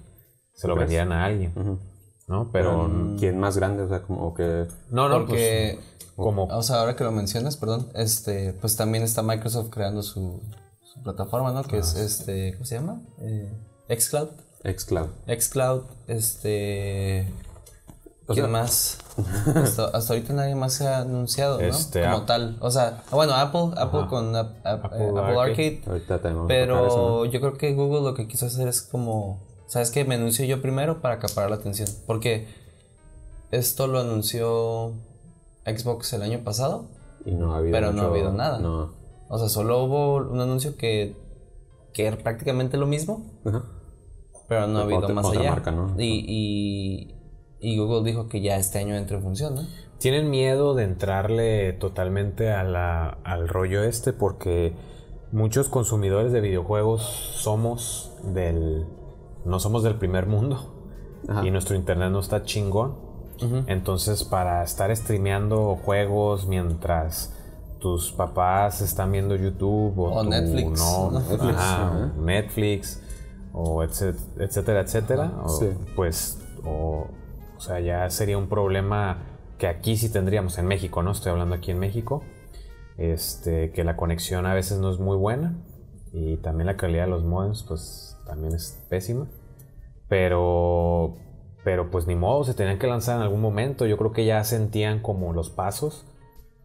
Se 0.53 0.67
lo 0.67 0.75
vendieran 0.75 1.11
a 1.11 1.25
alguien. 1.25 1.79
¿No? 2.27 2.49
Pero. 2.51 2.89
¿Quién 3.19 3.39
más 3.39 3.57
grande? 3.57 3.83
O 3.83 3.89
sea, 3.89 4.03
como 4.03 4.33
que... 4.33 4.67
no, 4.89 5.09
no, 5.09 5.19
Porque, 5.19 5.79
pues, 6.15 6.15
como. 6.15 6.45
o 6.45 6.63
sea, 6.63 6.79
ahora 6.79 6.95
que 6.95 7.03
lo 7.03 7.11
mencionas, 7.11 7.57
perdón, 7.57 7.89
este, 7.95 8.53
pues 8.53 8.75
también 8.75 9.03
está 9.03 9.23
Microsoft 9.23 9.69
creando 9.69 10.03
su, 10.03 10.41
su 10.81 11.01
plataforma, 11.03 11.51
¿no? 11.51 11.63
Que 11.63 11.79
es, 11.79 11.95
este, 11.95 12.53
¿cómo 12.53 12.65
se 12.65 12.75
llama? 12.75 13.01
Eh, 13.19 13.51
Xcloud. 13.89 14.29
Xcloud. 14.63 15.09
Xcloud, 15.27 15.83
este... 16.07 17.27
O 18.27 18.33
¿Quién 18.33 18.45
sea- 18.45 18.51
más? 18.51 18.97
Hasta, 19.55 19.85
hasta 19.89 20.13
ahorita 20.13 20.33
nadie 20.33 20.55
más 20.55 20.73
se 20.73 20.87
ha 20.87 20.99
anunciado, 20.99 21.57
¿no? 21.59 21.63
Este, 21.67 22.01
Como 22.03 22.23
tal. 22.23 22.57
O 22.61 22.71
sea, 22.71 23.03
bueno, 23.11 23.33
Apple, 23.33 23.71
Apple 23.77 24.07
con 24.09 24.35
App- 24.35 24.65
App- 24.65 24.85
Apple 24.85 24.97
eh, 25.05 25.09
Apple 25.09 25.39
Arcade. 25.39 25.81
Arcade. 25.87 26.35
Pero 26.47 27.25
yo 27.25 27.39
creo 27.39 27.53
que 27.53 27.73
Google 27.75 28.01
lo 28.01 28.13
que 28.15 28.27
quiso 28.27 28.47
hacer 28.47 28.67
es 28.67 28.81
como, 28.81 29.43
¿sabes 29.67 29.91
qué? 29.91 30.03
Me 30.05 30.15
anuncio 30.15 30.45
yo 30.45 30.61
primero 30.63 30.99
para 31.01 31.15
acaparar 31.15 31.49
la 31.51 31.57
atención. 31.57 31.87
Porque 32.07 32.47
esto 33.51 33.85
lo 33.87 33.99
anunció 33.99 34.93
Xbox 35.65 36.13
el 36.13 36.23
año 36.23 36.39
pasado. 36.43 36.85
Y 37.25 37.31
no 37.31 37.53
ha 37.53 37.57
habido 37.57 37.73
Pero 37.73 37.91
no 37.91 38.01
ha 38.01 38.05
habido 38.05 38.31
nada. 38.33 38.57
No. 38.57 38.93
O 39.29 39.37
sea, 39.37 39.47
solo 39.49 39.83
hubo 39.83 40.15
un 40.17 40.41
anuncio 40.41 40.75
que, 40.75 41.15
que 41.93 42.07
era 42.07 42.17
prácticamente 42.17 42.77
lo 42.77 42.87
mismo, 42.87 43.25
Ajá. 43.45 43.63
pero 44.47 44.65
no 44.67 44.79
ha 44.79 44.81
habido 44.83 44.99
otra- 45.01 45.13
más 45.13 45.25
otra 45.25 45.39
allá. 45.41 45.49
marca, 45.51 45.71
¿no? 45.71 45.93
y, 45.99 46.25
y, 46.27 47.15
y 47.63 47.77
Google 47.77 48.03
dijo 48.03 48.27
que 48.27 48.41
ya 48.41 48.57
este 48.57 48.77
año 48.79 48.95
entra 48.95 49.17
en 49.17 49.23
función, 49.23 49.55
¿no? 49.55 49.61
Tienen 49.99 50.29
miedo 50.29 50.75
de 50.75 50.83
entrarle 50.83 51.71
totalmente 51.73 52.51
a 52.51 52.63
la- 52.63 53.17
al 53.23 53.47
rollo 53.47 53.83
este 53.83 54.11
porque 54.11 54.75
muchos 55.31 55.69
consumidores 55.69 56.31
de 56.33 56.41
videojuegos 56.41 57.01
somos 57.35 58.11
del... 58.23 58.85
No 59.45 59.59
somos 59.59 59.81
del 59.83 59.95
primer 59.95 60.25
mundo 60.25 60.73
Ajá. 61.27 61.45
y 61.45 61.51
nuestro 61.51 61.75
internet 61.75 62.11
no 62.11 62.19
está 62.19 62.43
chingón. 62.43 62.95
Entonces 63.67 64.23
para 64.23 64.63
estar 64.63 64.95
streameando 64.95 65.75
juegos 65.83 66.47
mientras 66.47 67.33
tus 67.79 68.11
papás 68.13 68.79
están 68.81 69.11
viendo 69.11 69.35
YouTube 69.35 69.97
o, 69.99 70.23
Netflix, 70.23 70.79
no. 70.79 71.11
Netflix, 71.19 71.55
ajá. 71.57 72.11
Netflix 72.17 73.01
o 73.51 73.83
etcétera, 73.83 74.81
etcétera, 74.81 75.31
o, 75.43 75.49
sí. 75.49 75.67
pues 75.95 76.39
o 76.65 77.07
sea, 77.63 77.79
ya 77.79 78.09
sería 78.09 78.37
un 78.37 78.49
problema 78.49 79.17
que 79.57 79.67
aquí 79.67 79.97
sí 79.97 80.11
tendríamos 80.11 80.57
en 80.57 80.67
México, 80.67 81.01
¿no? 81.03 81.11
Estoy 81.11 81.31
hablando 81.31 81.55
aquí 81.55 81.71
en 81.71 81.79
México. 81.79 82.23
Este, 82.97 83.71
que 83.71 83.83
la 83.83 83.95
conexión 83.95 84.45
a 84.45 84.53
veces 84.53 84.79
no 84.79 84.91
es 84.91 84.99
muy 84.99 85.17
buena 85.17 85.55
y 86.11 86.37
también 86.37 86.67
la 86.67 86.77
calidad 86.77 87.05
de 87.05 87.09
los 87.09 87.23
modems 87.23 87.63
pues 87.63 88.17
también 88.25 88.53
es 88.53 88.85
pésima. 88.89 89.27
Pero 90.07 91.15
pero 91.63 91.89
pues 91.89 92.07
ni 92.07 92.15
modo, 92.15 92.43
se 92.43 92.53
tenían 92.53 92.77
que 92.77 92.87
lanzar 92.87 93.15
en 93.15 93.23
algún 93.23 93.41
momento. 93.41 93.85
Yo 93.85 93.97
creo 93.97 94.11
que 94.11 94.25
ya 94.25 94.43
sentían 94.43 95.01
como 95.01 95.33
los 95.33 95.49
pasos 95.49 96.05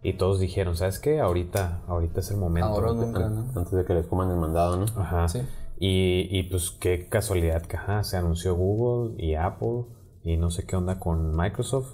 y 0.03 0.15
todos 0.15 0.41
dijeron, 0.41 0.77
¿sabes 0.77 0.99
qué? 0.99 1.21
Ahorita 1.21 1.83
ahorita 1.87 2.21
es 2.21 2.31
el 2.31 2.37
momento. 2.37 2.69
Ahora 2.69 2.91
o 2.91 2.95
nunca, 2.95 3.29
¿no? 3.29 3.47
Antes 3.55 3.73
de 3.73 3.85
que 3.85 3.95
les 3.95 4.07
coman 4.07 4.31
el 4.31 4.37
mandado, 4.37 4.77
¿no? 4.77 4.87
Ajá. 5.01 5.29
Sí. 5.29 5.41
Y, 5.81 6.29
y, 6.37 6.43
pues 6.45 6.73
qué 6.73 7.09
casualidad 7.09 7.63
que 7.63 7.77
ajá, 7.77 8.03
se 8.03 8.17
anunció 8.17 8.57
Google 8.57 9.15
y 9.17 9.37
Apple 9.37 9.85
y 10.33 10.37
no 10.37 10.51
sé 10.51 10.65
qué 10.67 10.77
onda 10.77 10.99
con 10.99 11.37
Microsoft. 11.37 11.89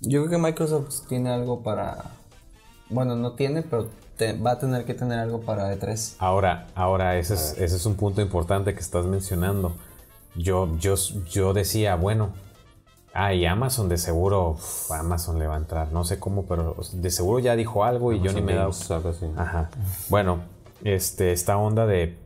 Yo 0.00 0.20
creo 0.24 0.30
que 0.30 0.38
Microsoft 0.38 1.06
tiene 1.08 1.30
algo 1.30 1.62
para... 1.62 2.12
Bueno, 2.90 3.16
no 3.16 3.32
tiene, 3.32 3.62
pero 3.62 3.88
te- 4.16 4.34
va 4.38 4.52
a 4.52 4.58
tener 4.58 4.84
que 4.84 4.94
tener 4.94 5.18
algo 5.18 5.40
para 5.40 5.72
E 5.72 5.78
E3. 5.78 6.16
Ahora, 6.18 6.66
ahora 6.74 7.18
ese 7.18 7.34
es, 7.34 7.56
ese 7.58 7.76
es 7.76 7.86
un 7.86 7.94
punto 7.94 8.20
importante 8.20 8.74
que 8.74 8.80
estás 8.80 9.06
mencionando. 9.06 9.72
Yo, 10.36 10.76
yo, 10.78 10.94
yo 11.30 11.52
decía, 11.54 11.94
bueno, 11.96 12.30
ah, 13.14 13.32
y 13.32 13.46
Amazon 13.46 13.88
de 13.88 13.98
seguro, 13.98 14.50
uf, 14.50 14.90
Amazon 14.92 15.38
le 15.38 15.46
va 15.46 15.54
a 15.54 15.58
entrar, 15.58 15.92
no 15.92 16.04
sé 16.04 16.18
cómo, 16.18 16.44
pero 16.46 16.76
de 16.92 17.10
seguro 17.10 17.38
ya 17.38 17.56
dijo 17.56 17.84
algo 17.84 18.12
y 18.12 18.20
yo 18.20 18.32
ni 18.32 18.42
me 18.42 18.52
he 18.52 18.56
dado 18.56 18.70
Games, 18.70 18.90
algo 18.90 19.08
así. 19.10 19.26
Ajá. 19.36 19.70
Bueno, 20.08 20.40
este, 20.82 21.32
esta 21.32 21.56
onda 21.56 21.86
de 21.86 22.18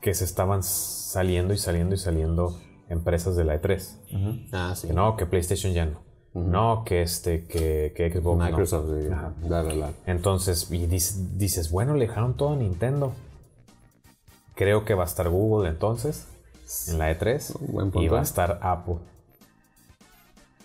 que 0.00 0.14
se 0.14 0.24
estaban 0.24 0.62
saliendo 0.62 1.52
y 1.54 1.58
saliendo 1.58 1.94
y 1.94 1.98
saliendo 1.98 2.56
empresas 2.90 3.36
de 3.36 3.44
la 3.44 3.60
E3. 3.60 4.48
Ah, 4.52 4.74
sí. 4.76 4.88
Que 4.88 4.92
no, 4.92 5.16
que 5.16 5.24
PlayStation 5.24 5.72
ya 5.72 5.86
no. 5.86 6.10
No, 6.34 6.84
que 6.84 7.02
este, 7.02 7.46
que, 7.46 7.92
que 7.96 8.12
Xbox 8.12 8.38
no. 8.38 8.44
Microsoft 8.44 8.88
bla. 8.88 9.92
Entonces, 10.06 10.70
y 10.70 10.86
dices, 10.86 11.38
dices, 11.38 11.70
bueno, 11.70 11.94
le 11.94 12.06
dejaron 12.06 12.34
todo 12.36 12.52
a 12.52 12.56
Nintendo. 12.56 13.12
Creo 14.54 14.84
que 14.84 14.94
va 14.94 15.04
a 15.04 15.06
estar 15.06 15.28
Google 15.28 15.68
entonces 15.70 16.26
en 16.88 16.98
la 16.98 17.10
E3 17.10 17.58
Buen 17.60 17.90
y 17.94 18.08
va 18.08 18.20
a 18.20 18.22
estar 18.22 18.60
Apple. 18.62 18.96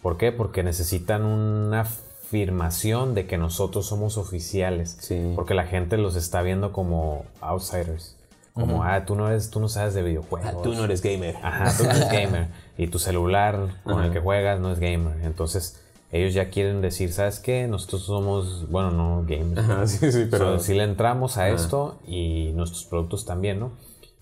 ¿Por 0.01 0.17
qué? 0.17 0.31
Porque 0.31 0.61
necesitan 0.61 1.23
una 1.23 1.81
afirmación 1.81 3.15
de 3.15 3.25
que 3.25 3.37
nosotros 3.37 3.87
somos 3.87 4.17
oficiales. 4.17 4.97
Sí. 4.99 5.33
Porque 5.35 5.55
la 5.55 5.65
gente 5.65 5.97
los 5.97 6.15
está 6.15 6.43
viendo 6.43 6.71
como 6.71 7.25
outsiders. 7.41 8.15
Como, 8.55 8.83
ah, 8.83 9.03
tú 9.05 9.15
no 9.15 9.27
eres, 9.29 9.49
tú 9.49 9.59
no 9.59 9.67
sabes 9.67 9.93
de 9.93 10.01
videojuegos. 10.01 10.49
Ah, 10.49 10.57
Tú 10.63 10.73
no 10.73 10.85
eres 10.85 11.01
gamer. 11.01 11.35
Ajá, 11.43 11.77
tú 11.77 11.83
no 11.83 11.91
eres 11.91 12.09
gamer. 12.09 12.47
Y 12.77 12.87
tu 12.87 12.99
celular 12.99 13.67
con 13.83 14.03
el 14.03 14.11
que 14.11 14.19
juegas 14.19 14.59
no 14.59 14.71
es 14.71 14.79
gamer. 14.79 15.21
Entonces, 15.23 15.81
ellos 16.11 16.33
ya 16.33 16.49
quieren 16.49 16.81
decir, 16.81 17.11
¿sabes 17.13 17.39
qué? 17.39 17.67
Nosotros 17.67 18.03
somos, 18.03 18.69
bueno, 18.69 18.91
no 18.91 19.23
gamers. 19.27 19.57
Ajá, 19.57 19.87
sí, 19.87 20.11
sí, 20.11 20.27
pero... 20.31 20.59
Si 20.59 20.73
le 20.73 20.83
entramos 20.83 21.37
a 21.37 21.49
esto 21.49 21.99
y 22.07 22.51
nuestros 22.53 22.85
productos 22.85 23.25
también, 23.25 23.59
¿no? 23.59 23.71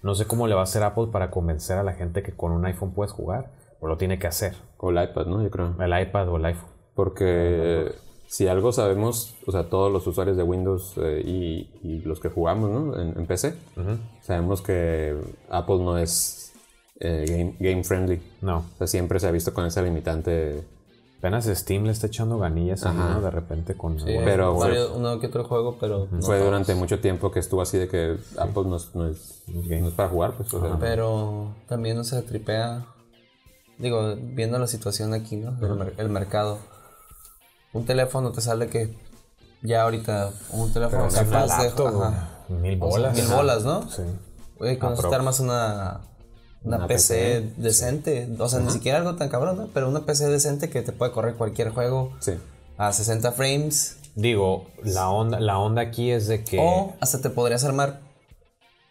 No 0.01 0.15
sé 0.15 0.25
cómo 0.25 0.47
le 0.47 0.55
va 0.55 0.61
a 0.61 0.65
hacer 0.65 0.83
Apple 0.83 1.07
para 1.11 1.31
convencer 1.31 1.77
a 1.77 1.83
la 1.83 1.93
gente 1.93 2.23
que 2.23 2.31
con 2.31 2.51
un 2.51 2.65
iPhone 2.65 2.91
puedes 2.91 3.11
jugar, 3.13 3.51
pero 3.79 3.91
lo 3.93 3.97
tiene 3.97 4.19
que 4.19 4.27
hacer. 4.27 4.53
O 4.77 4.89
el 4.91 5.03
iPad, 5.03 5.27
¿no? 5.27 5.41
Yo 5.41 5.49
creo. 5.49 5.75
El 5.79 6.01
iPad 6.01 6.29
o 6.29 6.37
el 6.37 6.45
iPhone. 6.45 6.69
Porque 6.95 7.91
si 8.33 8.47
algo 8.47 8.71
sabemos, 8.71 9.35
o 9.45 9.51
sea, 9.51 9.69
todos 9.69 9.91
los 9.91 10.07
usuarios 10.07 10.35
de 10.37 10.41
Windows 10.41 10.93
eh, 10.97 11.21
y, 11.23 11.69
y 11.87 11.99
los 11.99 12.19
que 12.19 12.29
jugamos, 12.29 12.71
¿no? 12.71 12.99
En, 12.99 13.09
en 13.17 13.25
PC, 13.27 13.53
sabemos 14.23 14.61
que 14.63 15.15
Apple 15.49 15.77
no 15.77 15.99
es 15.99 16.51
eh, 16.99 17.25
game, 17.29 17.55
game 17.59 17.83
friendly. 17.83 18.19
No, 18.41 18.57
O 18.57 18.77
sea, 18.79 18.87
siempre 18.87 19.19
se 19.19 19.27
ha 19.27 19.31
visto 19.31 19.53
con 19.53 19.65
esa 19.67 19.83
limitante. 19.83 20.63
apenas 21.19 21.45
Steam 21.45 21.83
le 21.83 21.91
está 21.91 22.07
echando 22.07 22.39
ganillas 22.39 22.85
ahí, 22.87 22.97
Ajá. 22.97 23.13
¿no? 23.13 23.21
De 23.21 23.29
repente 23.29 23.75
con... 23.75 23.99
Sí, 23.99 24.05
Pero 24.25 24.55
varios- 24.57 24.91
uno 24.95 25.19
que 25.19 25.27
otro 25.27 25.43
juego, 25.43 25.77
pero... 25.79 26.07
no 26.11 26.21
Fue 26.23 26.37
todos. 26.37 26.45
durante 26.45 26.73
mucho 26.73 26.99
tiempo 26.99 27.29
que 27.31 27.39
estuvo 27.39 27.61
así 27.61 27.77
de 27.77 27.87
que 27.87 28.17
Apple 28.39 28.63
no 28.65 28.77
es, 28.77 28.95
no 28.95 29.07
es, 29.09 29.43
no 29.47 29.87
es 29.89 29.93
para 29.93 30.09
jugar, 30.09 30.33
pues. 30.37 30.51
o 30.55 30.59
sea, 30.59 30.77
Pero 30.79 31.53
también 31.67 31.97
no 31.97 32.03
se 32.03 32.19
tripea. 32.23 32.85
Digo, 33.77 34.15
viendo 34.19 34.57
la 34.57 34.67
situación 34.67 35.13
aquí, 35.13 35.35
¿no? 35.35 35.49
El, 35.65 35.75
mer- 35.75 35.93
el 35.97 36.09
mercado. 36.09 36.57
Un 37.73 37.85
teléfono 37.85 38.31
te 38.31 38.41
sale 38.41 38.67
que 38.67 38.95
ya 39.61 39.83
ahorita 39.83 40.31
un 40.51 40.71
teléfono 40.71 41.07
capaz 41.09 41.61
de- 41.61 41.83
ajá. 41.87 42.29
Mil 42.49 42.77
bolas. 42.77 43.15
mil 43.15 43.27
bolas, 43.27 43.63
¿no? 43.63 43.89
Sí. 43.89 44.03
Oye, 44.59 44.77
con 44.77 44.93
eso 44.93 45.09
te 45.09 45.15
armas 45.15 45.39
una, 45.39 46.01
una, 46.63 46.77
Una 46.77 46.87
PC, 46.87 47.41
PC, 47.41 47.61
decente. 47.61 48.29
O 48.37 48.47
sea, 48.47 48.59
ni 48.59 48.69
siquiera 48.69 48.99
algo 48.99 49.15
tan 49.15 49.29
cabrón, 49.29 49.57
¿no? 49.57 49.67
Pero 49.73 49.89
una 49.89 50.05
PC 50.05 50.29
decente 50.29 50.69
que 50.69 50.81
te 50.81 50.91
puede 50.91 51.11
correr 51.11 51.35
cualquier 51.35 51.69
juego 51.69 52.11
sí. 52.19 52.33
a 52.77 52.93
60 52.93 53.31
frames 53.31 53.97
Digo, 54.15 54.67
la 54.83 55.09
onda, 55.09 55.39
la 55.39 55.57
onda 55.57 55.81
aquí 55.81 56.11
es 56.11 56.27
de 56.27 56.43
que. 56.43 56.59
O 56.61 56.93
hasta 56.99 57.19
te 57.21 57.29
podrías 57.29 57.63
armar 57.63 58.01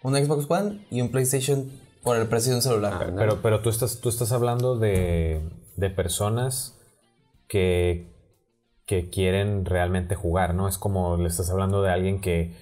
un 0.03 0.17
Xbox 0.17 0.51
One 0.51 0.85
y 0.91 1.01
un 1.01 1.11
PlayStation 1.11 1.71
por 2.03 2.17
el 2.17 2.27
precio 2.27 2.51
de 2.51 2.57
un 2.57 2.63
celular. 2.63 2.93
Ah, 2.95 3.13
Pero, 3.17 3.41
pero 3.41 3.61
tú 3.63 3.71
estás, 3.71 4.01
tú 4.01 4.09
estás 4.09 4.33
hablando 4.33 4.77
de, 4.77 5.41
de 5.77 5.91
personas 5.91 6.75
que, 7.47 8.12
que 8.87 9.11
quieren 9.11 9.65
realmente 9.65 10.15
jugar, 10.15 10.55
¿no? 10.55 10.69
Es 10.69 10.79
como 10.79 11.17
le 11.17 11.29
estás 11.29 11.51
hablando 11.51 11.83
de 11.83 11.91
alguien 11.91 12.21
que, 12.21 12.53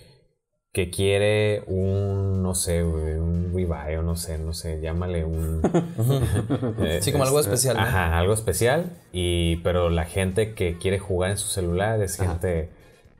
que 0.72 0.90
quiere 0.90 1.64
un, 1.66 2.42
no 2.42 2.54
sé, 2.54 2.84
un 2.84 3.50
revive 3.54 3.98
o 3.98 4.02
no 4.02 4.16
sé, 4.16 4.38
no 4.38 4.52
sé, 4.52 4.80
llámale 4.80 5.24
un... 5.24 5.60
Eh, 6.78 7.00
Sí, 7.02 7.10
como 7.12 7.24
algo 7.24 7.40
es- 7.40 7.46
especial, 7.46 7.76
¿no? 7.76 7.82
Ajá, 7.82 8.18
algo 8.18 8.32
especial. 8.34 8.92
Y, 9.12 9.56
pero 9.58 9.90
la 9.90 10.04
gente 10.04 10.54
que 10.54 10.78
quiere 10.78 10.98
jugar 10.98 11.30
en 11.30 11.38
su 11.38 11.48
celular 11.48 12.00
es 12.02 12.16
gente 12.16 12.70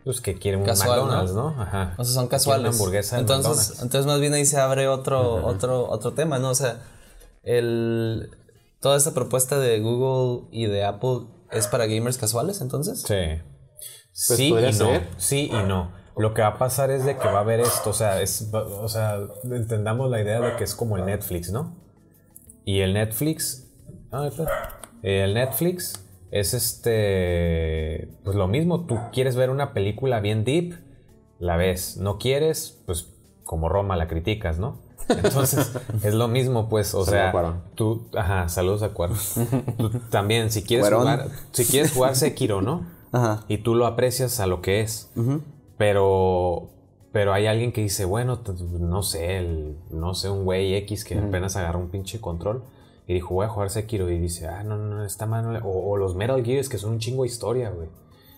pues, 0.05 0.21
que 0.21 0.35
quiere 0.35 0.57
un 0.59 0.65
Casual, 0.65 1.01
McDonald's, 1.01 1.33
¿no? 1.35 1.51
¿no? 1.53 1.63
Ajá. 1.63 1.95
O 1.99 2.05
sea, 2.05 2.15
son 2.15 2.29
casuales. 2.29 2.61
Una 2.69 2.71
hamburguesa 2.77 3.17
de 3.17 3.23
entonces, 3.23 3.49
McDonald's. 3.51 3.83
entonces 3.83 4.07
más 4.07 4.21
bien 4.21 4.35
ahí 4.35 4.45
se 4.47 4.59
abre 4.59 4.89
otro, 4.89 5.45
otro, 5.47 5.89
otro 5.91 6.13
tema, 6.13 6.39
¿no? 6.39 6.51
O 6.51 6.55
sea, 6.55 6.83
el, 7.43 8.31
toda 8.81 8.97
esta 8.97 9.13
propuesta 9.13 9.59
de 9.59 9.81
Google 9.81 10.47
y 10.53 10.67
de 10.67 10.85
Apple 10.85 11.21
es 11.53 11.67
para 11.67 11.87
gamers 11.87 12.19
casuales, 12.19 12.61
entonces. 12.61 13.03
Sí. 13.03 13.41
Pues 14.27 14.39
sí 14.39 14.49
y 14.49 14.53
no. 14.53 14.73
ser. 14.73 15.09
Sí 15.17 15.51
y 15.53 15.63
no. 15.67 15.93
Lo 16.17 16.35
que 16.35 16.43
va 16.43 16.49
a 16.49 16.59
pasar 16.59 16.91
es 16.91 17.05
de 17.05 17.17
que 17.17 17.25
va 17.27 17.39
a 17.39 17.41
haber 17.41 17.61
esto, 17.61 17.91
o 17.91 17.93
sea, 17.93 18.21
es, 18.21 18.51
o 18.53 18.89
sea, 18.89 19.19
entendamos 19.45 20.11
la 20.11 20.21
idea 20.21 20.41
de 20.41 20.57
que 20.57 20.65
es 20.65 20.75
como 20.75 20.97
el 20.97 21.07
Netflix, 21.07 21.51
¿no? 21.51 21.77
Y 22.65 22.81
el 22.81 22.93
Netflix, 22.93 23.69
ah, 24.11 24.27
espera. 24.27 24.81
el 25.03 25.35
Netflix 25.35 26.05
es 26.31 26.53
este, 26.53 28.09
pues 28.23 28.37
lo 28.37 28.49
mismo. 28.49 28.87
Tú 28.87 28.99
quieres 29.13 29.37
ver 29.37 29.51
una 29.51 29.73
película 29.73 30.21
bien 30.21 30.45
deep, 30.45 30.75
la 31.39 31.57
ves. 31.57 31.97
No 31.97 32.19
quieres, 32.19 32.83
pues 32.87 33.09
como 33.45 33.69
Roma 33.69 33.97
la 33.97 34.07
criticas, 34.07 34.59
¿no? 34.59 34.83
Entonces 35.11 35.73
es 36.03 36.15
lo 36.15 36.29
mismo, 36.29 36.69
pues, 36.69 36.95
o 36.95 37.05
sea, 37.05 37.33
Cuarón. 37.33 37.63
tú, 37.75 38.07
ajá, 38.17 38.49
saludos 38.49 38.83
a 38.83 38.91
Cuarón. 38.91 39.17
Tú 39.79 39.91
también, 40.11 40.51
si 40.51 40.63
quieres 40.63 40.85
Cuarón. 40.89 41.01
jugar, 41.03 41.29
si 41.53 41.65
quieres 41.65 41.93
jugar 41.93 42.15
Sekiro, 42.17 42.63
¿no? 42.63 42.87
Ajá. 43.13 43.43
y 43.49 43.59
tú 43.59 43.75
lo 43.75 43.87
aprecias 43.87 44.39
a 44.41 44.47
lo 44.47 44.63
que 44.63 44.81
es. 44.81 45.11
Pero 45.79 46.69
pero 47.13 47.33
hay 47.33 47.47
alguien 47.49 47.73
que 47.73 47.81
dice, 47.81 48.05
bueno, 48.05 48.39
no 48.79 49.03
sé, 49.03 49.39
el- 49.39 49.77
no 49.91 50.15
sé, 50.15 50.31
un 50.31 50.45
güey 50.45 50.75
X 50.77 51.05
que 51.05 51.19
apenas 51.19 51.57
agarró 51.57 51.81
un 51.81 51.89
pinche 51.89 52.21
control 52.21 52.63
y 53.09 53.15
dijo, 53.15 53.35
voy 53.35 53.47
a 53.47 53.49
jugar 53.49 53.69
Sekiro 53.71 54.09
y 54.11 54.19
dice, 54.21 54.47
ah, 54.47 54.63
no, 54.63 54.77
no, 54.77 55.05
está 55.05 55.27
mal. 55.27 55.61
O, 55.65 55.91
o 55.91 55.97
los 55.97 56.15
Metal 56.15 56.45
Gears 56.45 56.69
que 56.69 56.79
son 56.79 56.93
un 56.93 56.99
chingo 57.01 57.25
de 57.25 57.29
historia, 57.31 57.71
güey. 57.71 57.89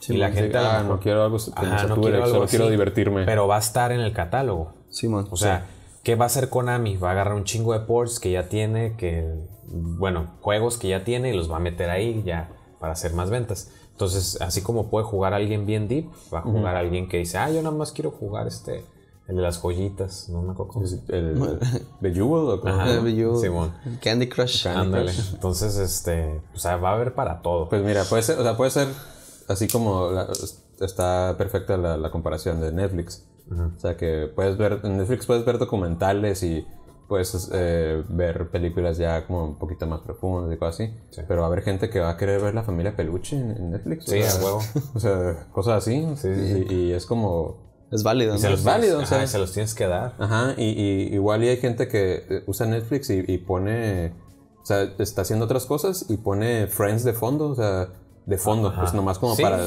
y 0.08 0.16
la 0.16 0.30
gente 0.30 0.56
ah, 0.56 0.82
no 0.88 1.00
quiero 1.00 1.22
algo 1.22 1.36
Ajá, 1.54 1.84
no 1.86 2.00
quiero 2.00 2.24
algo 2.24 2.34
solo 2.36 2.46
quiero 2.46 2.70
divertirme. 2.70 3.26
Pero 3.26 3.46
va 3.46 3.56
a 3.56 3.60
estar 3.60 3.92
en 3.92 4.00
el 4.00 4.14
catálogo. 4.14 4.72
Simón. 4.88 5.26
O 5.30 5.36
sea, 5.36 5.66
¿qué 6.02 6.14
va 6.16 6.24
a 6.24 6.26
hacer 6.26 6.48
Konami? 6.48 6.96
Va 6.96 7.08
a 7.08 7.12
agarrar 7.12 7.34
un 7.34 7.44
chingo 7.44 7.72
de 7.72 7.80
ports 7.80 8.18
que 8.20 8.30
ya 8.32 8.48
tiene, 8.48 8.96
que, 8.96 9.32
bueno, 9.66 10.34
juegos 10.40 10.78
que 10.78 10.88
ya 10.88 11.04
tiene 11.04 11.30
y 11.32 11.36
los 11.36 11.50
va 11.50 11.56
a 11.56 11.60
meter 11.60 11.90
ahí 11.90 12.22
ya 12.24 12.50
para 12.80 12.92
hacer 12.94 13.12
más 13.14 13.30
ventas. 13.30 13.70
Entonces, 13.92 14.40
así 14.40 14.62
como 14.62 14.88
puede 14.90 15.04
jugar 15.06 15.34
alguien 15.34 15.66
bien 15.66 15.86
deep, 15.88 16.06
va 16.32 16.40
a 16.40 16.42
jugar 16.42 16.76
alguien 16.76 17.08
que 17.08 17.18
dice, 17.18 17.38
ah, 17.38 17.50
yo 17.50 17.62
nada 17.62 17.74
más 17.76 17.92
quiero 17.92 18.10
jugar 18.10 18.46
este, 18.48 18.84
el 19.28 19.36
de 19.36 19.42
las 19.42 19.58
joyitas, 19.60 20.28
no 20.30 20.42
me 20.42 20.52
acuerdo 20.52 20.82
el, 21.08 21.58
¿De 22.00 22.12
Jewel 22.12 22.48
o 22.50 22.60
cómo? 22.60 22.74
Ajá. 22.74 23.08
Yo- 23.08 23.36
Simón. 23.36 23.72
Candy 24.02 24.28
Crush. 24.28 24.66
Ándale. 24.66 25.12
Entonces, 25.32 25.76
este, 25.76 26.40
o 26.54 26.58
sea, 26.58 26.78
va 26.78 26.90
a 26.90 26.94
haber 26.94 27.14
para 27.14 27.42
todo. 27.42 27.68
Pues 27.68 27.82
mira, 27.84 28.02
puede 28.04 28.22
ser, 28.24 28.38
o 28.38 28.42
sea, 28.42 28.56
puede 28.56 28.70
ser 28.72 28.88
así 29.48 29.68
como 29.68 30.10
la- 30.10 30.26
está 30.80 31.36
perfecta 31.38 31.76
la, 31.76 31.96
la 31.96 32.10
comparación 32.10 32.60
de 32.60 32.72
Netflix. 32.72 33.24
O 33.50 33.78
sea, 33.78 33.96
que 33.96 34.30
puedes 34.34 34.56
ver, 34.56 34.80
en 34.84 34.96
Netflix 34.98 35.26
puedes 35.26 35.44
ver 35.44 35.58
documentales 35.58 36.42
y 36.42 36.66
puedes 37.08 37.50
eh, 37.52 38.02
ver 38.08 38.50
películas 38.50 38.96
ya 38.96 39.26
como 39.26 39.44
un 39.44 39.58
poquito 39.58 39.86
más 39.86 40.00
profundas 40.00 40.54
y 40.54 40.58
cosas 40.58 40.74
así. 40.80 40.94
Pero 41.28 41.40
va 41.42 41.46
a 41.48 41.50
haber 41.50 41.62
gente 41.62 41.90
que 41.90 42.00
va 42.00 42.10
a 42.10 42.16
querer 42.16 42.40
ver 42.40 42.54
la 42.54 42.62
familia 42.62 42.96
peluche 42.96 43.36
en, 43.36 43.50
en 43.50 43.70
Netflix. 43.72 44.06
Sí, 44.06 44.20
a 44.22 44.42
huevo. 44.42 44.60
O 44.94 44.98
sea, 45.00 45.48
cosas 45.52 45.78
así. 45.78 46.06
sí, 46.16 46.28
y, 46.70 46.74
y 46.74 46.92
es 46.92 47.04
como... 47.04 47.70
Es 47.90 48.02
válido, 48.02 48.38
se 48.38 48.48
los 48.48 48.60
es 48.60 48.64
válido, 48.64 48.94
tienes- 49.00 49.04
o 49.04 49.08
sea. 49.08 49.18
ajá, 49.18 49.26
se 49.26 49.38
los 49.38 49.52
tienes 49.52 49.74
que 49.74 49.86
dar. 49.86 50.14
Ajá, 50.18 50.54
y, 50.56 50.62
y 50.64 51.14
igual 51.14 51.44
y 51.44 51.48
hay 51.48 51.58
gente 51.58 51.88
que 51.88 52.24
eh, 52.26 52.44
usa 52.46 52.64
Netflix 52.66 53.10
y, 53.10 53.22
y 53.28 53.36
pone, 53.36 54.14
o 54.62 54.64
sea, 54.64 54.84
está 54.98 55.20
haciendo 55.22 55.44
otras 55.44 55.66
cosas 55.66 56.06
y 56.08 56.16
pone 56.16 56.68
Friends 56.68 57.04
de 57.04 57.12
fondo, 57.12 57.50
o 57.50 57.54
sea, 57.54 57.88
de 58.24 58.38
fondo, 58.38 58.72
pues 58.74 58.94
nomás 58.94 59.18
como 59.18 59.34
Sí. 59.36 59.42
para... 59.42 59.58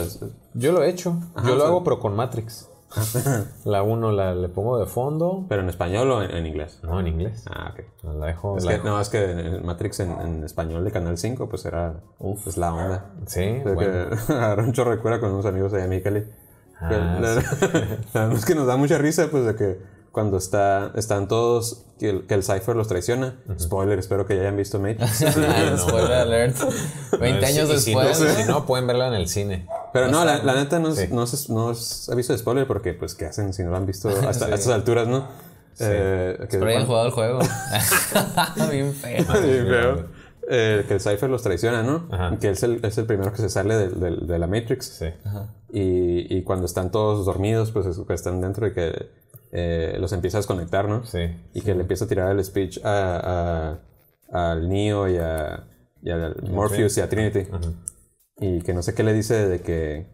Yo 0.56 0.72
lo 0.72 0.82
he 0.82 0.90
hecho. 0.90 1.20
Ajá, 1.36 1.48
Yo 1.48 1.54
o 1.54 1.56
lo 1.58 1.62
sea- 1.62 1.70
hago, 1.70 1.84
pero 1.84 2.00
con 2.00 2.16
Matrix. 2.16 2.68
la 3.66 3.84
uno 3.84 4.12
la, 4.12 4.34
le 4.36 4.50
pongo 4.50 4.78
de 4.80 4.86
fondo. 4.86 5.46
Pero 5.50 5.62
en 5.62 5.70
español 5.70 6.10
o 6.12 6.24
en, 6.24 6.32
en 6.32 6.46
inglés. 6.46 6.80
No, 6.84 7.00
en 7.00 7.08
inglés. 7.08 7.44
Ah, 7.50 7.74
ok. 7.74 8.14
La 8.20 8.26
dejo. 8.28 8.58
Es 8.58 8.66
la 8.66 8.72
que, 8.72 8.78
dejo- 8.80 8.86
no, 8.90 9.02
es 9.02 9.10
que 9.10 9.32
en 9.32 9.66
Matrix 9.66 10.00
en, 10.00 10.12
en 10.22 10.44
español 10.44 10.84
de 10.84 10.92
Canal 10.92 11.18
5, 11.18 11.50
pues 11.50 11.66
era 11.66 11.96
pues, 12.20 12.58
la 12.58 12.74
onda. 12.74 13.06
Sí, 13.28 13.60
O 13.62 13.64
sea, 13.64 13.74
bueno. 13.74 14.72
que 14.74 14.98
cura 15.02 15.20
con 15.20 15.32
unos 15.32 15.46
amigos 15.46 15.74
allá 15.74 15.84
en 15.86 15.90
Mexicali. 15.90 16.26
Ah, 16.80 16.90
Que 16.90 16.98
la- 16.98 17.20
la 18.14 18.20
verdad 18.22 18.34
es 18.34 18.46
que 18.46 18.56
nos 18.56 18.68
da 18.68 18.78
mucha 18.78 18.98
risa, 18.98 19.28
pues, 19.32 19.46
de 19.46 19.56
que 19.56 19.96
cuando 20.12 20.38
está, 20.38 20.92
están 20.96 21.28
todos, 21.28 21.88
que 22.00 22.10
el, 22.10 22.26
que 22.26 22.36
el 22.36 22.44
Cypher 22.44 22.74
los 22.78 22.88
traiciona. 22.88 23.36
Spoiler, 23.60 24.00
espero 24.00 24.26
que 24.26 24.36
ya 24.36 24.44
hayan 24.44 24.56
visto 24.56 24.80
Matrix. 24.80 25.26
Spoiler 25.78 26.14
alert. 26.14 26.56
20 27.20 27.46
años 27.46 27.68
después. 27.68 28.18
Si 28.18 28.44
no, 28.50 28.66
pueden 28.66 28.88
verla 28.88 29.10
en 29.10 29.14
el 29.16 29.28
cine. 29.28 29.68
Pero 29.96 30.12
no, 30.12 30.26
la, 30.26 30.44
la 30.44 30.56
neta 30.56 30.78
no 30.80 30.90
es, 30.90 30.96
Sí. 30.98 31.08
no, 31.12 31.24
es, 31.24 31.50
no 31.50 31.72
es 31.72 32.10
aviso 32.10 32.34
de 32.34 32.40
spoiler 32.40 32.68
porque, 32.68 32.94
pues, 32.94 33.16
¿qué 33.16 33.26
hacen 33.26 33.54
si 33.54 33.64
no 33.64 33.72
lo 33.72 33.78
han 33.78 33.86
visto 33.86 34.10
hasta, 34.10 34.46
a 34.46 34.50
estas 34.56 34.68
alturas, 34.74 35.08
no? 35.08 35.28
Eh, 35.80 36.38
que 36.42 36.58
Pero 36.58 36.66
hayan 36.68 36.86
cuando- 36.86 36.88
jugado 36.88 37.06
el 37.08 37.12
juego. 37.14 37.40
Bien 38.72 38.94
feo. 38.94 39.20
Sí, 39.20 39.42
feo. 39.70 40.06
Eh, 40.48 40.86
que 40.88 40.94
el 40.94 41.02
Cypher 41.02 41.30
los 41.30 41.42
traiciona, 41.42 41.82
¿no? 41.82 42.08
Ajá. 42.12 42.38
Que 42.40 42.50
es 42.52 42.62
el, 42.64 42.80
es 42.86 42.98
el 42.98 43.06
primero 43.06 43.32
que 43.34 43.42
se 43.42 43.50
sale 43.50 43.76
del- 43.76 44.00
del- 44.00 44.28
de, 44.28 44.38
la 44.40 44.48
Matrix. 44.48 44.86
Sí. 44.86 45.08
Y, 45.74 46.38
y 46.38 46.44
cuando 46.44 46.66
están 46.66 46.92
todos 46.92 47.26
dormidos, 47.26 47.72
pues 47.72 47.86
es 47.88 47.98
que 48.00 48.14
están 48.14 48.42
dentro 48.42 48.68
y 48.68 48.74
que 48.74 49.10
eh, 49.52 49.98
los 50.00 50.12
empieza 50.14 50.38
a 50.38 50.40
desconectar, 50.42 50.88
¿no? 50.88 51.04
Sí. 51.06 51.20
Y 51.54 51.62
que 51.62 51.74
le 51.74 51.82
empieza 51.82 52.06
a 52.06 52.08
tirar 52.08 52.32
el 52.32 52.44
speech 52.46 52.80
a, 52.84 53.78
a- 54.32 54.50
al 54.52 54.70
Neo 54.70 55.08
y 55.10 55.18
a, 55.18 55.64
y 56.04 56.12
a 56.12 56.34
Morpheus 56.52 56.96
y 56.98 57.02
a 57.02 57.10
Trinity. 57.10 57.48
Y 58.40 58.62
que 58.62 58.74
no 58.74 58.84
sé 58.84 58.94
qué 58.94 59.04
le 59.04 59.14
dice 59.14 59.48
de 59.48 59.62
que, 59.62 60.06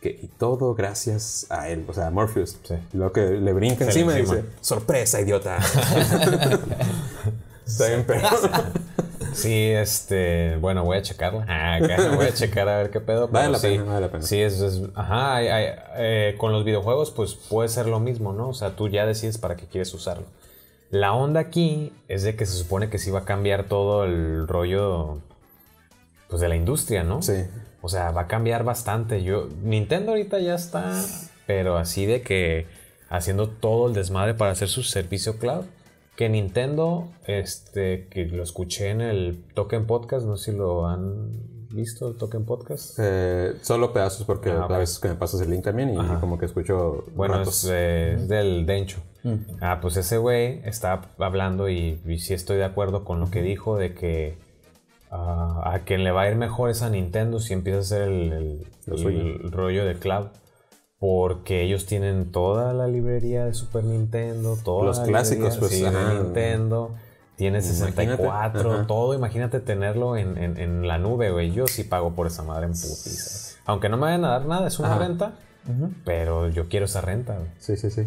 que 0.00 0.18
y 0.22 0.26
todo 0.26 0.74
gracias 0.74 1.46
a 1.50 1.68
él, 1.68 1.84
o 1.88 1.92
sea, 1.92 2.08
a 2.08 2.10
Morpheus. 2.10 2.58
Sí. 2.64 2.74
Luego 2.92 3.12
que 3.12 3.22
le 3.30 3.52
brinca 3.52 3.84
Se 3.84 3.90
encima 3.90 4.16
y 4.16 4.20
encima. 4.20 4.36
dice, 4.38 4.48
sorpresa, 4.60 5.20
idiota. 5.20 5.58
Está 7.66 7.86
bien 7.88 8.04
pero 8.06 8.28
Sí, 9.32 9.70
este. 9.70 10.56
Bueno, 10.56 10.84
voy 10.84 10.98
a 10.98 11.02
checarla. 11.02 11.46
Ah, 11.48 11.76
acá, 11.76 12.10
voy 12.16 12.26
a 12.26 12.34
checar 12.34 12.68
a 12.68 12.78
ver 12.78 12.90
qué 12.90 13.00
pedo. 13.00 13.28
Vale 13.28 13.50
la 13.52 13.58
sí, 13.60 13.68
pena, 13.68 13.84
vale 13.84 14.00
la 14.00 14.10
pena. 14.10 14.24
Sí, 14.24 14.40
es. 14.42 14.60
es- 14.60 14.82
ajá, 14.96 15.36
hay- 15.36 15.46
hay- 15.48 15.74
eh, 15.96 16.34
con 16.36 16.50
los 16.50 16.64
videojuegos, 16.64 17.12
pues 17.12 17.34
puede 17.34 17.68
ser 17.68 17.86
lo 17.86 18.00
mismo, 18.00 18.32
¿no? 18.32 18.48
O 18.48 18.54
sea, 18.54 18.74
tú 18.74 18.88
ya 18.88 19.06
decides 19.06 19.38
para 19.38 19.54
qué 19.56 19.66
quieres 19.66 19.94
usarlo. 19.94 20.24
La 20.90 21.12
onda 21.12 21.38
aquí 21.38 21.92
es 22.08 22.24
de 22.24 22.34
que 22.34 22.44
se 22.44 22.56
supone 22.56 22.90
que 22.90 22.98
sí 22.98 23.12
va 23.12 23.20
a 23.20 23.24
cambiar 23.24 23.64
todo 23.64 24.04
el 24.04 24.48
rollo. 24.48 25.18
Pues 26.28 26.40
de 26.42 26.48
la 26.48 26.56
industria, 26.56 27.04
¿no? 27.04 27.22
Sí. 27.22 27.44
O 27.82 27.88
sea, 27.88 28.10
va 28.10 28.22
a 28.22 28.26
cambiar 28.26 28.64
bastante. 28.64 29.22
Yo, 29.22 29.48
Nintendo 29.62 30.10
ahorita 30.12 30.38
ya 30.38 30.54
está, 30.54 30.92
pero 31.46 31.76
así 31.78 32.06
de 32.06 32.22
que 32.22 32.66
haciendo 33.08 33.48
todo 33.48 33.88
el 33.88 33.94
desmadre 33.94 34.34
para 34.34 34.52
hacer 34.52 34.68
su 34.68 34.82
servicio 34.82 35.38
cloud. 35.38 35.64
Que 36.16 36.28
Nintendo, 36.28 37.08
este, 37.26 38.06
que 38.10 38.26
lo 38.26 38.42
escuché 38.42 38.90
en 38.90 39.00
el 39.00 39.42
Token 39.54 39.86
Podcast, 39.86 40.26
no 40.26 40.36
sé 40.36 40.52
si 40.52 40.58
lo 40.58 40.86
han 40.86 41.30
visto, 41.70 42.08
el 42.08 42.16
Token 42.16 42.44
Podcast. 42.44 42.98
Eh, 42.98 43.54
solo 43.62 43.90
pedazos 43.94 44.26
porque 44.26 44.50
Ah, 44.50 44.66
a 44.68 44.78
veces 44.78 44.98
que 44.98 45.08
me 45.08 45.14
pasas 45.14 45.40
el 45.40 45.48
link 45.48 45.64
también 45.64 45.94
y 45.94 45.96
como 46.20 46.36
que 46.38 46.44
escucho 46.44 47.04
Bueno, 47.16 47.38
ratos. 47.38 47.64
es, 47.64 47.70
eh, 47.72 48.14
es 48.16 48.28
del 48.28 48.66
Dencho. 48.66 48.98
Ah, 49.62 49.78
pues 49.80 49.96
ese 49.96 50.18
güey 50.18 50.60
está 50.66 51.00
hablando 51.18 51.70
y, 51.70 51.98
y 52.06 52.18
sí 52.18 52.34
estoy 52.34 52.58
de 52.58 52.64
acuerdo 52.64 53.02
con 53.04 53.18
lo 53.20 53.30
que 53.30 53.40
dijo 53.40 53.78
de 53.78 53.94
que 53.94 54.36
a 55.10 55.80
quien 55.84 56.04
le 56.04 56.12
va 56.12 56.22
a 56.22 56.30
ir 56.30 56.36
mejor 56.36 56.70
es 56.70 56.82
a 56.82 56.90
Nintendo 56.90 57.40
si 57.40 57.52
empieza 57.52 57.78
a 57.78 57.80
hacer 57.80 58.02
el, 58.02 58.66
rollo 59.50 59.84
de 59.84 59.94
cloud. 59.98 60.26
Porque 60.98 61.62
ellos 61.62 61.86
tienen 61.86 62.30
toda 62.30 62.74
la 62.74 62.86
librería 62.86 63.46
de 63.46 63.54
Super 63.54 63.84
Nintendo, 63.84 64.58
toda 64.62 64.84
Los 64.84 64.98
la 64.98 65.04
clásicos, 65.04 65.56
pues, 65.56 65.70
sí, 65.72 65.80
de 65.80 65.88
ajá. 65.88 66.12
Nintendo. 66.14 66.94
Tiene 67.36 67.60
Imagínate, 67.60 67.86
64, 67.86 68.72
ajá. 68.74 68.86
todo. 68.86 69.14
Imagínate 69.14 69.60
tenerlo 69.60 70.18
en, 70.18 70.36
en- 70.36 70.58
en 70.58 70.86
la 70.86 70.98
nube, 70.98 71.30
güey. 71.30 71.52
Yo 71.52 71.66
sí 71.66 71.84
pago 71.84 72.14
por 72.14 72.26
esa 72.26 72.42
madre 72.42 72.66
en 72.66 72.72
putiza. 72.72 73.56
Aunque 73.64 73.88
no 73.88 73.96
me 73.96 74.02
vayan 74.02 74.26
a 74.26 74.28
dar 74.28 74.44
nada, 74.44 74.68
es 74.68 74.78
una 74.78 74.90
Ajá. 74.94 74.98
renta. 75.06 75.32
Pero 76.04 76.48
yo 76.50 76.68
quiero 76.68 76.84
esa 76.84 77.00
renta, 77.00 77.36
güey. 77.36 77.48
Sí, 77.58 77.76
sí, 77.78 77.90
sí. 77.90 78.06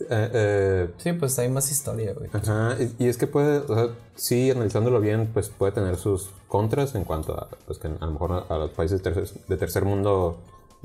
Eh, 0.00 0.30
eh, 0.32 0.90
Sí, 0.98 1.12
pues 1.12 1.38
hay 1.38 1.48
más 1.48 1.70
historia, 1.70 2.12
güey. 2.14 2.28
Ajá, 2.32 2.76
y, 2.80 3.04
y 3.04 3.08
es 3.08 3.16
que 3.16 3.26
puede, 3.26 3.58
o 3.58 3.74
sea, 3.74 3.88
sí, 4.16 4.50
analizándolo 4.50 5.00
bien, 5.00 5.30
pues 5.32 5.48
puede 5.48 5.72
tener 5.72 5.96
sus 5.96 6.30
contras 6.48 6.94
en 6.94 7.04
cuanto 7.04 7.32
a, 7.34 7.48
pues 7.66 7.78
que 7.78 7.86
a 7.88 7.90
lo 8.06 8.10
mejor 8.10 8.32
a, 8.32 8.54
a 8.54 8.58
los 8.58 8.70
países 8.72 9.02
tercer- 9.02 9.32
de 9.46 9.56
tercer 9.56 9.84
mundo 9.84 10.38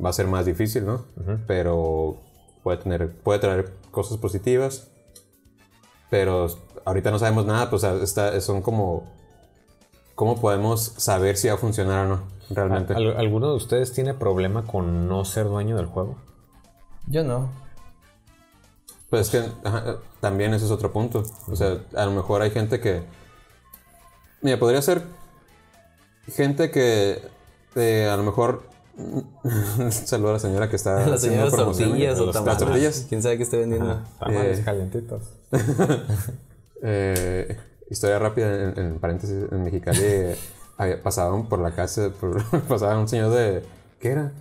va 0.04 0.10
a 0.10 0.14
ser 0.14 0.28
más 0.28 0.46
difícil, 0.46 0.86
¿no? 0.86 1.06
Pero 1.48 2.18
puede 2.64 2.78
tener, 2.78 3.12
puede 3.12 3.40
traer 3.40 3.74
cosas 3.92 4.18
positivas. 4.18 4.88
Pero 6.10 6.48
ahorita 6.86 7.12
no 7.12 7.20
sabemos 7.20 7.46
nada, 7.46 7.70
pues 7.70 7.84
está, 7.84 8.40
son 8.42 8.62
como... 8.62 9.12
¿Cómo 10.16 10.40
podemos 10.42 10.82
saber 10.98 11.38
si 11.38 11.48
va 11.48 11.54
a 11.54 11.58
funcionar 11.58 12.06
o 12.06 12.10
no? 12.10 12.24
Realmente. 12.50 12.94
¿Al- 12.94 13.16
¿Alguno 13.18 13.50
de 13.52 13.56
ustedes 13.56 13.94
tiene 13.94 14.14
problema 14.14 14.66
con 14.68 15.08
no 15.08 15.24
ser 15.24 15.46
dueño 15.46 15.78
del 15.78 15.86
juego? 15.86 16.18
Yo 17.08 17.24
no. 17.24 17.50
Pues 19.10 19.22
es 19.22 19.30
que 19.30 19.52
ajá, 19.68 19.98
también 20.22 20.54
ese 20.54 20.66
es 20.66 20.72
otro 20.72 20.92
punto. 20.92 21.24
O 21.48 21.56
sea, 21.56 21.80
a 21.96 22.06
lo 22.06 22.12
mejor 22.12 22.42
hay 22.42 22.52
gente 22.52 22.80
que. 22.80 23.02
Mira, 24.42 24.60
podría 24.60 24.82
ser 24.82 25.04
gente 26.28 26.70
que 26.72 27.22
eh, 27.76 28.10
a 28.12 28.16
lo 28.18 28.24
mejor. 28.24 28.64
Saluda 29.92 30.32
a 30.32 30.34
la 30.34 30.40
señora 30.40 30.70
que 30.70 30.76
está. 30.76 30.96
Las 31.08 31.24
haciendo 31.24 31.50
señoras 31.50 31.54
promoción. 31.54 31.90
tortillas 31.90 32.20
o 32.20 32.26
Las 32.28 32.34
tamales. 32.36 32.58
tortillas. 32.60 33.06
¿Quién 33.10 33.24
sabe 33.24 33.38
qué 33.38 33.44
esté 33.44 33.58
vendiendo? 33.58 34.02
Tamales 34.20 34.60
Eh. 34.60 34.64
calientitos. 34.64 35.22
Eh, 36.82 37.58
historia 37.90 38.20
rápida, 38.20 38.54
en, 38.72 38.80
en 38.80 39.00
paréntesis, 39.00 39.36
en 39.52 39.64
Mexicali 39.66 40.00
había- 40.78 41.02
pasaban 41.04 41.50
por 41.50 41.60
la 41.60 41.72
casa, 41.76 42.10
por- 42.20 42.42
pasaba 42.68 42.98
un 42.98 43.08
señor 43.10 43.32
de... 43.34 43.64
¿Qué 44.00 44.12
era? 44.12 44.32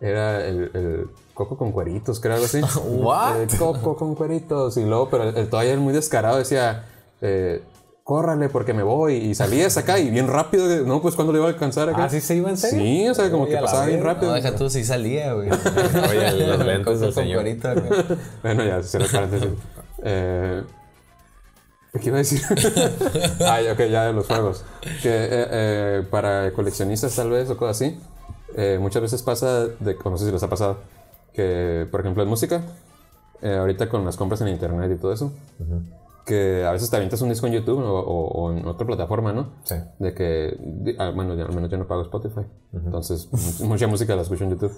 Era 0.00 0.44
el, 0.46 0.70
el 0.74 1.08
coco 1.36 1.56
con 1.56 1.70
cueritos, 1.70 2.18
creo 2.18 2.34
algo 2.34 2.46
así. 2.46 2.60
What? 2.88 3.42
Eh, 3.42 3.46
coco 3.56 3.96
con 3.96 4.16
cueritos. 4.16 4.76
Y 4.76 4.84
luego, 4.84 5.08
pero 5.08 5.28
el, 5.28 5.36
el 5.36 5.48
todavía 5.48 5.76
muy 5.76 5.92
descarado 5.92 6.38
decía... 6.38 6.84
Eh, 7.20 7.62
Córrale 8.06 8.48
porque 8.48 8.72
me 8.72 8.84
voy 8.84 9.14
y 9.14 9.34
salías 9.34 9.76
acá 9.76 9.98
y 9.98 10.10
bien 10.10 10.28
rápido, 10.28 10.68
no, 10.86 11.02
pues 11.02 11.16
cuando 11.16 11.32
le 11.32 11.40
iba 11.40 11.48
a 11.48 11.50
alcanzar 11.50 11.88
acá. 11.88 12.04
¿Ah, 12.04 12.08
sí 12.08 12.20
se 12.20 12.36
iba 12.36 12.48
en 12.48 12.56
serio? 12.56 12.78
Sí, 12.78 13.08
o 13.08 13.14
sea, 13.14 13.32
como 13.32 13.46
que 13.46 13.56
pasaba 13.56 13.84
bien 13.86 14.00
rápido. 14.00 14.30
No, 14.30 14.36
deja 14.36 14.54
tú, 14.54 14.70
sí 14.70 14.84
salía, 14.84 15.32
güey. 15.32 15.48
Oye, 16.10 16.46
los 16.46 16.64
lentes 16.64 17.00
del 17.00 17.12
señor. 17.12 17.42
cuerito, 17.42 17.68
güey. 17.74 18.04
Bueno, 18.44 18.64
ya, 18.64 18.80
cierro 18.84 19.06
paréntesis. 19.10 19.48
Eh, 20.04 20.62
¿Qué 22.00 22.08
iba 22.08 22.16
a 22.16 22.18
decir? 22.18 22.42
ah, 23.44 23.58
ok, 23.72 23.80
ya 23.90 24.04
de 24.04 24.12
los 24.12 24.28
juegos. 24.28 24.64
Que 25.02 25.08
eh, 25.10 25.28
eh, 25.50 26.02
para 26.08 26.52
coleccionistas 26.52 27.16
tal 27.16 27.30
vez 27.30 27.50
o 27.50 27.56
cosas 27.56 27.76
así, 27.76 27.98
eh, 28.56 28.78
muchas 28.80 29.02
veces 29.02 29.20
pasa, 29.22 29.66
de, 29.66 29.96
no 30.04 30.16
sé 30.16 30.26
si 30.26 30.30
les 30.30 30.42
ha 30.44 30.48
pasado, 30.48 30.78
que 31.36 31.86
por 31.90 32.00
ejemplo 32.00 32.22
en 32.22 32.28
música, 32.30 32.62
eh, 33.42 33.54
ahorita 33.56 33.88
con 33.90 34.04
las 34.04 34.16
compras 34.16 34.40
en 34.40 34.48
internet 34.48 34.90
y 34.90 34.98
todo 34.98 35.12
eso, 35.12 35.30
que 36.24 36.64
a 36.66 36.72
veces 36.72 36.90
te 36.90 36.96
avientas 36.96 37.20
un 37.22 37.28
disco 37.28 37.46
en 37.46 37.52
YouTube 37.52 37.78
o, 37.78 38.00
o- 38.00 38.28
o 38.46 38.50
en 38.50 38.66
otra 38.66 38.84
plataforma, 38.86 39.32
¿no? 39.32 39.50
Sí. 39.62 39.76
De 40.00 40.12
que, 40.12 40.94
ah, 40.98 41.12
bueno, 41.14 41.34
al 41.34 41.54
menos 41.54 41.70
yo 41.70 41.76
no 41.78 41.86
pago 41.86 42.02
Spotify. 42.02 42.40
Entonces, 42.72 43.28
mu- 43.60 43.68
mucha 43.68 43.86
música 43.86 44.16
la 44.16 44.22
escucho 44.22 44.42
en 44.42 44.50
YouTube. 44.50 44.72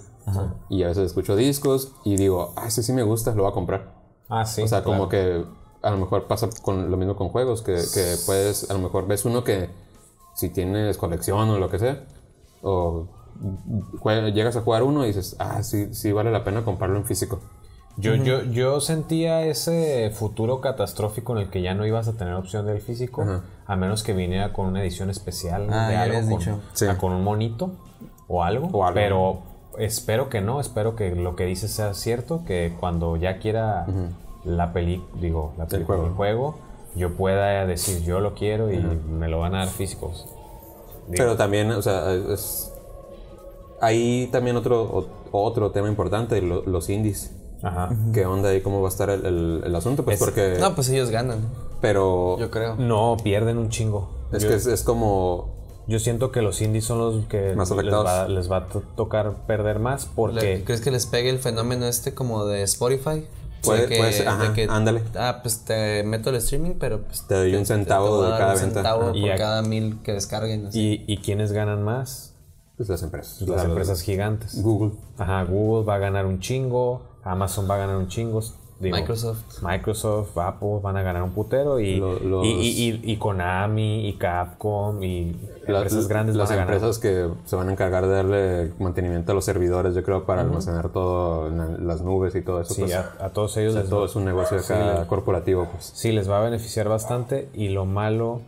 Y 0.69 0.83
a 0.83 0.87
veces 0.89 1.05
escucho 1.07 1.35
discos 1.35 1.93
y 2.05 2.17
digo, 2.17 2.53
ah, 2.55 2.67
ese 2.67 2.83
sí 2.83 2.93
me 2.93 3.01
gusta, 3.01 3.33
lo 3.33 3.43
voy 3.43 3.51
a 3.51 3.53
comprar. 3.55 3.93
Ah, 4.29 4.45
sí. 4.45 4.61
o 4.61 4.67
sea, 4.67 4.83
claro. 4.83 4.99
como 4.99 5.09
que 5.09 5.43
a 5.81 5.89
lo 5.89 5.97
mejor 5.97 6.27
pasa 6.27 6.49
con 6.61 6.91
lo 6.91 6.97
mismo 6.97 7.15
con 7.15 7.29
juegos, 7.29 7.63
que, 7.63 7.73
que 7.93 8.15
puedes, 8.27 8.69
a 8.69 8.73
lo 8.75 8.79
mejor 8.81 9.07
ves 9.07 9.25
uno 9.25 9.43
que 9.43 9.69
si 10.35 10.49
tienes 10.49 10.97
colección 10.97 11.49
o 11.49 11.57
lo 11.57 11.69
que 11.71 11.79
sea, 11.79 12.03
o 12.61 13.07
llegas 14.33 14.55
a 14.55 14.61
jugar 14.61 14.83
uno 14.83 15.03
y 15.03 15.07
dices, 15.07 15.35
ah, 15.39 15.63
sí, 15.63 15.93
sí 15.93 16.11
vale 16.11 16.31
la 16.31 16.43
pena 16.43 16.63
comprarlo 16.63 16.97
en 16.97 17.05
físico. 17.05 17.39
Yo, 17.97 18.15
yo, 18.15 18.43
yo 18.43 18.79
sentía 18.79 19.41
ese 19.45 20.09
futuro 20.11 20.61
catastrófico 20.61 21.33
en 21.33 21.39
el 21.39 21.49
que 21.49 21.61
ya 21.61 21.73
no 21.73 21.85
ibas 21.85 22.07
a 22.07 22.13
tener 22.13 22.33
opción 22.33 22.65
del 22.65 22.79
físico, 22.79 23.25
a 23.65 23.75
menos 23.75 24.03
que 24.03 24.13
viniera 24.13 24.53
con 24.53 24.67
una 24.67 24.81
edición 24.81 25.09
especial 25.09 25.67
Ah, 25.69 25.87
de 25.89 25.93
ya 25.95 26.03
algo, 26.03 26.19
con, 26.21 26.29
dicho. 26.29 26.59
Sí. 26.73 26.85
ah, 26.89 26.97
con 26.97 27.11
un 27.11 27.23
monito 27.23 27.71
o 28.29 28.43
algo, 28.43 28.69
O 28.71 28.85
algo. 28.85 28.93
Pero 28.93 29.39
espero 29.77 30.29
que 30.29 30.39
no, 30.39 30.61
espero 30.61 30.95
que 30.95 31.13
lo 31.13 31.35
que 31.35 31.45
dices 31.45 31.71
sea 31.71 31.93
cierto, 31.93 32.45
que 32.45 32.73
cuando 32.79 33.17
ya 33.17 33.37
quiera 33.39 33.85
la 34.45 34.71
peli, 34.71 35.03
digo, 35.19 35.53
la 35.57 35.65
película, 35.67 35.97
juego. 35.97 36.09
el 36.11 36.15
juego, 36.15 36.57
yo 36.95 37.17
pueda 37.17 37.65
decir 37.65 38.01
yo 38.03 38.21
lo 38.21 38.33
quiero 38.33 38.71
y 38.71 38.77
me 38.79 39.27
lo 39.27 39.39
van 39.39 39.55
a 39.55 39.59
dar 39.59 39.67
físicos. 39.67 40.25
Digo, 41.07 41.15
Pero 41.17 41.35
también, 41.35 41.69
o 41.71 41.81
sea, 41.81 42.13
es... 42.13 42.71
Hay 43.81 44.27
también 44.31 44.55
otro, 44.57 44.83
o- 44.83 45.07
otro 45.31 45.71
tema 45.71 45.87
importante, 45.87 46.41
lo- 46.41 46.63
los 46.65 46.89
indies. 46.89 47.31
Ajá. 47.61 47.89
¿Qué 48.13 48.25
onda 48.25 48.49
ahí? 48.49 48.61
¿Cómo 48.61 48.81
va 48.81 48.87
a 48.87 48.91
estar 48.91 49.09
el, 49.09 49.25
el- 49.25 49.61
el 49.65 49.75
asunto? 49.75 50.03
Pues 50.05 50.15
Es- 50.19 50.25
porque... 50.25 50.57
No, 50.59 50.75
pues 50.75 50.89
ellos 50.89 51.09
ganan, 51.09 51.39
pero 51.81 52.37
yo 52.39 52.49
creo. 52.51 52.75
No, 52.75 53.17
pierden 53.23 53.57
un 53.57 53.69
chingo. 53.69 54.09
es 54.31 54.43
Yo- 54.43 54.49
que 54.49 54.55
es, 54.55 54.65
es 54.65 54.83
como... 54.83 55.57
Yo 55.87 55.97
siento 55.97 56.31
que 56.31 56.43
los 56.43 56.61
indies 56.61 56.85
son 56.85 56.99
los 56.99 57.25
que 57.25 57.55
Más 57.55 57.69
les 57.71 57.79
afectados. 57.79 58.05
va, 58.05 58.27
les 58.27 58.51
va 58.51 58.57
a 58.57 58.67
to- 58.67 58.83
tocar 58.95 59.33
perder 59.47 59.79
más 59.79 60.03
Le- 60.05 60.11
porque 60.15 60.63
¿Crees 60.63 60.81
que 60.81 60.91
les 60.91 61.07
pegue 61.07 61.29
el 61.31 61.39
fenómeno 61.39 61.87
este 61.87 62.13
como 62.13 62.45
de 62.45 62.61
Spotify? 62.61 63.25
Puede- 63.63 63.81
De 63.81 63.87
que- 63.87 63.97
puede 63.97 64.13
ser, 64.13 64.27
ajá, 64.27 64.53
que, 64.53 64.67
ándale. 64.69 65.01
Ah, 65.17 65.39
pues 65.41 65.65
te 65.65 66.03
meto 66.03 66.29
el 66.29 66.35
streaming, 66.37 66.75
pero 66.79 67.01
pues 67.01 67.23
Te 67.27 67.33
doy 67.33 67.55
un 67.55 67.65
centavo 67.65 68.21
te 68.23 68.31
de 68.31 68.37
cada 68.37 68.53
un 68.53 68.59
venta. 68.61 68.73
centavo 68.75 69.05
por 69.07 69.17
Y 69.17 69.29
a- 69.31 69.35
cada 69.37 69.61
mil 69.63 69.97
que 70.03 70.13
descarguen. 70.13 70.67
así. 70.67 71.03
y, 71.07 71.13
y 71.13 71.17
quiénes 71.17 71.51
ganan 71.51 71.81
más 71.83 72.28
Pues 72.79 72.87
las 72.87 73.03
empresas. 73.03 73.41
las 73.41 73.49
Las 73.49 73.65
empresas 73.65 73.99
gigantes. 74.01 74.63
Google. 74.63 74.93
Ajá, 75.17 75.43
Google 75.43 75.85
va 75.85 75.95
a 75.95 75.97
ganar 75.97 76.25
un 76.25 76.39
chingo, 76.39 77.01
Amazon 77.25 77.69
va 77.69 77.75
a 77.75 77.79
ganar 77.79 77.97
un 77.97 78.07
chingo, 78.07 78.39
digo, 78.79 78.95
Microsoft. 78.95 79.61
Microsoft, 79.61 80.37
Apple 80.37 80.79
van 80.81 80.95
a 80.95 81.01
ganar 81.01 81.21
un 81.23 81.31
putero 81.31 81.81
y, 81.81 81.97
Lo- 81.97 82.17
los- 82.21 82.45
y, 82.45 82.51
y- 82.51 82.89
y- 83.03 83.11
y 83.11 83.17
Konami 83.17 84.07
y 84.07 84.13
Capcom 84.13 85.03
y 85.03 85.33
Las, 85.67 85.81
empresas 85.81 86.07
grandes 86.07 86.37
las 86.37 86.47
van 86.47 86.57
a 86.57 86.61
ganar. 86.61 86.73
empresas 86.75 86.99
que 86.99 87.27
se 87.43 87.55
van 87.57 87.67
a 87.67 87.73
encargar 87.73 88.07
de 88.07 88.13
darle 88.13 88.71
mantenimiento 88.79 89.33
a 89.33 89.35
los 89.35 89.43
servidores, 89.43 89.93
yo 89.93 90.01
creo, 90.03 90.25
para 90.25 90.43
almacenar 90.43 90.87
todo 90.87 91.47
en 91.47 91.57
la- 91.57 91.67
las 91.79 92.01
nubes 92.01 92.33
y 92.35 92.41
todo 92.41 92.61
eso. 92.61 92.73
Sí, 92.75 92.83
pues, 92.83 92.93
a, 92.95 93.13
a 93.19 93.29
todos 93.31 93.57
ellos 93.57 93.75
les 93.75 93.89
todo 93.89 94.05
es 94.05 94.15
un 94.15 94.23
negocio 94.23 94.57
acá 94.57 95.05
corporativo, 95.07 95.67
pues. 95.69 95.91
Sí, 95.93 96.13
les 96.13 96.29
va 96.29 96.37
a 96.39 96.41
beneficiar 96.43 96.87
bastante 96.87 97.49
y 97.53 97.67
lo 97.67 97.83
malo 97.83 98.39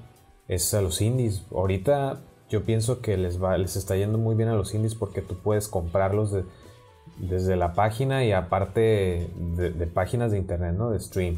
es 0.48 0.74
a 0.74 0.82
los 0.82 1.02
indies. 1.02 1.44
Ahorita 1.54 2.20
yo 2.52 2.64
pienso 2.64 3.02
que 3.02 3.18
les 3.18 3.42
va, 3.42 3.58
les 3.58 3.76
está 3.76 3.96
yendo 3.96 4.18
muy 4.20 4.36
bien 4.36 4.50
a 4.50 4.54
los 4.56 4.74
indies 4.76 4.94
porque 4.94 5.22
tú 5.24 5.36
puedes 5.38 5.68
comprarlos 5.68 6.32
de- 6.32 6.44
desde 7.18 7.56
la 7.56 7.74
página 7.74 8.24
y 8.26 8.32
aparte 8.32 9.30
de, 9.58 9.70
de 9.72 9.88
páginas 9.88 10.32
de 10.32 10.38
internet, 10.38 10.76
¿no? 10.78 10.92
De 10.92 11.00
stream, 11.00 11.38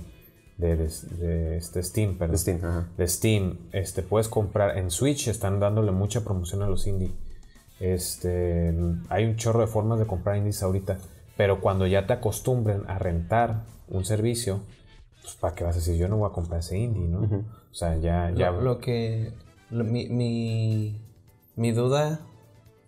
de, 0.58 0.76
de- 0.76 0.90
de, 1.20 1.58
este 1.58 1.82
Steam, 1.84 2.18
perdón. 2.18 2.32
De 2.34 2.38
Steam, 2.38 2.60
ajá. 2.64 2.88
De 2.98 3.08
Steam, 3.08 3.58
este, 3.72 4.02
puedes 4.02 4.28
comprar 4.28 4.78
en 4.78 4.92
Switch, 4.92 5.28
están 5.28 5.60
dándole 5.60 5.92
mucha 5.92 6.24
promoción 6.24 6.62
a 6.64 6.68
los 6.68 6.86
indies. 6.88 7.12
Este, 7.80 8.74
hay 9.10 9.26
un 9.26 9.36
chorro 9.36 9.62
de 9.62 9.68
formas 9.68 10.00
de 10.00 10.06
comprar 10.08 10.38
indies 10.38 10.64
ahorita, 10.64 10.98
pero 11.38 11.60
cuando 11.62 11.86
ya 11.86 12.08
te 12.08 12.14
acostumbren 12.14 12.84
a 12.88 12.98
rentar 12.98 13.64
un 13.90 14.06
servicio, 14.06 14.62
pues 15.22 15.36
para 15.36 15.54
qué 15.56 15.64
vas 15.64 15.76
a 15.76 15.80
decir, 15.80 15.96
yo 15.98 16.08
no 16.08 16.18
voy 16.18 16.30
a 16.30 16.34
comprar 16.34 16.60
ese 16.62 16.78
indie, 16.78 17.08
¿no? 17.08 17.20
O 17.24 17.74
sea, 17.76 17.98
ya, 17.98 18.32
ya. 18.32 18.52
Lo, 18.52 18.62
lo 18.62 18.80
que. 18.80 19.34
lo- 19.72 19.84
mi, 19.84 20.08
mi, 20.08 21.02
mi 21.56 21.72
duda 21.72 22.22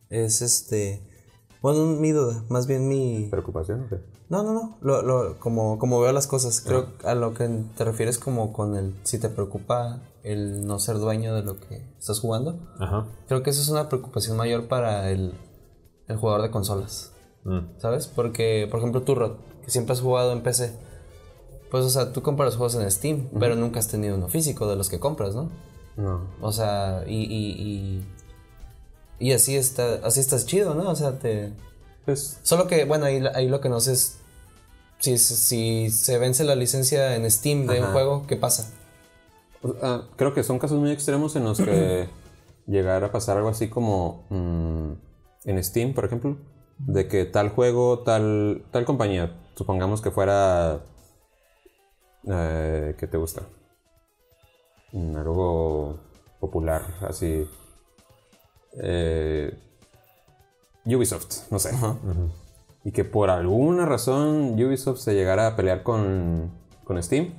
es 0.09 0.41
este. 0.41 1.01
Bueno, 1.61 1.85
mi 1.85 2.11
duda, 2.11 2.43
más 2.49 2.67
bien 2.67 2.87
mi. 2.87 3.27
¿Preocupación 3.29 3.85
o 3.85 3.89
qué? 3.89 3.99
No, 4.29 4.43
no, 4.43 4.53
no. 4.53 4.77
Lo, 4.81 5.01
lo, 5.01 5.39
como, 5.39 5.77
como 5.77 6.01
veo 6.01 6.11
las 6.11 6.27
cosas, 6.27 6.61
creo 6.61 6.87
a 7.03 7.13
lo 7.13 7.33
que 7.33 7.47
te 7.77 7.83
refieres 7.83 8.17
como 8.17 8.53
con 8.53 8.75
el. 8.75 8.95
Si 9.03 9.19
te 9.19 9.29
preocupa 9.29 10.01
el 10.23 10.65
no 10.65 10.79
ser 10.79 10.97
dueño 10.97 11.35
de 11.35 11.43
lo 11.43 11.59
que 11.59 11.87
estás 11.99 12.19
jugando. 12.19 12.59
Ajá. 12.79 13.05
Creo 13.27 13.43
que 13.43 13.51
eso 13.51 13.61
es 13.61 13.69
una 13.69 13.89
preocupación 13.89 14.35
mayor 14.37 14.67
para 14.67 15.11
el, 15.11 15.33
el 16.07 16.17
jugador 16.17 16.41
de 16.41 16.51
consolas. 16.51 17.13
Mm. 17.43 17.77
¿Sabes? 17.77 18.07
Porque, 18.07 18.67
por 18.69 18.79
ejemplo, 18.79 19.03
tú, 19.03 19.13
Rod, 19.13 19.33
que 19.63 19.69
siempre 19.69 19.93
has 19.93 20.01
jugado 20.01 20.31
en 20.31 20.41
PC. 20.41 20.75
Pues, 21.69 21.85
o 21.85 21.89
sea, 21.89 22.11
tú 22.11 22.23
compras 22.23 22.55
juegos 22.55 22.75
en 22.75 22.89
Steam, 22.89 23.29
pero 23.39 23.55
nunca 23.55 23.79
has 23.79 23.87
tenido 23.87 24.15
uno 24.15 24.27
físico 24.27 24.67
de 24.67 24.75
los 24.75 24.89
que 24.89 24.99
compras, 24.99 25.35
¿no? 25.35 25.51
No. 25.97 26.21
O 26.41 26.51
sea, 26.51 27.03
y, 27.07 27.23
y, 27.23 27.51
y, 27.61 28.05
y 29.19 29.31
así 29.31 29.55
está, 29.55 29.95
así 30.03 30.19
estás 30.19 30.45
chido, 30.45 30.73
¿no? 30.75 30.89
O 30.89 30.95
sea, 30.95 31.19
te... 31.19 31.53
Pues, 32.05 32.39
Solo 32.43 32.67
que, 32.67 32.85
bueno, 32.85 33.05
ahí, 33.05 33.23
ahí 33.33 33.47
lo 33.47 33.61
que 33.61 33.69
no 33.69 33.79
sé 33.79 33.93
es 33.93 34.19
si, 34.99 35.17
si 35.17 35.89
se 35.89 36.17
vence 36.17 36.43
la 36.43 36.55
licencia 36.55 37.15
en 37.15 37.29
Steam 37.29 37.67
de 37.67 37.81
un 37.81 37.91
juego, 37.91 38.25
¿qué 38.27 38.35
pasa? 38.35 38.71
ah, 39.81 40.03
creo 40.15 40.33
que 40.33 40.43
son 40.43 40.59
casos 40.59 40.79
muy 40.79 40.91
extremos 40.91 41.35
en 41.35 41.43
los 41.43 41.59
que 41.59 42.07
llegar 42.67 43.03
a 43.03 43.11
pasar 43.11 43.37
algo 43.37 43.49
así 43.49 43.69
como 43.69 44.25
mm, 44.29 44.91
en 45.45 45.63
Steam, 45.63 45.93
por 45.93 46.05
ejemplo, 46.05 46.37
de 46.77 47.07
que 47.07 47.25
tal 47.25 47.49
juego, 47.49 47.99
tal, 47.99 48.65
tal 48.71 48.85
compañía, 48.85 49.35
supongamos 49.55 50.01
que 50.01 50.11
fuera... 50.11 50.83
Eh, 52.27 52.95
¿Qué 52.97 53.07
te 53.07 53.17
gusta? 53.17 53.43
Algo 54.93 55.99
popular, 56.39 56.81
así... 57.01 57.47
eh, 58.81 59.57
Ubisoft, 60.85 61.51
no 61.51 61.59
sé. 61.59 61.71
Y 62.83 62.91
que 62.91 63.03
por 63.03 63.29
alguna 63.29 63.85
razón 63.85 64.53
Ubisoft 64.61 64.99
se 64.99 65.13
llegara 65.13 65.47
a 65.47 65.55
pelear 65.55 65.83
con, 65.83 66.51
con 66.83 67.01
Steam. 67.01 67.33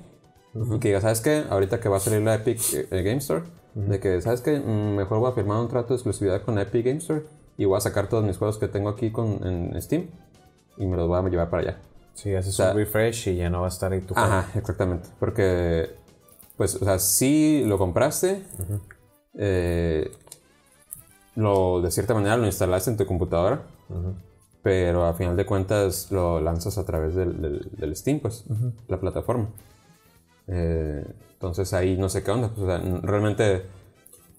Y 0.55 0.79
que 0.79 0.89
diga, 0.89 1.01
¿sabes 1.01 1.21
qué? 1.21 1.45
Ahorita 1.51 1.81
que 1.81 1.89
va 1.89 1.99
a 1.99 2.01
salir 2.01 2.23
la 2.23 2.37
Epic 2.37 2.61
eh, 2.73 3.03
Game 3.03 3.19
Store, 3.19 3.45
de 3.75 4.01
que, 4.01 4.23
¿sabes 4.23 4.41
qué? 4.41 4.59
Mm, 4.59 4.97
Mejor 4.97 5.19
voy 5.19 5.31
a 5.31 5.35
firmar 5.35 5.61
un 5.61 5.69
trato 5.69 5.89
de 5.89 5.95
exclusividad 5.97 6.43
con 6.43 6.59
Epic 6.59 6.85
Game 6.85 6.99
Store 6.99 7.25
y 7.59 7.67
voy 7.67 7.77
a 7.77 7.81
sacar 7.81 8.09
todos 8.09 8.25
mis 8.25 8.39
juegos 8.39 8.57
que 8.59 8.67
tengo 8.69 8.89
aquí 8.89 9.11
con, 9.11 9.47
en 9.47 9.81
Steam 9.83 10.07
y 10.79 10.87
me 10.87 10.97
los 10.97 11.09
voy 11.09 11.19
a 11.19 11.29
llevar 11.29 11.51
para 11.51 11.63
allá. 11.63 11.79
Sí, 12.15 12.35
haces 12.35 12.59
un 12.59 12.75
refresh 12.75 13.29
y 13.29 13.37
ya 13.37 13.51
no 13.51 13.61
va 13.61 13.67
a 13.67 13.69
estar 13.69 13.93
ahí 13.93 14.01
tu 14.01 14.15
juego. 14.15 14.29
Ajá, 14.29 14.59
exactamente. 14.59 15.11
Porque, 15.21 15.91
pues, 16.57 16.75
o 16.77 16.85
sea, 16.85 16.99
sí 16.99 17.63
lo 17.67 17.77
compraste, 17.77 18.43
eh, 19.35 20.11
lo, 21.37 21.81
de 21.81 21.91
cierta 21.91 22.15
manera 22.15 22.37
lo 22.37 22.47
instalaste 22.47 22.91
en 22.91 22.97
tu 22.97 23.07
computadora, 23.07 23.63
pero 24.63 25.05
a 25.05 25.15
final 25.15 25.37
de 25.37 25.47
cuentas 25.47 26.11
lo 26.11 26.41
lanzas 26.41 26.79
a 26.79 26.85
través 26.85 27.15
del, 27.15 27.71
del, 27.71 27.97
Steam, 27.97 28.21
pues, 28.21 28.45
la 28.89 28.99
plataforma. 28.99 29.49
Eh, 30.49 31.05
entonces 31.33 31.73
ahí 31.73 31.97
no 31.97 32.09
sé 32.09 32.23
qué 32.23 32.31
onda. 32.31 32.49
Pues, 32.49 32.61
o 32.63 32.67
sea, 32.67 33.01
realmente 33.03 33.65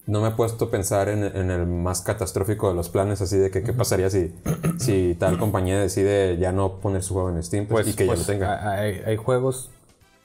no 0.07 0.21
me 0.21 0.29
he 0.29 0.31
puesto 0.31 0.65
a 0.65 0.71
pensar 0.71 1.09
en, 1.09 1.23
el 1.23 1.67
más 1.67 2.01
catastrófico 2.01 2.69
de 2.69 2.75
los 2.75 2.89
planes, 2.89 3.21
así 3.21 3.37
de 3.37 3.51
que 3.51 3.61
qué 3.61 3.73
pasaría 3.73 4.09
si, 4.09 4.33
si 4.79 5.15
tal 5.19 5.37
compañía 5.37 5.79
decide 5.79 6.37
ya 6.37 6.51
no 6.51 6.79
poner 6.79 7.03
su 7.03 7.13
juego 7.13 7.29
en 7.29 7.43
Steam 7.43 7.67
pues, 7.67 7.87
y 7.87 7.93
que 7.93 8.05
ya 8.05 8.13
lo 8.13 8.17
pues, 8.17 8.27
tenga. 8.27 8.71
Hay, 8.71 9.01
hay, 9.05 9.17
juegos 9.17 9.69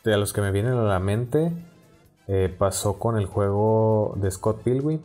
de 0.05 0.17
los 0.17 0.33
que 0.33 0.41
me 0.41 0.51
vienen 0.53 0.75
a 0.75 0.83
la 0.83 1.01
mente. 1.01 1.53
Eh, 2.29 2.55
pasó 2.57 2.99
con 2.99 3.19
el 3.19 3.27
juego 3.27 4.15
de 4.17 4.31
Scott 4.31 4.63
Pilgrim. 4.63 5.01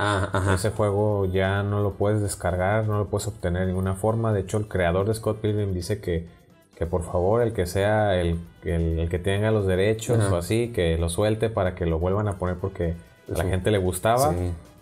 Ah, 0.00 0.30
ajá. 0.32 0.54
Ese 0.54 0.70
juego 0.70 1.26
ya 1.26 1.64
no 1.64 1.82
lo 1.82 1.94
puedes 1.94 2.22
descargar, 2.22 2.86
no 2.86 2.98
lo 2.98 3.08
puedes 3.08 3.26
obtener 3.26 3.62
de 3.62 3.66
ninguna 3.66 3.96
forma. 3.96 4.32
De 4.32 4.40
hecho, 4.40 4.56
el 4.56 4.68
creador 4.68 5.08
de 5.08 5.14
Scott 5.14 5.40
Pilgrim 5.40 5.74
dice 5.74 6.00
que, 6.00 6.28
que 6.76 6.86
por 6.86 7.02
favor, 7.02 7.42
el 7.42 7.52
que 7.52 7.66
sea 7.66 8.14
el, 8.20 8.38
el, 8.62 9.08
que 9.10 9.18
tenga 9.18 9.50
los 9.50 9.66
derechos 9.66 10.20
o 10.30 10.36
así, 10.36 10.68
que 10.68 10.96
lo 10.98 11.08
suelte 11.08 11.50
para 11.50 11.74
que 11.74 11.84
lo 11.84 11.98
vuelvan 11.98 12.28
a 12.28 12.38
poner 12.38 12.58
porque 12.58 12.94
a 13.28 13.38
la 13.38 13.44
gente 13.44 13.72
le 13.72 13.78
gustaba, 13.78 14.32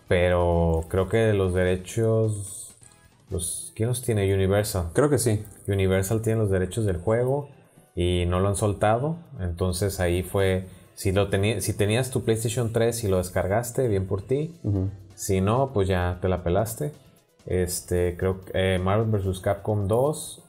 pero 0.06 0.84
creo 0.88 1.08
que 1.08 1.32
los 1.32 1.54
derechos, 1.54 2.76
los, 3.30 3.72
¿quién 3.74 3.88
los 3.88 4.02
tiene? 4.02 4.32
Universal. 4.34 4.90
Creo 4.92 5.08
que 5.08 5.18
sí. 5.18 5.46
Universal 5.66 6.20
tiene 6.20 6.40
los 6.40 6.50
derechos 6.50 6.84
del 6.84 6.98
juego 6.98 7.48
y 7.94 8.24
no 8.28 8.40
lo 8.40 8.48
han 8.48 8.56
soltado, 8.56 9.16
entonces 9.40 9.98
ahí 9.98 10.22
fue, 10.22 10.66
si, 10.94 11.12
lo 11.12 11.30
si 11.30 11.72
tenías 11.72 12.10
tu 12.10 12.22
PlayStation 12.22 12.74
3 12.74 13.04
y 13.04 13.08
lo 13.08 13.16
descargaste, 13.16 13.88
bien 13.88 14.06
por 14.06 14.20
ti, 14.20 14.54
si 15.16 15.40
no, 15.40 15.70
pues 15.72 15.88
ya 15.88 16.18
te 16.20 16.28
la 16.28 16.44
pelaste. 16.44 16.92
Este, 17.46 18.16
creo 18.16 18.44
que 18.44 18.74
eh, 18.74 18.78
Marvel 18.78 19.10
vs. 19.10 19.40
Capcom 19.40 19.88
2 19.88 20.42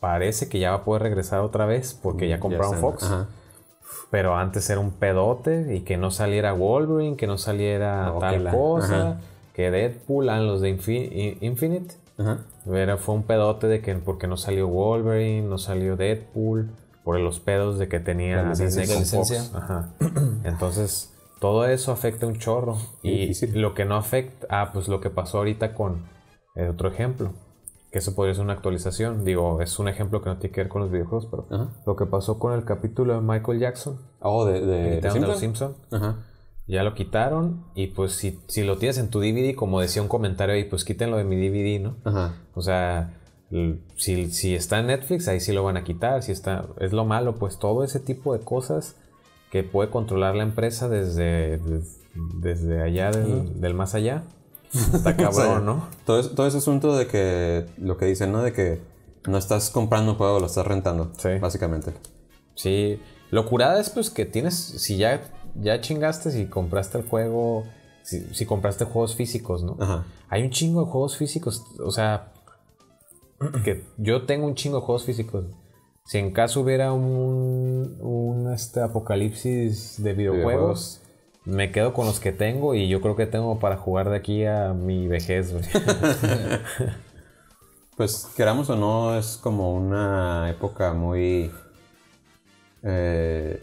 parece 0.00 0.48
que 0.48 0.58
ya 0.58 0.70
va 0.70 0.78
a 0.78 0.84
poder 0.84 1.02
regresar 1.02 1.40
otra 1.40 1.64
vez 1.66 1.94
porque 1.94 2.28
ya 2.28 2.40
compraron 2.40 2.78
Fox. 2.78 3.08
Pero 4.10 4.36
antes 4.36 4.68
era 4.68 4.80
un 4.80 4.90
pedote 4.90 5.74
y 5.74 5.80
que 5.80 5.96
no 5.96 6.10
saliera 6.10 6.52
Wolverine, 6.52 7.16
que 7.16 7.26
no 7.26 7.38
saliera 7.38 8.12
tal 8.18 8.50
cosa, 8.50 9.20
que 9.54 9.70
Deadpool, 9.70 10.24
eran 10.24 10.46
los 10.46 10.60
de 10.60 10.70
Infinite. 11.40 11.94
fue 12.98 13.14
un 13.14 13.22
pedote 13.22 13.68
de 13.68 13.80
que 13.80 13.94
porque 13.94 14.26
no 14.26 14.36
salió 14.36 14.66
Wolverine, 14.66 15.42
no 15.42 15.58
salió 15.58 15.96
Deadpool, 15.96 16.70
por 17.04 17.20
los 17.20 17.38
pedos 17.38 17.78
de 17.78 17.88
que 17.88 18.00
tenía 18.00 18.42
la 18.42 18.54
Disney 18.54 18.86
Entonces, 20.44 21.12
todo 21.40 21.66
eso 21.66 21.92
afecta 21.92 22.26
un 22.26 22.38
chorro. 22.38 22.76
Y 23.02 23.32
lo 23.48 23.74
que 23.74 23.84
no 23.84 23.96
afecta, 23.96 24.46
ah, 24.50 24.70
pues 24.72 24.88
lo 24.88 25.00
que 25.00 25.10
pasó 25.10 25.38
ahorita 25.38 25.74
con 25.74 26.04
eh, 26.54 26.68
otro 26.68 26.88
ejemplo 26.88 27.32
que 27.90 27.98
eso 27.98 28.14
podría 28.14 28.34
ser 28.34 28.44
una 28.44 28.52
actualización. 28.52 29.24
Digo, 29.24 29.60
es 29.60 29.78
un 29.78 29.88
ejemplo 29.88 30.22
que 30.22 30.30
no 30.30 30.38
tiene 30.38 30.54
que 30.54 30.60
ver 30.60 30.68
con 30.68 30.82
los 30.82 30.90
videojuegos, 30.90 31.26
pero 31.26 31.70
lo 31.84 31.96
que 31.96 32.06
pasó 32.06 32.38
con 32.38 32.52
el 32.52 32.64
capítulo 32.64 33.14
de 33.14 33.20
Michael 33.20 33.58
Jackson. 33.58 33.98
Oh, 34.20 34.44
de, 34.44 34.60
de, 34.60 35.00
de, 35.00 35.20
los 35.20 35.38
Simpsons. 35.38 35.76
Ya 36.66 36.84
lo 36.84 36.94
quitaron 36.94 37.64
y 37.74 37.88
pues 37.88 38.12
si, 38.12 38.38
si, 38.46 38.62
lo 38.62 38.78
tienes 38.78 38.98
en 38.98 39.10
tu 39.10 39.18
DVD, 39.18 39.56
como 39.56 39.80
decía 39.80 40.02
un 40.02 40.08
comentario 40.08 40.54
ahí, 40.54 40.64
pues 40.64 40.84
quítenlo 40.84 41.16
de 41.16 41.24
mi 41.24 41.34
DVD, 41.34 41.82
¿no? 41.82 41.96
O 42.54 42.62
sea, 42.62 43.18
si, 43.96 44.30
si 44.30 44.54
está 44.54 44.78
en 44.78 44.86
Netflix, 44.86 45.26
ahí 45.26 45.40
sí 45.40 45.52
lo 45.52 45.64
van 45.64 45.76
a 45.76 45.82
quitar. 45.82 46.22
Si 46.22 46.30
está, 46.30 46.66
es 46.78 46.92
lo 46.92 47.04
malo, 47.04 47.34
pues 47.34 47.58
todo 47.58 47.82
ese 47.82 47.98
tipo 47.98 48.34
de 48.34 48.44
cosas 48.44 48.94
que 49.50 49.62
puede 49.64 49.90
controlar 49.90 50.34
la 50.34 50.42
empresa 50.42 50.88
desde, 50.88 51.60
desde, 52.40 52.82
allá 52.82 53.10
del 53.10 53.74
más 53.74 53.94
allá 53.94 54.24
Está 54.94 55.16
cabrón, 55.16 55.66
¿no? 55.66 55.88
Todo, 56.06 56.28
todo 56.30 56.46
ese 56.46 56.58
asunto 56.58 56.96
de 56.96 57.06
que 57.08 57.66
lo 57.78 57.96
que 57.96 58.06
dicen, 58.06 58.30
¿no? 58.30 58.42
De 58.42 58.52
que 58.52 58.80
no 59.26 59.36
estás 59.36 59.70
comprando 59.70 60.12
un 60.12 60.18
juego, 60.18 60.38
lo 60.38 60.46
estás 60.46 60.66
rentando. 60.66 61.10
Sí. 61.18 61.38
Básicamente. 61.40 61.92
Sí. 62.54 63.00
Lo 63.30 63.46
curada 63.46 63.80
es 63.80 63.90
pues 63.90 64.10
que 64.10 64.26
tienes, 64.26 64.54
si 64.54 64.96
ya, 64.96 65.22
ya 65.60 65.80
chingaste, 65.80 66.30
si 66.30 66.46
compraste 66.46 66.98
el 66.98 67.04
juego, 67.04 67.64
si, 68.02 68.46
compraste 68.46 68.84
juegos 68.84 69.16
físicos, 69.16 69.62
¿no? 69.62 69.76
Ajá. 69.80 70.04
Hay 70.28 70.42
un 70.42 70.50
chingo 70.50 70.84
de 70.84 70.90
juegos 70.90 71.16
físicos, 71.16 71.64
o 71.84 71.90
sea, 71.90 72.32
que 73.64 73.84
yo 73.98 74.26
tengo 74.26 74.46
un 74.46 74.54
chingo 74.54 74.78
de 74.78 74.82
juegos 74.84 75.04
físicos. 75.04 75.46
Si 76.10 76.18
en 76.18 76.32
caso 76.32 76.62
hubiera 76.62 76.92
un, 76.92 77.96
un 78.00 78.52
este, 78.52 78.80
apocalipsis 78.80 80.02
de 80.02 80.12
videojuegos 80.12 81.02
me 81.44 81.70
quedo 81.70 81.94
con 81.94 82.04
los 82.04 82.18
que 82.18 82.32
tengo 82.32 82.74
y 82.74 82.88
yo 82.88 83.00
creo 83.00 83.14
que 83.14 83.26
tengo 83.26 83.60
para 83.60 83.76
jugar 83.76 84.10
de 84.10 84.16
aquí 84.16 84.44
a 84.44 84.72
mi 84.72 85.06
vejez, 85.06 85.54
pues 87.96 88.26
queramos 88.36 88.68
o 88.70 88.74
no, 88.74 89.16
es 89.16 89.36
como 89.36 89.72
una 89.72 90.50
época 90.50 90.94
muy... 90.94 91.52
Eh, 92.82 93.62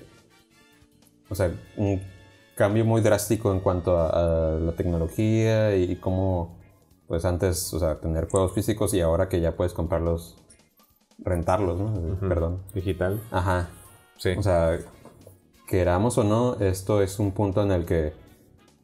o 1.27 1.35
sea, 1.35 1.51
un 1.75 2.01
cambio 2.55 2.85
muy 2.85 3.01
drástico 3.01 3.51
en 3.51 3.59
cuanto 3.59 3.99
a, 3.99 4.57
la 4.57 4.71
tecnología 4.71 5.75
y, 5.75 5.97
cómo, 5.97 6.57
pues 7.09 7.25
antes, 7.25 7.73
o 7.73 7.79
sea, 7.79 7.99
tener 7.99 8.29
juegos 8.29 8.53
físicos 8.53 8.93
y 8.93 9.01
ahora 9.01 9.27
que 9.27 9.41
ya 9.41 9.57
puedes 9.57 9.73
comprarlos, 9.73 10.37
rentarlos, 11.19 11.79
¿no? 11.79 12.19
Perdón. 12.27 12.63
Digital. 12.73 13.21
Ajá. 13.31 13.69
Sí. 14.17 14.31
O 14.37 14.43
sea, 14.43 14.79
queramos 15.67 16.17
o 16.17 16.23
no, 16.23 16.55
esto 16.59 17.01
es 17.01 17.19
un 17.19 17.31
punto 17.31 17.61
en 17.61 17.71
el 17.71 17.85
que 17.85 18.13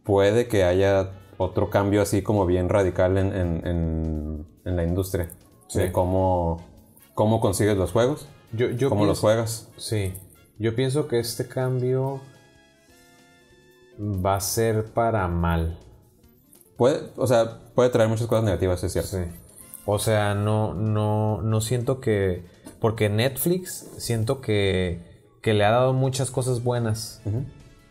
puede 0.03 0.47
que 0.47 0.63
haya 0.63 1.11
otro 1.37 1.69
cambio 1.69 2.01
así 2.01 2.21
como 2.21 2.45
bien 2.45 2.69
radical 2.69 3.17
en, 3.17 4.45
la 4.63 4.83
industria. 4.83 5.29
De 5.73 5.91
cómo, 5.91 6.63
cómo 7.15 7.41
consigues 7.41 7.75
los 7.75 7.91
juegos, 7.91 8.27
yo, 8.51 8.89
cómo 8.89 9.05
los 9.05 9.19
juegas. 9.19 9.69
Sí, 9.77 10.13
yo 10.59 10.75
pienso 10.75 11.07
que 11.07 11.19
este 11.19 11.47
cambio 11.47 12.21
va 13.99 14.35
a 14.35 14.39
ser 14.39 14.85
para 14.93 15.27
mal. 15.27 15.79
Puede, 16.77 17.09
o 17.17 17.25
sea, 17.25 17.59
puede 17.73 17.89
traer 17.89 18.09
muchas 18.09 18.27
cosas 18.27 18.43
negativas, 18.43 18.83
es 18.83 18.93
cierto. 18.93 19.17
Sí. 19.17 19.23
O 19.85 19.99
sea, 19.99 20.35
no, 20.35 20.73
no, 20.73 21.41
no 21.41 21.61
siento 21.61 21.99
que... 21.99 22.45
Porque 22.79 23.09
Netflix, 23.09 23.91
siento 23.97 24.41
que 24.41 25.13
que 25.43 25.53
le 25.53 25.65
ha 25.65 25.71
dado 25.71 25.93
muchas 25.93 26.31
cosas 26.31 26.63
buenas 26.63 27.21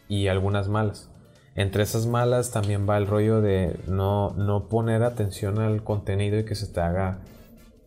y 0.08 0.26
algunas 0.26 0.68
malas. 0.68 1.10
Entre 1.54 1.82
esas 1.82 2.06
malas 2.06 2.50
también 2.50 2.88
va 2.88 2.96
el 2.96 3.06
rollo 3.06 3.42
de 3.42 3.78
no, 3.86 4.30
no 4.30 4.70
poner 4.70 5.02
atención 5.02 5.58
al 5.58 5.84
contenido 5.84 6.38
y 6.38 6.46
que 6.46 6.54
se 6.54 6.66
te 6.66 6.80
haga 6.80 7.18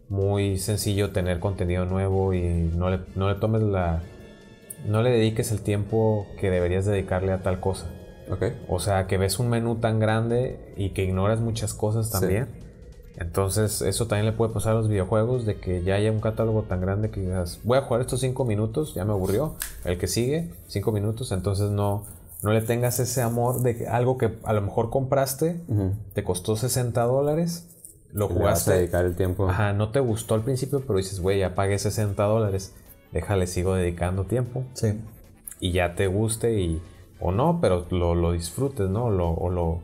muy 0.07 0.59
sencillo 0.59 1.11
tener 1.11 1.39
contenido 1.39 1.85
nuevo 1.85 2.35
y 2.35 2.43
no 2.43 2.91
le, 2.91 2.99
no 3.15 3.27
le 3.27 3.35
tomes 3.35 3.63
la... 3.63 4.03
No 4.85 5.01
le 5.01 5.09
dediques 5.09 5.51
el 5.51 5.61
tiempo 5.61 6.27
que 6.39 6.51
deberías 6.51 6.85
dedicarle 6.85 7.31
a 7.31 7.41
tal 7.41 7.59
cosa. 7.59 7.87
O 8.67 8.79
sea, 8.79 9.07
que 9.07 9.17
ves 9.17 9.39
un 9.39 9.49
menú 9.49 9.77
tan 9.77 9.99
grande 9.99 10.75
y 10.77 10.91
que 10.91 11.03
ignoras 11.03 11.39
muchas 11.39 11.73
cosas 11.73 12.11
también. 12.11 12.49
Entonces, 13.17 13.81
eso 13.81 14.07
también 14.07 14.25
le 14.25 14.33
puede 14.33 14.53
pasar 14.53 14.73
a 14.73 14.75
los 14.75 14.89
videojuegos, 14.89 15.45
de 15.45 15.57
que 15.57 15.83
ya 15.83 15.95
haya 15.95 16.11
un 16.11 16.19
catálogo 16.19 16.63
tan 16.63 16.81
grande 16.81 17.11
que 17.11 17.21
digas, 17.21 17.59
voy 17.63 17.77
a 17.77 17.81
jugar 17.81 18.01
estos 18.01 18.19
5 18.19 18.43
minutos, 18.45 18.93
ya 18.93 19.05
me 19.05 19.13
aburrió. 19.13 19.55
El 19.85 19.97
que 19.97 20.07
sigue, 20.07 20.51
5 20.67 20.91
minutos, 20.91 21.31
entonces 21.31 21.71
no, 21.71 22.03
no 22.43 22.51
le 22.51 22.61
tengas 22.61 22.99
ese 22.99 23.21
amor 23.21 23.61
de 23.61 23.87
algo 23.87 24.17
que 24.17 24.37
a 24.43 24.53
lo 24.53 24.61
mejor 24.61 24.89
compraste, 24.89 25.61
te 26.13 26.23
costó 26.23 26.55
60 26.55 27.01
dólares, 27.03 27.69
lo 28.11 28.27
jugaste. 28.27 28.71
a 28.71 28.75
dedicar 28.75 29.05
el 29.05 29.15
tiempo. 29.15 29.49
Ajá, 29.49 29.73
no 29.73 29.91
te 29.91 29.99
gustó 29.99 30.35
al 30.35 30.43
principio, 30.43 30.81
pero 30.85 30.97
dices, 30.97 31.19
güey, 31.19 31.39
ya 31.39 31.55
pagué 31.55 31.79
60 31.79 32.21
dólares, 32.23 32.73
déjale, 33.11 33.47
sigo 33.47 33.75
dedicando 33.75 34.25
tiempo. 34.25 34.63
Sí. 34.73 34.99
Y 35.59 35.71
ya 35.71 35.95
te 35.95 36.07
guste 36.07 36.59
y, 36.59 36.81
o 37.19 37.31
no, 37.31 37.59
pero 37.61 37.85
lo, 37.91 38.13
lo 38.13 38.33
disfrutes, 38.33 38.89
¿no? 38.89 39.09
Lo, 39.09 39.31
o, 39.31 39.49
lo, 39.49 39.79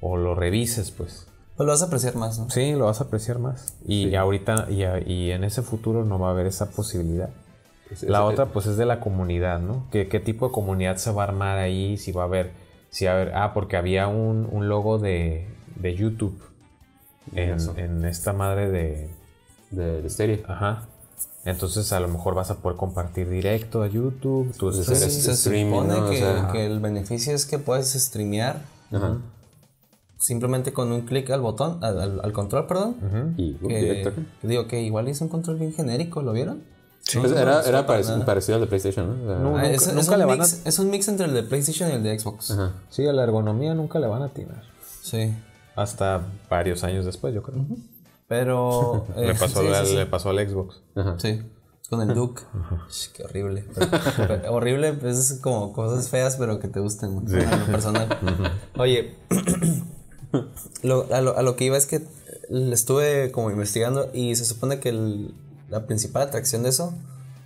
o 0.00 0.16
lo 0.16 0.34
revises, 0.34 0.90
pues. 0.90 1.28
Pues 1.56 1.66
lo 1.66 1.72
vas 1.72 1.82
a 1.82 1.86
apreciar 1.86 2.16
más, 2.16 2.38
¿no? 2.38 2.48
Sí, 2.48 2.72
lo 2.72 2.86
vas 2.86 3.00
a 3.00 3.04
apreciar 3.04 3.38
más. 3.38 3.74
Y 3.86 4.14
ahorita, 4.14 4.68
y, 4.70 4.84
y, 5.10 5.30
en 5.32 5.44
ese 5.44 5.62
futuro 5.62 6.04
no 6.04 6.18
va 6.18 6.28
a 6.28 6.30
haber 6.30 6.46
esa 6.46 6.70
posibilidad. 6.70 7.28
la 8.00 8.24
otra, 8.24 8.46
pues, 8.46 8.66
es 8.66 8.78
de 8.78 8.86
la 8.86 9.00
comunidad, 9.00 9.60
¿no? 9.60 9.86
¿Qué, 9.90 10.08
¿Qué, 10.08 10.18
tipo 10.18 10.48
de 10.48 10.52
comunidad 10.52 10.96
se 10.96 11.10
va 11.10 11.24
a 11.24 11.26
armar 11.26 11.58
ahí? 11.58 11.98
Si 11.98 12.10
va 12.12 12.22
a 12.22 12.24
haber. 12.24 12.52
Si 12.90 13.06
a 13.06 13.14
ver, 13.14 13.32
ah, 13.34 13.52
porque 13.52 13.76
había 13.76 14.08
un, 14.08 14.48
un 14.50 14.68
logo 14.68 14.98
de, 14.98 15.46
de 15.76 15.94
YouTube 15.94 16.38
en, 17.34 17.58
en, 17.76 18.04
esta 18.06 18.32
madre 18.32 18.70
de. 18.70 19.10
De, 19.70 20.02
de 20.02 20.44
Ajá. 20.48 20.86
Entonces 21.44 21.92
a 21.92 22.00
lo 22.00 22.08
mejor 22.08 22.34
vas 22.34 22.50
a 22.50 22.56
poder 22.56 22.76
compartir 22.78 23.28
directo 23.28 23.82
a 23.82 23.88
YouTube. 23.88 24.52
Tus 24.56 24.86
pues 24.86 24.98
se, 24.98 25.10
se 25.10 25.36
supone 25.36 25.94
que, 26.10 26.52
que, 26.52 26.66
el 26.66 26.80
beneficio 26.80 27.34
es 27.34 27.46
que 27.46 27.58
puedes 27.58 27.92
streamear 27.92 28.62
Ajá 28.92 29.18
simplemente 30.22 30.72
con 30.72 30.92
un 30.92 31.02
clic 31.02 31.28
al 31.30 31.40
botón, 31.40 31.82
al, 31.82 32.00
al- 32.00 32.20
al 32.22 32.32
control, 32.32 32.66
perdón. 32.66 33.34
Y 33.36 33.56
uh, 33.60 33.68
que- 33.68 34.12
digo 34.42 34.66
que 34.68 34.80
igual 34.82 35.08
es 35.08 35.20
un 35.20 35.28
control 35.28 35.58
bien 35.58 35.72
genérico, 35.72 36.22
¿lo 36.22 36.32
vieron? 36.32 36.62
Pues 37.20 37.32
era 37.32 37.62
era 37.62 37.84
parec- 37.86 38.24
parecido 38.24 38.54
al 38.54 38.60
de 38.60 38.66
PlayStation, 38.68 39.26
¿no? 39.26 39.32
Ah, 39.34 39.38
Nunca- 39.40 39.70
es, 39.70 39.88
un 39.88 40.18
le 40.18 40.24
van 40.24 40.38
mix, 40.38 40.62
es 40.64 40.78
un 40.78 40.88
mix 40.90 41.08
entre 41.08 41.26
el 41.26 41.34
de 41.34 41.42
PlayStation 41.42 41.90
y 41.90 41.94
el 41.94 42.02
de 42.04 42.16
Xbox. 42.18 42.52
Ajá. 42.52 42.74
Sí, 42.90 43.04
a 43.06 43.12
la 43.12 43.24
ergonomía 43.24 43.74
nunca 43.74 43.98
le 43.98 44.06
van 44.06 44.22
a 44.22 44.26
atinar. 44.26 44.62
Sí. 45.02 45.34
Hasta 45.74 46.22
varios 46.48 46.84
años 46.84 47.04
después, 47.04 47.34
yo 47.34 47.42
creo. 47.42 47.58
Pero. 48.28 49.06
eh, 49.16 49.26
Le, 49.26 49.34
pasó 49.34 49.60
sí, 49.60 49.66
sí, 49.66 49.74
al, 49.74 49.86
sí. 49.86 49.96
le 49.96 50.06
pasó 50.06 50.30
al 50.30 50.48
Xbox. 50.48 50.80
Ajá. 50.94 51.16
Sí, 51.18 51.42
con 51.90 52.08
el 52.08 52.14
Duke. 52.14 52.42
Sh, 52.88 53.08
Qué 53.14 53.24
horrible. 53.24 53.64
Pero- 53.74 53.90
pero 54.16 54.52
horrible, 54.54 54.92
pues 54.92 55.18
es 55.18 55.40
como 55.40 55.72
cosas 55.72 56.08
feas, 56.08 56.36
pero 56.36 56.60
que 56.60 56.68
te 56.68 56.78
gusten 56.78 57.10
mucho, 57.14 57.34
a 57.36 57.56
lo 57.56 57.66
personal. 57.66 58.08
Oye, 58.78 59.16
lo- 60.82 61.06
a, 61.12 61.20
lo, 61.20 61.36
a 61.36 61.42
lo 61.42 61.56
que 61.56 61.64
iba 61.64 61.76
es 61.76 61.86
que 61.86 62.02
estuve 62.50 63.30
como 63.32 63.50
investigando 63.50 64.10
y 64.12 64.34
se 64.36 64.44
supone 64.44 64.80
que 64.80 64.90
el- 64.90 65.34
la 65.68 65.86
principal 65.86 66.22
atracción 66.22 66.62
de 66.62 66.68
eso, 66.70 66.94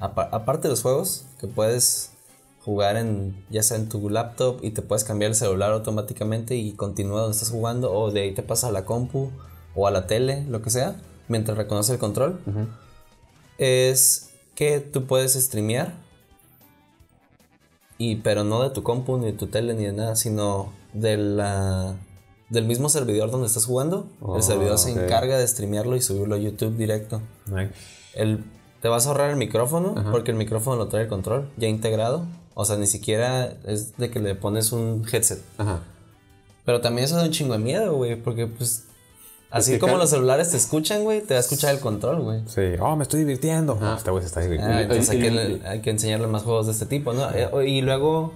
apa- 0.01 0.29
aparte 0.33 0.63
de 0.69 0.71
los 0.71 0.83
juegos, 0.83 1.25
que 1.41 1.47
puedes 1.47 2.11
jugar 2.65 2.97
en 2.97 3.37
ya 3.49 3.63
sea 3.63 3.77
en 3.77 3.89
tu 3.89 4.11
laptop 4.11 4.59
y 4.63 4.71
te 4.73 4.83
puedes 4.83 5.05
cambiar 5.05 5.31
el 5.31 5.37
celular 5.37 5.71
automáticamente 5.73 6.57
y 6.57 6.73
continúa 6.73 7.21
donde 7.21 7.35
estás 7.37 7.51
jugando 7.51 7.93
o 7.93 8.11
de 8.11 8.23
ahí 8.23 8.35
te 8.35 8.43
pasas 8.43 8.71
a 8.71 8.73
la 8.73 8.85
compu 8.85 9.31
o 9.77 9.87
a 9.87 9.91
la 9.93 10.07
tele, 10.09 10.45
lo 10.49 10.63
que 10.63 10.71
sea, 10.71 10.97
mientras 11.29 11.57
reconoce 11.57 11.93
el 11.93 11.99
control 12.01 12.41
es 13.59 14.31
que 14.57 14.81
tú 14.81 15.07
puedes 15.07 15.35
streamear 15.35 15.95
y 17.99 18.17
pero 18.17 18.45
no 18.45 18.63
de 18.63 18.71
tu 18.71 18.83
compu 18.83 19.17
ni 19.19 19.27
de 19.27 19.33
tu 19.33 19.47
tele 19.47 19.75
ni 19.75 19.85
de 19.85 19.93
nada 19.93 20.17
sino 20.17 20.73
de 20.93 21.17
la 21.17 21.95
del 22.51 22.65
mismo 22.65 22.89
servidor 22.89 23.31
donde 23.31 23.47
estás 23.49 23.65
jugando 23.67 24.07
Oh, 24.21 24.37
el 24.37 24.43
servidor 24.43 24.79
se 24.79 24.93
ok. 24.93 24.99
encarga 24.99 25.37
de 25.39 25.47
streamearlo 25.49 25.97
y 25.97 26.03
subirlo 26.03 26.35
a 26.37 26.39
YouTube 26.39 26.77
directo. 26.77 27.21
Ay, 27.55 27.71
el, 28.15 28.45
te 28.81 28.89
vas 28.89 29.07
a 29.07 29.09
ahorrar 29.11 29.31
el 29.31 29.37
micrófono 29.37 29.95
porque 30.13 30.31
el 30.31 30.37
micrófono 30.37 30.77
lo 30.77 30.89
trae 30.89 31.03
el 31.05 31.09
control 31.09 31.49
ya 31.57 31.67
integrado. 31.69 32.25
O 32.55 32.65
sea 32.65 32.77
ni 32.77 32.87
siquiera 32.87 33.53
es 33.67 33.97
de 33.97 34.11
que 34.11 34.21
le 34.21 34.35
pones 34.35 34.73
un 34.73 35.05
headset. 35.13 35.41
Ajá. 35.59 35.81
pero 36.65 36.81
también 36.81 37.05
eso 37.05 37.17
da 37.17 37.25
un 37.25 37.31
chingo 37.31 37.53
de 37.53 37.59
miedo 37.59 37.95
güey 37.95 38.17
porque 38.17 38.47
pues 38.47 38.85
así 39.51 39.73
que 39.73 39.79
como 39.79 39.97
los 39.97 40.11
celulares 40.11 40.51
te 40.51 40.57
escuchan 40.57 41.03
güey 41.05 41.21
te 41.21 41.35
va 41.35 41.39
a 41.39 41.41
escuchar 41.41 41.75
el 41.75 41.81
control 41.81 42.21
güey. 42.23 42.43
Sí, 42.47 42.63
oh, 42.81 42.97
me 42.97 43.03
estoy 43.03 43.21
divirtiendo. 43.21 43.77
No, 43.81 43.97
este 43.97 44.11
güey 44.11 44.23
se 44.23 44.29
está 44.29 44.41
divirtiendo. 44.41 44.75
Ah, 44.77 44.83
entonces 44.83 45.11
hay 45.11 45.21
que, 45.21 45.61
hay 45.67 45.81
que 45.81 45.91
enseñarle 45.91 46.27
más 46.29 46.43
juegos 46.45 46.67
de 46.67 46.73
este 46.73 46.87
tipo, 46.87 47.13
¿no? 47.13 47.29
Eh, 47.33 47.69
Y 47.69 47.83
luego, 47.83 48.33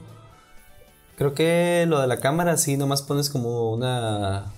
creo 1.21 1.35
que 1.35 1.85
lo 1.87 2.01
de 2.01 2.07
la 2.07 2.19
cámara, 2.19 2.57
sí, 2.57 2.79
nomás 2.79 3.03
pones 3.03 3.29
como 3.29 3.75
una 3.75 4.55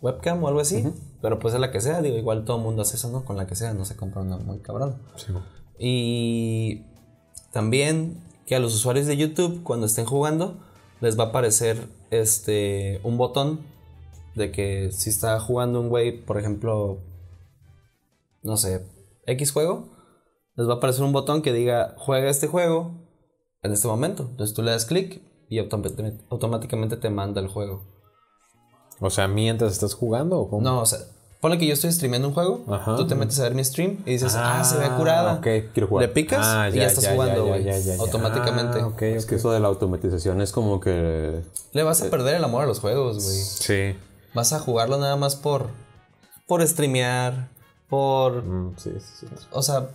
webcam 0.00 0.44
o 0.44 0.46
algo 0.46 0.60
así, 0.60 0.84
pero 1.20 1.40
pues 1.40 1.54
es 1.54 1.60
la 1.60 1.72
que 1.72 1.80
sea, 1.80 2.02
digo, 2.02 2.16
igual 2.16 2.44
todo 2.44 2.58
el 2.58 2.62
mundo 2.62 2.82
hace 2.82 2.94
eso, 2.94 3.10
¿no? 3.10 3.24
Con 3.24 3.36
la 3.36 3.48
que 3.48 3.56
sea, 3.56 3.74
no 3.74 3.84
se 3.84 3.96
compra 3.96 4.22
una 4.22 4.36
muy 4.36 4.60
cabrón. 4.60 5.02
Sí. 5.16 5.32
Y 5.76 6.84
también 7.50 8.22
que 8.46 8.54
a 8.54 8.60
los 8.60 8.76
usuarios 8.76 9.08
de 9.08 9.16
YouTube, 9.16 9.64
cuando 9.64 9.86
estén 9.86 10.04
jugando, 10.04 10.56
les 11.00 11.18
va 11.18 11.24
a 11.24 11.26
aparecer 11.30 11.88
este 12.12 13.00
un 13.02 13.18
botón 13.18 13.62
de 14.36 14.52
que 14.52 14.92
si 14.92 15.10
está 15.10 15.40
jugando 15.40 15.80
un 15.80 15.88
güey, 15.88 16.24
por 16.24 16.38
ejemplo, 16.38 17.00
no 18.44 18.56
sé, 18.56 18.86
X 19.26 19.50
juego, 19.50 19.88
les 20.54 20.68
va 20.68 20.74
a 20.74 20.76
aparecer 20.76 21.02
un 21.02 21.12
botón 21.12 21.42
que 21.42 21.52
diga 21.52 21.96
juega 21.98 22.30
este 22.30 22.46
juego 22.46 23.04
en 23.64 23.72
este 23.72 23.88
momento. 23.88 24.28
Entonces 24.30 24.54
tú 24.54 24.62
le 24.62 24.70
das 24.70 24.84
clic 24.84 25.33
y 25.48 25.58
automáticamente, 25.58 26.96
te 26.96 27.10
manda 27.10 27.40
el 27.40 27.48
juego. 27.48 27.82
O 29.00 29.10
sea, 29.10 29.28
mientras 29.28 29.72
estás 29.72 29.94
jugando 29.94 30.38
o 30.38 30.48
cómo? 30.48 30.62
No, 30.62 30.80
o 30.80 30.86
sea, 30.86 31.00
ponle 31.40 31.58
que 31.58 31.66
yo 31.66 31.74
estoy 31.74 31.92
streameando 31.92 32.28
un 32.28 32.34
juego, 32.34 32.64
Ajá. 32.68 32.96
tú 32.96 33.06
te 33.06 33.14
metes 33.14 33.38
a 33.40 33.42
ver 33.42 33.54
mi 33.54 33.64
stream 33.64 33.98
y 34.06 34.12
dices, 34.12 34.34
ah, 34.36 34.64
se 34.64 34.78
ve 34.78 34.88
curada. 34.96 35.34
Ok. 35.34 35.46
Quiero 35.72 35.88
jugar. 35.88 36.06
Le 36.06 36.12
picas 36.14 36.46
Ah, 36.46 36.70
y 36.70 36.76
ya, 36.76 36.86
estás 36.86 37.08
jugando, 37.08 37.46
güey. 37.46 37.68
Automáticamente. 37.98 38.80
Ah, 38.80 38.86
ok, 38.86 39.02
Es 39.02 39.26
que 39.26 39.34
eso 39.34 39.50
de 39.50 39.60
la 39.60 39.68
automatización 39.68 40.40
es 40.40 40.52
como 40.52 40.80
que. 40.80 41.42
Le 41.72 41.82
vas 41.82 42.00
a 42.02 42.08
perder 42.10 42.36
el 42.36 42.44
amor 42.44 42.62
a 42.62 42.66
los 42.66 42.80
juegos, 42.80 43.22
güey. 43.22 43.36
Sí. 43.36 43.96
Vas 44.32 44.52
a 44.52 44.60
jugarlo 44.60 44.98
nada 44.98 45.16
más 45.16 45.36
por. 45.36 45.68
por 46.46 46.66
streamear. 46.66 47.50
Por. 47.88 48.42
Mm, 48.42 48.76
sí, 48.78 48.90
sí, 48.98 49.26
sí. 49.26 49.46
O 49.52 49.62
sea. 49.62 49.88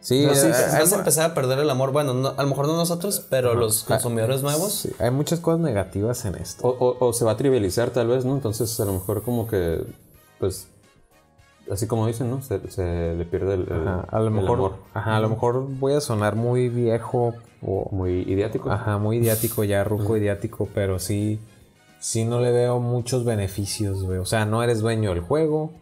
Sí, 0.00 0.24
vas, 0.24 0.44
eh, 0.44 0.48
vas 0.50 0.74
hay, 0.74 0.92
a 0.92 0.98
empezar 0.98 1.30
a 1.30 1.34
perder 1.34 1.58
el 1.58 1.68
amor. 1.70 1.90
Bueno, 1.90 2.14
no- 2.14 2.34
a 2.36 2.42
lo 2.42 2.48
mejor 2.48 2.66
no 2.68 2.76
nosotros, 2.76 3.26
pero 3.28 3.54
los 3.54 3.82
consumidores 3.84 4.42
nuevos. 4.42 4.72
sí, 4.72 4.90
hay 5.00 5.10
muchas 5.10 5.40
cosas 5.40 5.60
negativas 5.60 6.24
en 6.26 6.36
esto. 6.36 6.66
O, 6.66 6.70
o- 6.70 7.06
o 7.08 7.12
se 7.12 7.24
va 7.24 7.32
a 7.32 7.36
trivializar 7.36 7.90
tal 7.90 8.06
vez, 8.08 8.24
¿no? 8.24 8.34
Entonces 8.34 8.78
a 8.78 8.84
lo 8.84 8.92
mejor 8.92 9.22
como 9.22 9.48
que. 9.48 9.84
Pues. 10.38 10.68
Así 11.72 11.88
como 11.88 12.06
dicen, 12.06 12.30
¿no? 12.30 12.42
Se, 12.42 12.60
se 12.70 13.14
le 13.16 13.24
pierde 13.24 13.54
el, 13.54 13.62
el- 13.62 13.88
Ajá, 13.88 14.06
a 14.08 14.20
lo 14.20 14.26
el 14.26 14.30
mejor, 14.30 14.58
amor. 14.58 14.74
ajá, 14.94 15.16
a 15.16 15.20
lo 15.20 15.28
mejor 15.28 15.66
voy 15.68 15.94
a 15.94 16.00
sonar 16.00 16.36
muy 16.36 16.68
viejo 16.68 17.34
o 17.60 17.88
Muy 17.90 18.20
idiático. 18.20 18.70
ajá, 18.70 18.98
muy 18.98 19.16
idiático 19.16 19.64
ya, 19.64 19.82
ruco 19.82 20.16
idiático, 20.16 20.68
pero 20.72 21.00
sí, 21.00 21.40
sí 21.98 22.24
no 22.24 22.38
le 22.40 22.52
veo 22.52 22.78
muchos 22.78 23.24
beneficios, 23.24 24.04
güey. 24.04 24.18
O 24.18 24.26
sea, 24.26 24.44
no 24.46 24.62
eres 24.62 24.80
dueño 24.80 25.10
del 25.10 25.20
juego. 25.22 25.72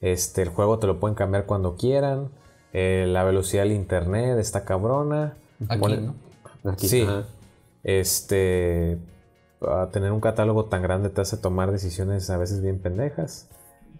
Este, 0.00 0.40
el 0.40 0.48
juego 0.48 0.78
te 0.78 0.86
lo 0.86 0.98
pueden 0.98 1.14
cambiar 1.14 1.44
cuando 1.44 1.76
quieran. 1.76 2.30
Eh, 2.74 3.06
la 3.08 3.24
velocidad 3.24 3.62
del 3.62 3.72
internet 3.72 4.38
está 4.38 4.64
cabrona. 4.64 5.34
Aquí, 5.68 5.96
¿no? 5.96 6.14
Aquí, 6.70 6.88
Sí. 6.88 7.02
ajá. 7.02 7.24
Este, 7.84 8.98
a 9.66 9.88
tener 9.92 10.10
un 10.12 10.20
catálogo 10.20 10.66
tan 10.66 10.82
grande 10.82 11.08
te 11.08 11.20
hace 11.20 11.36
tomar 11.36 11.70
decisiones 11.70 12.28
a 12.30 12.36
veces 12.36 12.60
bien 12.62 12.78
pendejas. 12.80 13.46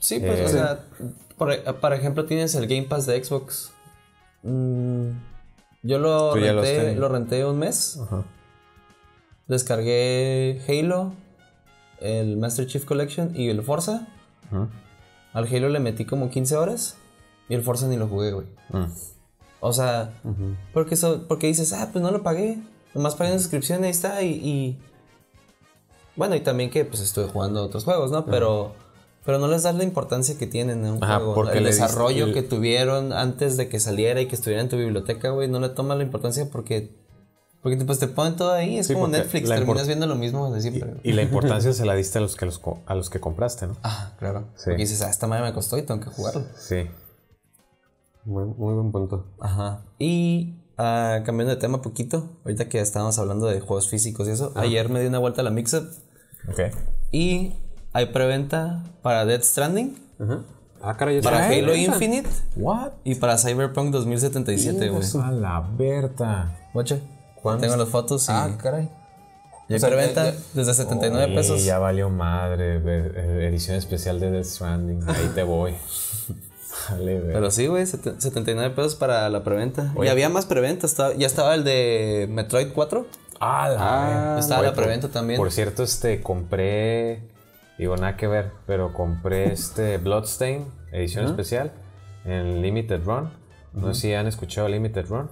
Sí, 0.01 0.19
pues, 0.21 0.41
Eh, 0.41 0.45
o 0.45 0.49
sea. 0.49 0.81
Por, 1.39 1.81
por 1.81 1.93
ejemplo, 1.95 2.27
tienes 2.27 2.55
el 2.55 2.67
Game 2.67 2.83
Pass 2.85 3.07
de 3.07 3.23
Xbox. 3.23 3.73
Mm, 4.43 5.11
yo 5.83 5.99
lo 5.99 6.35
renté, 6.35 6.95
lo 6.97 7.09
renté 7.09 7.45
un 7.45 7.59
mes. 7.59 7.99
Ajá. 8.03 8.25
Descargué 9.47 10.61
Halo, 10.69 11.13
el 12.01 12.37
Master 12.39 12.67
Chief 12.67 12.85
Collection 12.85 13.33
y 13.35 13.49
el 13.51 13.63
Forza. 13.63 14.07
Al 15.33 15.47
Halo 15.47 15.69
le 15.69 15.81
metí 15.81 16.05
como 16.05 16.31
15 16.31 16.57
horas 16.57 16.97
y 17.49 17.55
el 17.55 17.63
Forza 17.63 17.87
ni 17.89 17.97
lo 17.97 18.09
jugué, 18.09 18.33
güey. 18.33 18.47
Mm. 18.71 18.87
O 19.61 19.73
sea, 19.73 20.13
porque, 20.73 20.95
eso, 20.95 21.25
porque 21.27 21.47
dices, 21.47 21.73
ah, 21.73 21.89
pues 21.93 22.03
no 22.03 22.11
lo 22.11 22.23
pagué. 22.23 22.59
Nomás 22.95 23.15
pagué 23.15 23.31
una 23.31 23.41
suscripción 23.41 23.83
ahí 23.85 23.91
está. 23.91 24.23
Y, 24.23 24.29
y- 24.33 24.79
Bueno, 26.17 26.35
y 26.37 26.41
también 26.41 26.71
que 26.71 26.85
pues 26.85 27.01
estuve 27.01 27.27
jugando 27.29 27.63
otros 27.65 27.85
juegos, 27.85 28.11
¿no? 28.11 28.25
Pero, 28.27 28.75
pero 29.25 29.39
no 29.39 29.49
les 29.49 29.63
das 29.63 29.75
la 29.75 29.85
importancia 29.85 30.37
que 30.39 30.47
tienen 30.47 30.85
en 30.85 30.93
un 30.93 31.03
Ajá, 31.05 31.17
juego. 31.17 31.35
porque 31.35 31.59
El 31.59 31.65
diste 31.67 31.83
desarrollo 31.83 32.33
que 32.33 32.43
tuvieron 32.43 33.13
antes 33.13 33.57
de 33.57 33.69
que 33.69 33.81
saliera 33.81 34.21
y 34.21 34.27
que 34.29 34.35
estuviera 34.37 34.61
en 34.63 34.69
tu 34.69 34.77
biblioteca, 34.77 35.31
güey, 35.31 35.49
no 35.49 35.61
le 35.61 35.71
tomas 35.71 35.97
la 35.97 36.05
importancia 36.05 36.49
porque. 36.51 36.95
Porque 37.63 37.79
pues, 37.87 37.99
te 37.99 38.09
ponen 38.09 38.37
todo 38.37 38.53
ahí. 38.53 38.77
Es 38.79 38.89
Sí, 38.89 38.93
como 38.93 39.09
Netflix, 39.09 39.49
terminas 39.49 39.87
viendo 39.87 40.07
lo 40.07 40.15
mismo 40.17 40.53
de 40.53 40.61
siempre. 40.61 40.97
Y 41.03 41.13
la 41.13 41.23
importancia 41.29 41.73
se 41.73 41.87
la 41.87 41.95
diste 41.95 42.19
a 42.19 42.21
los 42.21 42.37
que, 42.37 42.45
los 42.45 42.61
a 42.85 42.95
los 42.95 43.09
que 43.09 43.19
compraste, 43.21 43.67
¿no? 43.67 43.77
Ah, 43.83 44.13
claro. 44.19 44.45
Sí. 44.57 44.65
Porque 44.67 44.83
dices, 44.83 45.01
ah, 45.01 45.09
esta 45.09 45.27
madre 45.27 45.45
me 45.45 45.55
costó 45.55 45.79
y 45.79 45.83
tengo 45.83 45.99
que 46.01 46.11
jugarlo. 46.11 46.45
Sí. 46.59 46.87
Muy, 48.25 48.45
muy 48.45 48.75
buen 48.75 48.91
punto. 48.93 49.27
Ajá. 49.41 49.83
Y 49.99 50.55
ah, 50.79 51.21
cambiando 51.25 51.55
de 51.55 51.61
tema 51.61 51.83
poquito, 51.83 52.31
ahorita 52.45 52.69
que 52.69 52.81
estábamos 52.81 53.19
hablando 53.19 53.47
de 53.47 53.61
juegos 53.61 53.89
físicos 53.89 54.27
y 54.29 54.31
eso, 54.33 54.53
ayer 54.57 54.89
me 54.89 55.01
di 55.01 55.07
una 55.07 55.19
vuelta 55.19 55.41
a 55.43 55.45
la 55.45 55.51
Mixup 55.51 55.87
Ok. 56.49 56.61
y 57.13 57.53
hay 57.93 58.07
preventa 58.07 58.83
para 59.03 59.25
Dead 59.25 59.43
Stranding, 59.43 59.97
Ajá. 60.21 60.41
Ah, 60.87 60.97
caray, 60.99 61.23
para. 61.23 61.47
Halo 61.49 61.75
Infinite 61.75 62.29
What? 62.57 62.93
y 63.05 63.15
para 63.15 63.39
Cyberpunk 63.39 63.91
2077, 63.91 64.91
güey. 64.91 65.03
A 65.23 65.31
la 65.31 65.61
Berta. 65.61 66.59
Guache, 66.75 67.01
tengo 67.61 67.77
las 67.77 67.89
fotos 67.89 68.29
y 68.29 68.33
Ah, 68.33 68.51
caray. 68.61 68.91
y 69.69 69.75
hay 69.75 69.81
preventa 69.81 70.33
desde 70.53 70.75
79 70.75 71.25
Oye, 71.27 71.35
pesos. 71.35 71.65
Ya 71.65 71.79
valió 71.79 72.11
madre. 72.11 72.83
eh, 72.85 73.49
Edición 73.49 73.77
especial 73.77 74.21
de 74.21 74.31
Death 74.31 74.45
Stranding. 74.45 75.09
Ahí 75.09 75.31
te 75.35 75.43
voy. 75.43 75.75
Pero 77.33 77.51
sí, 77.51 77.67
güey, 77.67 77.87
sete- 77.87 78.15
79 78.21 78.75
pesos 78.75 78.95
para 78.95 79.29
la 79.31 79.43
preventa. 79.45 79.93
Y 80.07 80.09
había 80.09 80.29
más 80.29 80.47
preventa, 80.47 80.87
estaba- 80.87 81.15
ya 81.15 81.27
estaba 81.27 81.55
el 81.55 81.65
de 81.65 82.27
Metroid 82.31 82.69
4. 82.73 83.07
Ah, 83.41 83.75
Ah, 83.79 84.37
estaba 84.39 84.63
la 84.63 84.75
preventa 84.75 85.09
también. 85.09 85.39
Por 85.39 85.51
cierto, 85.53 85.83
este, 85.83 86.21
compré, 86.23 87.23
digo 87.79 87.97
nada 87.97 88.17
que 88.17 88.27
ver, 88.27 88.53
pero 88.67 88.93
compré 88.93 89.45
este 89.53 89.99
Bloodstain, 89.99 90.67
edición 90.93 91.25
especial, 91.31 91.73
en 92.25 92.63
Limited 92.63 93.03
Run. 93.05 93.31
No 93.73 93.93
sé 93.93 94.01
si 94.03 94.15
han 94.15 94.27
escuchado 94.29 94.69
Limited 94.69 95.07
Run. 95.09 95.29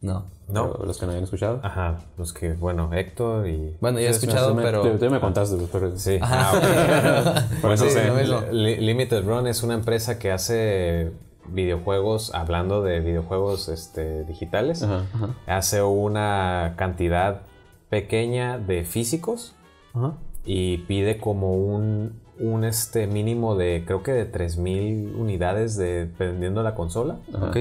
No. 0.00 0.24
No. 0.48 0.74
Los 0.84 0.98
que 0.98 1.04
no 1.06 1.12
habían 1.12 1.24
escuchado. 1.24 1.60
Ajá, 1.62 1.98
los 2.16 2.32
que, 2.32 2.54
bueno, 2.54 2.92
Héctor 2.92 3.46
y... 3.48 3.76
Bueno, 3.80 4.00
ya 4.00 4.08
he 4.08 4.10
escuchado, 4.10 4.54
me- 4.54 4.62
pero... 4.62 4.82
Tú, 4.98 5.10
me 5.10 5.20
contaste, 5.20 5.56
pues, 5.56 5.68
pero 5.70 5.96
Sí. 5.98 6.18
Ah, 6.22 7.44
sé, 7.76 8.10
mismo. 8.18 8.40
Li- 8.50 8.76
Limited 8.78 9.24
Run 9.24 9.46
es 9.46 9.62
una 9.62 9.74
empresa 9.74 10.18
que 10.18 10.32
hace 10.32 11.12
videojuegos, 11.48 12.34
hablando 12.34 12.82
de 12.82 13.00
videojuegos 13.00 13.68
este, 13.68 14.24
digitales, 14.24 14.82
Ajá, 14.82 15.04
ajá. 15.14 15.28
hace 15.46 15.82
una 15.82 16.74
cantidad 16.76 17.42
pequeña 17.88 18.58
de 18.58 18.84
físicos 18.84 19.54
Ajá. 19.94 20.14
y 20.44 20.78
pide 20.78 21.18
como 21.18 21.54
un, 21.56 22.20
un 22.38 22.64
este 22.64 23.06
mínimo 23.06 23.56
de 23.56 23.82
creo 23.84 24.02
que 24.02 24.12
de 24.12 24.24
3000 24.24 25.14
unidades 25.16 25.76
de, 25.76 26.06
dependiendo 26.06 26.60
de 26.60 26.64
la 26.64 26.74
consola. 26.74 27.18
Ok. 27.34 27.56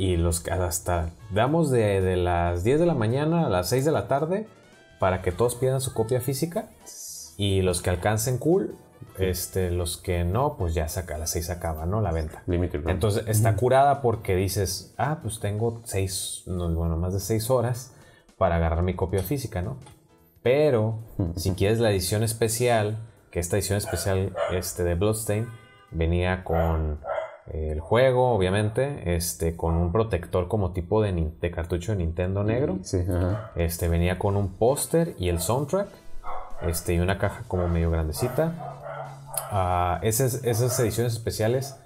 Y 0.00 0.16
los 0.16 0.40
que 0.40 0.50
hasta 0.50 1.10
damos 1.30 1.70
de, 1.70 2.00
de 2.00 2.16
las 2.16 2.64
10 2.64 2.80
de 2.80 2.86
la 2.86 2.94
mañana 2.94 3.44
a 3.44 3.48
las 3.50 3.68
6 3.68 3.84
de 3.84 3.92
la 3.92 4.08
tarde 4.08 4.46
para 4.98 5.20
que 5.20 5.30
todos 5.30 5.56
pidan 5.56 5.82
su 5.82 5.92
copia 5.92 6.22
física. 6.22 6.70
Y 7.36 7.60
los 7.60 7.82
que 7.82 7.90
alcancen 7.90 8.38
cool, 8.38 8.76
este, 9.18 9.70
los 9.70 9.98
que 9.98 10.24
no, 10.24 10.56
pues 10.56 10.72
ya 10.72 10.88
saca, 10.88 11.16
a 11.16 11.18
las 11.18 11.28
6 11.32 11.50
acaba, 11.50 11.84
¿no? 11.84 12.00
La 12.00 12.12
venta. 12.12 12.42
Limited. 12.46 12.88
Entonces 12.88 13.24
está 13.26 13.56
curada 13.56 14.00
porque 14.00 14.36
dices, 14.36 14.94
ah, 14.96 15.18
pues 15.20 15.38
tengo 15.38 15.82
6, 15.84 16.44
no, 16.46 16.74
bueno, 16.74 16.96
más 16.96 17.12
de 17.12 17.20
6 17.20 17.50
horas 17.50 17.92
para 18.38 18.56
agarrar 18.56 18.82
mi 18.82 18.94
copia 18.94 19.22
física, 19.22 19.60
¿no? 19.60 19.76
Pero 20.42 21.00
si 21.36 21.50
quieres 21.50 21.78
la 21.78 21.90
edición 21.90 22.22
especial, 22.22 22.96
que 23.30 23.38
esta 23.38 23.58
edición 23.58 23.76
especial 23.76 24.34
este, 24.50 24.82
de 24.82 24.94
Bloodstain 24.94 25.46
venía 25.90 26.42
con 26.42 27.00
el 27.52 27.80
juego, 27.80 28.32
obviamente, 28.32 29.14
este, 29.16 29.56
con 29.56 29.74
un 29.74 29.92
protector 29.92 30.48
como 30.48 30.72
tipo 30.72 31.02
de, 31.02 31.12
de 31.40 31.50
cartucho 31.50 31.92
de 31.92 31.98
Nintendo 31.98 32.44
negro. 32.44 32.78
Sí, 32.82 32.98
ajá. 33.08 33.52
Este, 33.56 33.88
venía 33.88 34.18
con 34.18 34.36
un 34.36 34.54
póster 34.56 35.14
y 35.18 35.28
el 35.28 35.40
soundtrack. 35.40 35.88
Este, 36.62 36.94
y 36.94 36.98
una 37.00 37.18
caja 37.18 37.44
como 37.48 37.68
medio 37.68 37.90
grandecita. 37.90 38.76
Ah, 39.50 39.98
esas, 40.02 40.44
esas 40.44 40.78
ediciones 40.80 41.14
especiales 41.14 41.76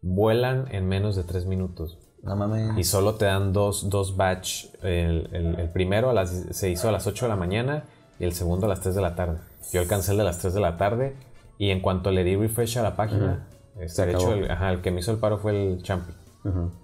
vuelan 0.00 0.66
en 0.70 0.88
menos 0.88 1.16
de 1.16 1.24
3 1.24 1.46
minutos. 1.46 1.98
No 2.22 2.36
mames. 2.36 2.78
Y 2.78 2.84
solo 2.84 3.14
te 3.16 3.24
dan 3.26 3.52
dos, 3.52 3.90
dos 3.90 4.16
batch. 4.16 4.66
El, 4.82 5.28
el- 5.32 5.58
el 5.60 5.68
primero 5.70 6.10
a 6.10 6.14
las- 6.14 6.30
se 6.30 6.70
hizo 6.70 6.88
a 6.88 6.92
las 6.92 7.06
8 7.06 7.26
de 7.26 7.28
la 7.30 7.36
mañana 7.36 7.84
y 8.18 8.24
el 8.24 8.32
segundo 8.32 8.66
a 8.66 8.68
las 8.68 8.80
3 8.80 8.94
de 8.94 9.02
la 9.02 9.14
tarde. 9.16 9.38
Yo 9.72 9.80
alcancé 9.80 10.12
el 10.12 10.18
de 10.18 10.24
las 10.24 10.38
3 10.38 10.54
de 10.54 10.60
la 10.60 10.76
tarde 10.76 11.16
y 11.58 11.70
en 11.70 11.80
cuanto 11.80 12.10
le 12.10 12.24
di 12.24 12.36
refresh 12.36 12.78
a 12.78 12.82
la 12.82 12.96
página, 12.96 13.46
este, 13.80 14.06
de 14.06 14.12
hecho, 14.12 14.32
el, 14.34 14.50
ajá, 14.50 14.70
el 14.70 14.80
que 14.82 14.90
me 14.90 15.00
hizo 15.00 15.12
el 15.12 15.18
paro 15.18 15.38
fue 15.38 15.52
el 15.72 15.82
Champion. 15.82 16.16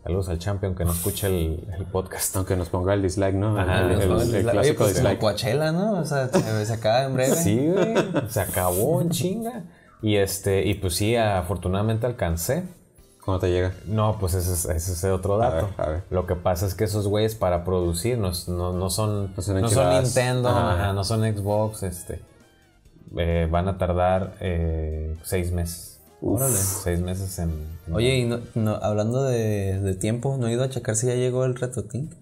Saludos 0.04 0.28
al 0.28 0.38
Champion 0.38 0.76
que 0.76 0.84
no 0.84 0.92
escuche 0.92 1.26
el, 1.26 1.66
el 1.76 1.84
podcast. 1.86 2.36
Aunque 2.36 2.54
nos 2.56 2.68
ponga 2.68 2.94
el 2.94 3.02
dislike, 3.02 3.34
¿no? 3.34 3.58
Ajá, 3.58 3.80
el, 3.80 3.90
el 4.00 4.12
Oye, 4.12 4.42
clásico 4.42 4.78
pues 4.84 4.94
dislike. 4.94 5.18
Coachella, 5.18 5.72
¿no? 5.72 5.94
O 5.98 6.04
sea, 6.04 6.28
se, 6.28 6.72
acaba 6.72 7.02
en 7.04 7.14
breve. 7.14 7.34
Sí, 7.34 7.66
güey. 7.68 7.94
Se 8.28 8.40
acabó 8.40 9.00
en 9.02 9.10
chinga. 9.10 9.64
Y 10.00 10.14
este, 10.16 10.64
y 10.64 10.74
pues 10.74 10.94
sí, 10.94 11.16
afortunadamente 11.16 12.06
alcancé. 12.06 12.68
¿Cómo 13.24 13.40
te 13.40 13.50
llega? 13.50 13.72
No, 13.86 14.16
pues 14.20 14.34
ese 14.34 14.52
es, 14.52 14.64
ese 14.66 14.92
es 14.92 15.04
otro 15.06 15.38
dato. 15.38 15.66
ver, 15.76 15.86
a 15.86 15.88
ver. 15.90 16.02
Lo 16.10 16.24
que 16.26 16.36
pasa 16.36 16.64
es 16.64 16.74
que 16.74 16.84
esos 16.84 17.08
güeyes 17.08 17.34
para 17.34 17.64
producir 17.64 18.16
no, 18.16 18.30
no, 18.46 18.72
no 18.72 18.90
son, 18.90 19.34
No 19.34 19.42
son 19.42 19.60
no 19.60 19.68
son 19.68 19.84
enchiladas. 19.88 20.04
Nintendo, 20.04 20.48
Ajá. 20.50 20.74
ajá, 20.74 20.92
no 20.92 21.02
son 21.02 21.22
Xbox, 21.22 21.82
este. 21.82 22.22
eh, 23.16 23.48
van 23.50 23.66
a 23.68 23.76
tardar 23.76 24.36
eh, 24.40 25.16
seis 25.24 25.50
meses. 25.50 25.87
Órale. 26.20 26.54
Seis 26.56 27.00
meses 27.00 27.38
en. 27.38 27.50
en- 27.86 27.94
Oye, 27.94 28.16
y 28.18 28.24
no, 28.24 28.40
no, 28.54 28.74
hablando 28.76 29.22
de, 29.24 29.80
de 29.80 29.94
tiempo, 29.94 30.36
¿no 30.38 30.48
he 30.48 30.52
ido 30.52 30.64
a 30.64 30.68
checar 30.68 30.96
si 30.96 31.06
ya 31.06 31.14
llegó 31.14 31.44
el 31.44 31.54
RetroTink? 31.54 32.12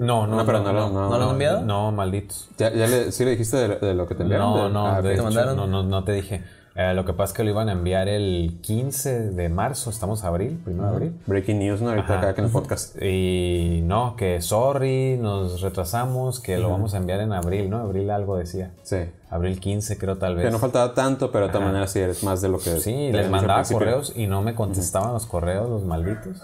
no, 0.00 0.26
no, 0.26 0.36
No, 0.36 0.44
pero 0.46 0.60
no 0.60 0.72
lo- 0.72 0.90
no, 0.90 1.08
¿No 1.08 1.18
lo 1.18 1.24
han 1.24 1.30
enviado? 1.30 1.62
No, 1.62 1.90
malditos. 1.92 2.48
¿Ya, 2.58 2.70
ya 2.74 2.86
le, 2.86 3.10
¿Sí 3.10 3.24
le 3.24 3.30
dijiste 3.32 3.56
de, 3.56 3.76
de 3.76 3.94
lo 3.94 4.06
que 4.06 4.14
te 4.14 4.22
enviaron? 4.22 4.54
No, 4.54 4.64
De- 4.66 4.70
no, 4.74 4.86
ah, 4.86 5.00
de 5.02 5.08
ok. 5.08 5.14
hecho, 5.14 5.22
mandaron? 5.24 5.56
no, 5.56 5.66
no, 5.66 5.82
no 5.82 6.04
te 6.04 6.12
dije. 6.12 6.44
Eh, 6.80 6.94
lo 6.94 7.04
que 7.04 7.12
pasa 7.12 7.32
es 7.32 7.36
que 7.36 7.42
lo 7.42 7.50
iban 7.50 7.68
a 7.68 7.72
enviar 7.72 8.06
el 8.06 8.60
15 8.62 9.30
de 9.32 9.48
marzo, 9.48 9.90
estamos 9.90 10.22
abril, 10.22 10.60
primero 10.64 10.86
de 10.86 10.94
abril. 10.94 11.20
Breaking 11.26 11.58
news, 11.58 11.80
¿no? 11.80 11.90
Ahorita 11.90 12.20
acá 12.20 12.40
en 12.40 12.44
el 12.44 12.52
podcast. 12.52 12.94
Y 13.02 13.80
no, 13.82 14.14
que 14.14 14.40
sorry, 14.40 15.18
nos 15.20 15.60
retrasamos, 15.60 16.38
que 16.38 16.56
lo 16.56 16.70
vamos 16.70 16.94
a 16.94 16.98
enviar 16.98 17.18
en 17.20 17.32
abril, 17.32 17.68
¿no? 17.68 17.78
Abril 17.78 18.08
algo 18.12 18.36
decía. 18.36 18.70
Sí. 18.84 18.98
Abril 19.28 19.58
15 19.58 19.98
creo 19.98 20.18
tal 20.18 20.36
vez. 20.36 20.44
Que 20.44 20.52
no 20.52 20.60
faltaba 20.60 20.94
tanto, 20.94 21.32
pero 21.32 21.46
de 21.46 21.52
todas 21.52 21.66
maneras 21.66 21.90
sí 21.90 21.98
eres 21.98 22.22
más 22.22 22.42
de 22.42 22.48
lo 22.48 22.58
que... 22.58 22.78
Sí, 22.78 23.10
les 23.10 23.28
mandaba 23.28 23.64
correos 23.64 24.12
y 24.14 24.28
no 24.28 24.42
me 24.42 24.54
contestaban 24.54 25.12
los 25.12 25.26
correos, 25.26 25.68
los 25.68 25.82
malditos. 25.82 26.40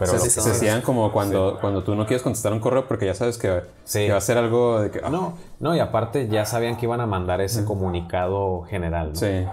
Pero 0.00 0.18
Se, 0.18 0.40
hacían 0.50 0.80
como 0.80 1.12
cuando, 1.12 1.58
cuando 1.60 1.84
tú 1.84 1.94
no 1.94 2.06
quieres 2.06 2.22
contestar 2.22 2.52
un 2.52 2.58
correo 2.60 2.88
porque 2.88 3.06
ya 3.06 3.14
sabes 3.14 3.38
que, 3.38 3.60
Sí. 3.84 4.06
que 4.06 4.10
va 4.12 4.18
a 4.18 4.20
ser 4.22 4.38
algo 4.38 4.80
de 4.80 4.90
que... 4.90 5.00
ah, 5.04 5.10
no, 5.10 5.34
no, 5.60 5.76
y 5.76 5.78
aparte 5.78 6.26
ya 6.26 6.44
sabían 6.46 6.76
que 6.76 6.86
iban 6.86 7.00
a 7.00 7.06
mandar 7.06 7.40
ese 7.40 7.64
comunicado 7.66 8.62
general, 8.62 9.10
¿no? 9.10 9.14
Sí. 9.16 9.44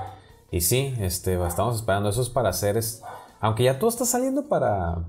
Y 0.50 0.62
sí, 0.62 0.96
este, 1.00 1.34
estamos 1.46 1.76
esperando. 1.76 2.08
Eso 2.10 2.22
es 2.22 2.30
para 2.30 2.50
hacer. 2.50 2.78
Es, 2.78 3.04
aunque 3.42 3.64
ya 3.66 3.78
todo 3.78 3.90
está 3.90 4.06
saliendo 4.06 4.48
para. 4.48 5.00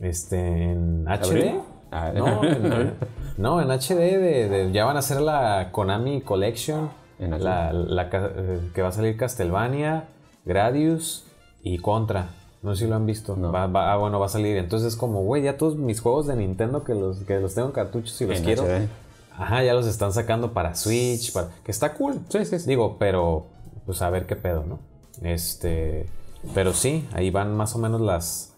Este, 0.00 0.36
en 0.72 1.06
HD. 1.06 1.60
Ah, 1.92 2.10
No, 2.12 2.42
en, 2.44 2.94
no, 3.36 3.60
en 3.62 3.70
HD 3.70 3.94
de, 4.18 4.48
de- 4.48 4.72
ya 4.72 4.84
van 4.84 4.96
a 4.96 4.98
hacer 4.98 5.20
la 5.20 5.68
Konami 5.70 6.20
Collection. 6.22 6.90
En 7.20 7.32
HD. 7.32 7.40
la, 7.44 7.72
la 7.72 8.08
eh, 8.12 8.60
que 8.74 8.82
va 8.82 8.88
a 8.88 8.92
salir 8.92 9.16
Castlevania, 9.16 10.08
Gradius 10.44 11.24
y 11.62 11.78
Contra. 11.78 12.30
No 12.62 12.74
sé 12.74 12.84
si 12.84 12.90
lo 12.90 12.96
han 12.96 13.06
visto. 13.06 13.36
No. 13.36 13.52
Va- 13.52 13.66
va- 13.66 13.92
ah, 13.92 13.96
bueno, 13.96 14.18
va 14.18 14.26
a 14.26 14.30
salir. 14.30 14.56
Entonces 14.56 14.88
es 14.94 14.96
como, 14.96 15.22
güey, 15.22 15.42
ya 15.42 15.56
todos 15.56 15.76
mis 15.76 16.00
juegos 16.00 16.26
de 16.26 16.36
Nintendo 16.36 16.82
que 16.84 16.94
los, 16.94 17.18
que 17.20 17.38
los 17.38 17.54
tengo 17.54 17.68
en 17.68 17.74
cartuchos 17.74 18.20
y 18.20 18.26
los 18.26 18.38
En 18.38 18.44
quiero. 18.44 18.62
HD. 18.64 18.88
Ajá, 19.38 19.62
ya 19.62 19.74
los 19.74 19.86
están 19.86 20.12
sacando 20.12 20.52
para 20.52 20.74
Switch, 20.74 21.32
para 21.32 21.48
que 21.62 21.70
está 21.70 21.92
cool. 21.94 22.20
Sí, 22.30 22.44
sí, 22.44 22.58
sí. 22.58 22.66
Digo, 22.68 22.96
pero 22.98 23.46
pues 23.84 24.00
a 24.02 24.10
ver 24.10 24.26
qué 24.26 24.34
pedo, 24.36 24.64
¿no? 24.64 24.78
Este, 25.22 26.06
pero 26.54 26.72
sí, 26.72 27.06
ahí 27.12 27.30
van 27.30 27.54
más 27.56 27.74
o 27.74 27.78
menos 27.78 28.00
las 28.00 28.52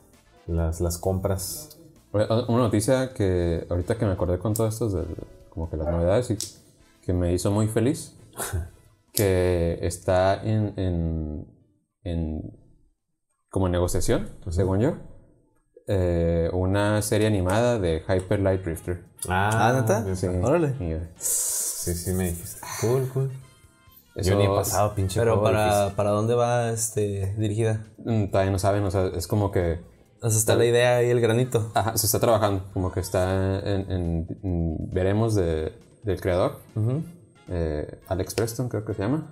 las, 0.47 0.81
las 0.81 0.97
compras. 0.99 1.77
Una 2.13 2.47
noticia 2.59 3.13
que 3.13 3.67
ahorita 3.69 3.99
que 3.99 4.07
me 4.07 4.13
acordé 4.13 4.39
con 4.39 4.55
todo 4.55 4.67
esto 4.69 4.89
de 4.89 5.05
como 5.51 5.69
que 5.69 5.77
las 5.77 5.89
novedades 5.89 6.31
y 6.31 6.39
que 7.05 7.13
me 7.13 7.33
hizo 7.35 7.51
muy 7.51 7.67
feliz, 7.69 8.15
que 9.13 9.79
está 9.83 10.41
en, 10.43 10.73
en, 10.77 11.47
en- 12.05 12.59
como 13.51 13.69
negociación, 13.69 14.29
según 14.51 14.81
yo, 14.81 14.95
eh, 15.87 16.51
una 16.53 17.01
serie 17.03 17.27
animada 17.27 17.79
de 17.79 18.03
Hyper 18.07 18.41
Light 18.41 18.63
Drifter. 18.63 19.05
Ah, 19.29 19.73
¿neta? 19.75 20.15
Sí. 20.15 20.27
Órale. 20.27 20.69
Y, 20.81 20.97
Sí, 21.19 21.95
sí 21.95 22.13
me 22.13 22.25
dijiste. 22.25 22.61
Cool, 22.81 23.09
cool. 23.15 23.31
eso- 24.15 24.31
Yo 24.31 24.37
ni 24.37 24.45
he 24.45 24.49
pasado 24.49 24.95
pinche 24.95 25.19
Pero 25.21 25.43
para, 25.43 25.95
para 25.97 26.11
dónde 26.11 26.35
va 26.35 26.71
este 26.71 27.35
dirigida? 27.39 27.87
mm, 28.05 28.27
Todavía 28.27 28.51
no 28.53 28.59
saben, 28.59 28.85
o 28.85 28.91
sea, 28.91 29.07
es 29.07 29.27
como 29.27 29.51
que 29.51 29.81
O 30.21 30.29
sea, 30.29 30.39
está 30.39 30.55
la 30.57 30.67
idea 30.67 31.03
y 31.03 31.09
el 31.11 31.21
granito. 31.21 31.71
Ajá, 31.75 31.97
se 31.97 32.05
está 32.07 32.19
trabajando, 32.21 32.65
como 32.75 32.93
que 32.93 33.01
está 33.01 33.59
en, 33.61 33.91
en- 33.91 34.39
en 34.43 34.91
veremos 34.91 35.35
de, 35.35 35.73
del 36.03 36.21
creador, 36.21 36.59
eh, 37.49 37.99
Alex 38.09 38.35
Preston 38.35 38.69
creo 38.69 38.85
que 38.85 38.93
se 38.93 39.03
llama, 39.03 39.31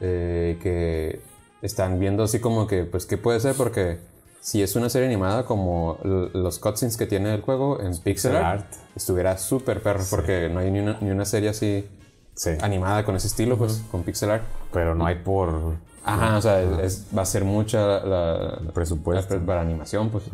eh, 0.00 0.58
que 0.62 1.20
están 1.62 1.98
viendo 1.98 2.22
así 2.24 2.40
como 2.40 2.66
que, 2.66 2.84
pues, 2.84 3.06
¿qué 3.06 3.18
puede 3.18 3.40
ser? 3.40 3.54
Porque 3.54 3.98
si 4.40 4.62
es 4.62 4.76
una 4.76 4.88
serie 4.88 5.06
animada 5.08 5.44
como 5.44 5.98
los 6.02 6.58
cutscenes 6.58 6.96
que 6.96 7.06
tiene 7.06 7.34
el 7.34 7.42
juego 7.42 7.80
en 7.80 7.96
pixel 7.98 8.36
art, 8.36 8.62
art. 8.62 8.72
estuviera 8.96 9.36
súper 9.38 9.82
perro, 9.82 10.02
porque 10.10 10.48
no 10.48 10.60
hay 10.60 10.70
ni 10.70 10.80
una, 10.80 10.98
ni 11.00 11.10
una 11.10 11.24
serie 11.24 11.50
así 11.50 11.86
Sí. 12.34 12.50
animada 12.62 13.04
con 13.04 13.16
ese 13.16 13.26
estilo, 13.26 13.58
pues, 13.58 13.82
con 13.90 14.02
pixel 14.02 14.30
art. 14.30 14.44
Pero 14.72 14.94
no 14.94 15.04
hay 15.04 15.16
por 15.16 15.76
Ajá, 16.02 16.38
o 16.38 16.40
sea, 16.40 16.62
es- 16.82 17.06
va 17.16 17.20
a 17.22 17.26
ser 17.26 17.44
mucha 17.44 17.86
la, 17.86 18.58
la- 18.62 18.72
presupuesto. 18.72 19.34
la- 19.36 19.44
para 19.44 19.60
animación, 19.60 20.08
pues. 20.08 20.24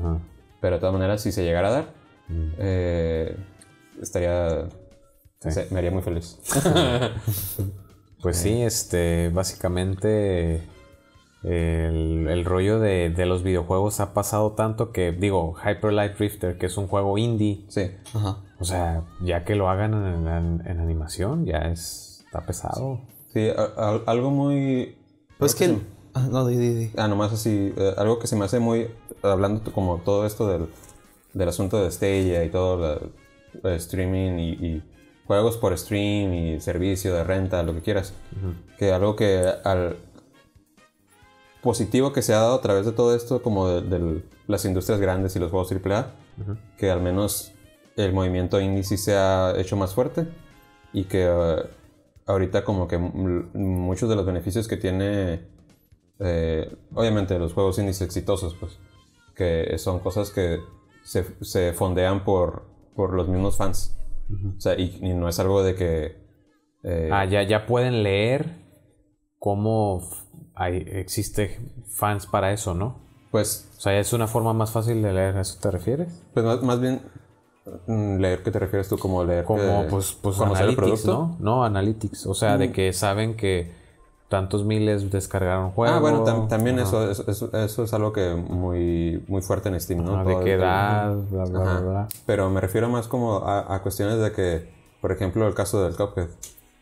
Pero 0.60 0.76
de 0.76 0.80
todas 0.80 0.92
maneras, 0.92 1.20
si 1.22 1.32
se 1.32 1.42
llegara 1.42 1.68
a 1.68 1.70
dar, 1.72 1.84
Mm. 2.28 2.48
eh, 2.58 3.36
estaría. 4.00 4.68
se- 5.40 5.66
me 5.70 5.78
haría 5.78 5.90
muy 5.90 6.02
feliz. 6.02 6.38
Pues 8.22 8.38
sí, 8.38 8.62
este, 8.62 9.28
básicamente 9.28 10.62
el, 11.46 12.26
el 12.28 12.44
rollo 12.44 12.80
de, 12.80 13.08
de 13.10 13.26
los 13.26 13.42
videojuegos 13.42 14.00
ha 14.00 14.12
pasado 14.12 14.52
tanto 14.52 14.90
que, 14.92 15.12
digo, 15.12 15.54
Hyper 15.64 15.92
Light 15.92 16.16
Drifter, 16.18 16.58
que 16.58 16.66
es 16.66 16.76
un 16.76 16.88
juego 16.88 17.16
indie, 17.18 17.64
Sí. 17.68 17.90
Ajá. 18.14 18.38
o 18.58 18.64
sea, 18.64 19.02
ya 19.22 19.44
que 19.44 19.54
lo 19.54 19.68
hagan 19.70 19.94
en, 19.94 20.26
en- 20.28 20.62
en 20.66 20.80
animación, 20.80 21.46
ya 21.46 21.58
es, 21.70 22.22
está 22.26 22.40
pesado. 22.44 23.00
Sí, 23.32 23.48
a- 23.48 23.80
a- 23.80 24.00
algo 24.06 24.30
muy. 24.30 24.96
Pues 25.38 25.54
que... 25.54 25.66
el- 25.66 25.82
Ah, 26.14 26.28
no, 26.30 26.46
di, 26.46 26.56
di, 26.56 26.74
di. 26.74 26.90
Ah, 26.96 27.08
nomás 27.08 27.30
así. 27.34 27.74
eh, 27.76 27.92
algo 27.98 28.18
que 28.18 28.26
se 28.26 28.36
me 28.36 28.46
hace 28.46 28.58
muy. 28.58 28.88
Hablando 29.22 29.70
como 29.72 29.98
todo 29.98 30.24
esto 30.24 30.48
del, 30.48 30.66
del 31.34 31.48
asunto 31.50 31.82
de 31.84 31.90
Stadia 31.90 32.42
y 32.42 32.48
todo, 32.48 32.78
la- 32.80 33.70
el 33.70 33.76
streaming 33.76 34.38
y, 34.38 34.50
y 34.52 34.82
juegos 35.26 35.58
por 35.58 35.76
stream 35.76 36.32
y 36.32 36.60
servicio 36.60 37.14
de 37.14 37.22
renta, 37.22 37.62
lo 37.62 37.74
que 37.74 37.82
quieras. 37.82 38.14
Que 38.78 38.92
algo 38.92 39.14
que 39.14 39.42
al 39.64 39.96
positivo 41.66 42.12
que 42.14 42.22
se 42.22 42.32
ha 42.32 42.38
dado 42.38 42.54
a 42.54 42.62
través 42.62 42.86
de 42.86 42.92
todo 42.92 43.14
esto, 43.14 43.42
como 43.42 43.68
de, 43.68 43.82
de 43.82 44.22
las 44.46 44.64
industrias 44.64 45.00
grandes 45.00 45.36
y 45.36 45.38
los 45.38 45.50
juegos 45.50 45.70
AAA, 45.70 46.14
que 46.78 46.90
al 46.90 47.02
menos 47.02 47.52
el 47.96 48.12
movimiento 48.14 48.60
indie 48.60 48.82
sí 48.84 48.96
se 48.96 49.14
ha 49.14 49.52
hecho 49.58 49.76
más 49.76 49.94
fuerte 49.94 50.28
y 50.92 51.04
que 51.04 51.24
eh, 51.26 51.62
ahorita 52.26 52.64
como 52.64 52.86
que 52.88 52.96
muchos 52.98 54.08
de 54.08 54.16
los 54.16 54.24
beneficios 54.26 54.68
que 54.68 54.76
tiene 54.78 55.46
eh, 56.20 56.74
obviamente 56.94 57.38
los 57.38 57.52
juegos 57.52 57.78
indies 57.78 58.00
exitosos 58.00 58.54
pues 58.58 58.78
que 59.34 59.76
son 59.78 60.00
cosas 60.00 60.30
que 60.30 60.60
se, 61.04 61.24
se 61.42 61.72
fondean 61.74 62.24
por, 62.24 62.62
por 62.94 63.12
los 63.14 63.28
mismos 63.28 63.56
fans. 63.56 63.96
O 64.56 64.60
sea 64.60 64.74
y, 64.78 64.98
y 65.02 65.12
no 65.14 65.28
es 65.28 65.38
algo 65.38 65.62
de 65.62 65.74
que 65.74 66.26
Eh, 66.82 67.10
Ah, 67.12 67.24
ya, 67.24 67.42
ya 67.42 67.66
pueden 67.66 68.02
leer 68.02 68.40
cómo 69.38 70.00
hay, 70.56 70.84
existe 70.92 71.60
fans 71.88 72.26
para 72.26 72.52
eso, 72.52 72.74
¿no? 72.74 72.96
pues, 73.30 73.68
O 73.76 73.80
sea, 73.80 73.98
es 73.98 74.12
una 74.12 74.26
forma 74.26 74.52
más 74.54 74.70
fácil 74.70 75.02
de 75.02 75.12
leer, 75.12 75.36
¿a 75.36 75.42
eso 75.42 75.58
te 75.60 75.70
refieres? 75.70 76.08
pues 76.32 76.44
más, 76.44 76.62
más 76.62 76.80
bien 76.80 77.02
mm, 77.86 78.16
leer, 78.18 78.42
¿qué 78.42 78.50
te 78.50 78.58
refieres 78.58 78.88
tú? 78.88 78.96
Como 78.98 79.22
leer. 79.24 79.44
Como, 79.44 79.60
eh, 79.82 79.86
pues, 79.90 80.16
pues 80.20 80.36
conocer 80.36 80.68
el 80.68 80.76
producto. 80.76 81.12
Mm. 81.12 81.44
¿no? 81.44 81.56
No, 81.58 81.64
analytics. 81.64 82.26
O 82.26 82.34
sea, 82.34 82.56
de 82.56 82.72
que 82.72 82.92
saben 82.92 83.36
que 83.36 83.70
tantos 84.28 84.64
miles 84.64 85.10
descargaron 85.10 85.70
juegos. 85.70 85.96
Ah, 85.96 86.00
bueno, 86.00 86.24
tam- 86.24 86.48
también 86.48 86.78
eso, 86.78 87.10
eso, 87.10 87.50
eso, 87.56 87.84
es 87.84 87.92
algo 87.94 88.12
que 88.12 88.34
muy, 88.34 89.22
muy 89.28 89.42
fuerte 89.42 89.68
en 89.68 89.80
Steam, 89.80 90.04
¿no? 90.04 90.16
Ah, 90.18 90.24
de 90.24 90.34
qué 90.42 90.54
el- 90.54 90.60
edad, 90.60 91.14
bla, 91.30 91.44
bla, 91.44 91.60
bla, 91.60 91.80
bla. 91.80 92.08
Pero 92.24 92.50
me 92.50 92.60
refiero 92.60 92.88
más 92.88 93.06
como 93.06 93.38
a, 93.46 93.72
a 93.74 93.82
cuestiones 93.82 94.18
de 94.18 94.32
que, 94.32 94.68
por 95.00 95.12
ejemplo, 95.12 95.46
el 95.46 95.54
caso 95.54 95.84
del 95.84 95.94
Cuphead, 95.94 96.28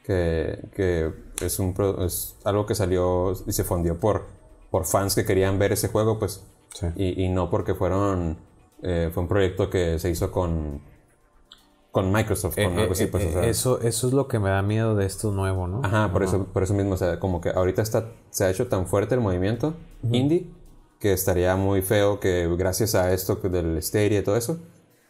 que, 0.05 0.59
que 0.77 1.13
es, 1.41 1.59
un, 1.59 1.75
es 2.01 2.37
algo 2.45 2.67
que 2.67 2.75
salió 2.77 3.33
y 3.47 3.53
se 3.53 3.65
fundió 3.65 3.99
por, 3.99 4.27
por 4.71 4.85
fans 4.85 5.15
que 5.17 5.25
querían 5.25 5.59
ver 5.59 5.73
ese 5.73 5.89
juego, 5.89 6.19
pues, 6.19 6.45
Sí. 6.75 6.87
y, 6.97 7.25
y 7.25 7.29
no 7.29 7.51
porque 7.51 7.75
fueron, 7.75 8.37
eh, 8.83 9.11
fue 9.15 9.23
un 9.23 9.29
proyecto 9.29 9.71
que 9.71 9.99
se 10.01 10.11
hizo 10.11 10.33
con, 10.33 10.81
con 11.93 12.11
Microsoft, 12.13 12.57
con 12.57 12.65
Eh, 12.77 12.81
algo 12.83 12.93
así, 12.93 13.05
eh, 13.05 13.07
pues, 13.07 13.25
o 13.27 13.31
sea. 13.33 13.47
eso, 13.47 13.81
eso 13.81 14.09
es 14.09 14.13
lo 14.13 14.27
que 14.27 14.41
me 14.41 14.51
da 14.51 14.61
miedo 14.63 14.97
de 14.97 15.07
esto 15.07 15.31
nuevo, 15.31 15.69
¿no? 15.69 15.81
Ajá, 15.85 16.13
por 16.13 16.25
eso, 16.25 16.47
por 16.47 16.65
eso 16.65 16.75
mismo, 16.75 16.95
o 16.95 16.97
sea, 16.97 17.21
como 17.21 17.41
que 17.41 17.51
ahorita 17.51 17.81
está, 17.81 18.11
se 18.31 18.45
ha 18.45 18.51
hecho 18.51 18.67
tan 18.67 18.89
fuerte 18.89 19.15
el 19.15 19.21
movimiento 19.21 19.75
indie 20.11 20.51
que 20.99 21.13
estaría 21.13 21.55
muy 21.55 21.81
feo 21.83 22.19
que 22.19 22.49
gracias 22.59 22.97
a 22.97 23.13
esto 23.13 23.37
del 23.37 23.81
Stadia 23.81 24.19
y 24.19 24.23
todo 24.25 24.37
eso, 24.37 24.59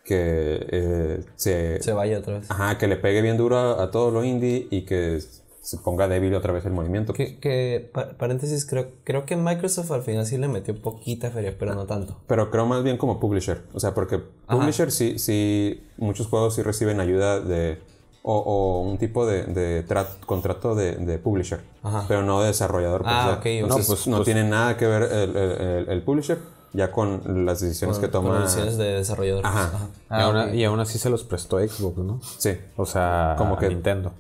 que 0.05 0.67
eh, 0.71 1.25
se, 1.37 1.83
Se 1.83 1.93
vaya 1.93 2.19
otra 2.19 2.39
vez. 2.39 2.51
ajá, 2.51 2.77
que 2.79 2.87
le 2.87 2.97
pegue 2.97 3.23
bien 3.23 3.37
duro 3.37 3.57
a, 3.59 3.83
a 3.83 3.91
todo 3.91 4.11
lo 4.11 4.23
indie 4.25 4.67
y 4.71 4.83
que 4.83 5.21
se 5.63 5.79
ponga 5.79 6.07
débil 6.09 6.35
otra 6.35 6.53
vez 6.53 6.67
el 6.67 6.73
movimiento. 6.73 7.15
Que, 7.15 7.39
que 7.39 7.89
pa- 7.93 8.11
paréntesis, 8.19 8.67
creo, 8.67 8.89
creo 9.03 9.25
que 9.25 9.35
Microsoft 9.37 9.91
al 9.93 10.03
final 10.03 10.27
sí 10.27 10.37
le 10.37 10.47
metió 10.47 10.75
poquita 10.81 11.31
feria, 11.31 11.55
pero 11.59 11.75
no 11.75 11.87
tanto. 11.87 12.19
Pero 12.27 12.51
creo 12.51 12.67
más 12.67 12.83
bien 12.85 12.99
como 12.99 13.19
publisher, 13.19 13.63
o 13.73 13.81
sea, 13.81 13.95
porque 13.95 14.21
publisher 14.47 14.93
sí, 14.93 15.19
sí, 15.19 15.83
muchos 15.97 16.27
juegos 16.27 16.55
sí 16.55 16.63
reciben 16.63 17.01
ayuda 17.01 17.41
de 17.41 17.79
o, 18.27 18.37
o 18.39 18.81
un 18.83 18.99
tipo 18.99 19.27
de, 19.27 19.45
de 19.45 19.87
tra- 19.87 20.07
contrato 20.27 20.75
de, 20.75 20.97
de 20.97 21.19
publisher, 21.19 21.61
Ajá. 21.83 22.05
pero 22.09 22.23
no 22.23 22.41
de 22.43 22.49
desarrollador. 22.49 23.03
pues, 23.03 23.15
Ah, 23.15 23.21
o 23.21 23.25
sea, 23.25 23.33
ok, 23.35 23.39
ok. 23.41 23.47
entonces 23.47 23.89
No, 23.89 23.95
pues- 23.95 24.07
no 24.09 24.17
pues- 24.17 24.25
tiene 24.27 24.45
nada 24.45 24.77
que 24.77 24.87
ver 24.87 25.03
el, 25.05 25.37
el- 25.37 25.61
el- 25.61 25.89
el 25.89 26.03
publisher 26.03 26.39
ya 26.75 26.91
con 26.93 27.47
las 27.47 27.61
decisiones 27.61 27.97
que 27.99 28.11
Con 28.11 28.25
toma. 28.25 28.41
decisiones 28.43 28.77
de 28.77 28.85
desarrolladores. 28.85 29.47
Ajá. 29.49 29.63
Ajá. 29.75 29.89
y, 29.89 30.05
Ah, 30.11 30.23
aún, 30.25 30.55
y 30.55 30.65
aún 30.65 30.81
así 30.81 30.99
se 30.99 31.09
los 31.09 31.25
prestó 31.25 31.59
Xbox, 31.59 31.97
¿no? 31.99 32.21
Sí. 32.39 32.59
O 32.77 32.85
sea, 32.85 33.37
Como 33.39 33.57
que- 33.57 33.69
Nintendo. 33.69 34.13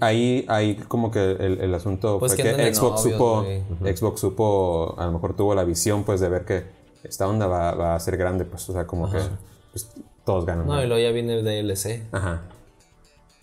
Ahí, 0.00 0.46
ahí 0.48 0.76
como 0.88 1.10
que 1.10 1.32
el, 1.32 1.60
el 1.60 1.74
asunto 1.74 2.18
Pues 2.18 2.34
fue 2.34 2.42
que 2.42 2.74
Xbox 2.74 3.02
supo. 3.02 3.44
Xbox 3.82 4.20
supo, 4.20 4.94
a 4.98 5.06
lo 5.06 5.12
mejor 5.12 5.36
tuvo 5.36 5.54
la 5.54 5.64
visión 5.64 6.04
pues 6.04 6.20
de 6.20 6.28
ver 6.30 6.44
que 6.46 6.64
esta 7.02 7.28
onda 7.28 7.46
va, 7.46 7.72
va 7.74 7.94
a 7.94 8.00
ser 8.00 8.16
grande, 8.16 8.44
pues, 8.46 8.66
o 8.70 8.72
sea, 8.72 8.86
como 8.86 9.10
que 9.10 9.18
pues, 9.72 9.90
todos 10.24 10.46
ganan. 10.46 10.66
No, 10.66 10.76
¿no? 10.76 10.82
y 10.82 10.86
luego 10.86 11.02
ya 11.02 11.10
viene 11.12 11.38
el 11.38 11.44
DLC. 11.44 12.02
Ajá. 12.12 12.40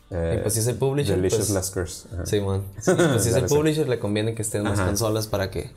Y 0.10 0.14
Eh, 0.16 0.39
pues 0.41 0.56
si 0.56 0.60
es 0.62 0.68
el 0.68 0.76
publisher, 0.78 1.16
Delicious 1.16 1.41
pues, 1.45 1.49
Last 1.52 1.74
Curse. 1.76 2.08
ajá. 2.12 2.26
Sí, 2.26 2.41
man. 2.41 2.64
Sí, 2.80 2.91
pues 2.95 3.24
si 3.24 3.30
es 3.30 3.36
el 3.36 3.45
publisher, 3.45 3.88
le 3.88 3.99
conviene 3.99 4.34
que 4.34 4.41
estén 4.41 4.62
en 4.62 4.70
las 4.72 4.80
Ajá. 4.80 4.88
consolas 4.88 5.28
para 5.28 5.52
que... 5.52 5.70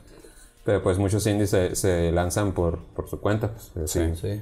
Pero 0.65 0.81
pues 0.83 0.97
muchos 0.97 1.25
indies 1.27 1.51
se, 1.51 1.75
se 1.75 2.11
lanzan 2.11 2.51
por, 2.53 2.79
por 2.95 3.07
su 3.07 3.19
cuenta. 3.21 3.51
Pues, 3.73 3.91
sí. 3.91 4.15
Sí. 4.15 4.41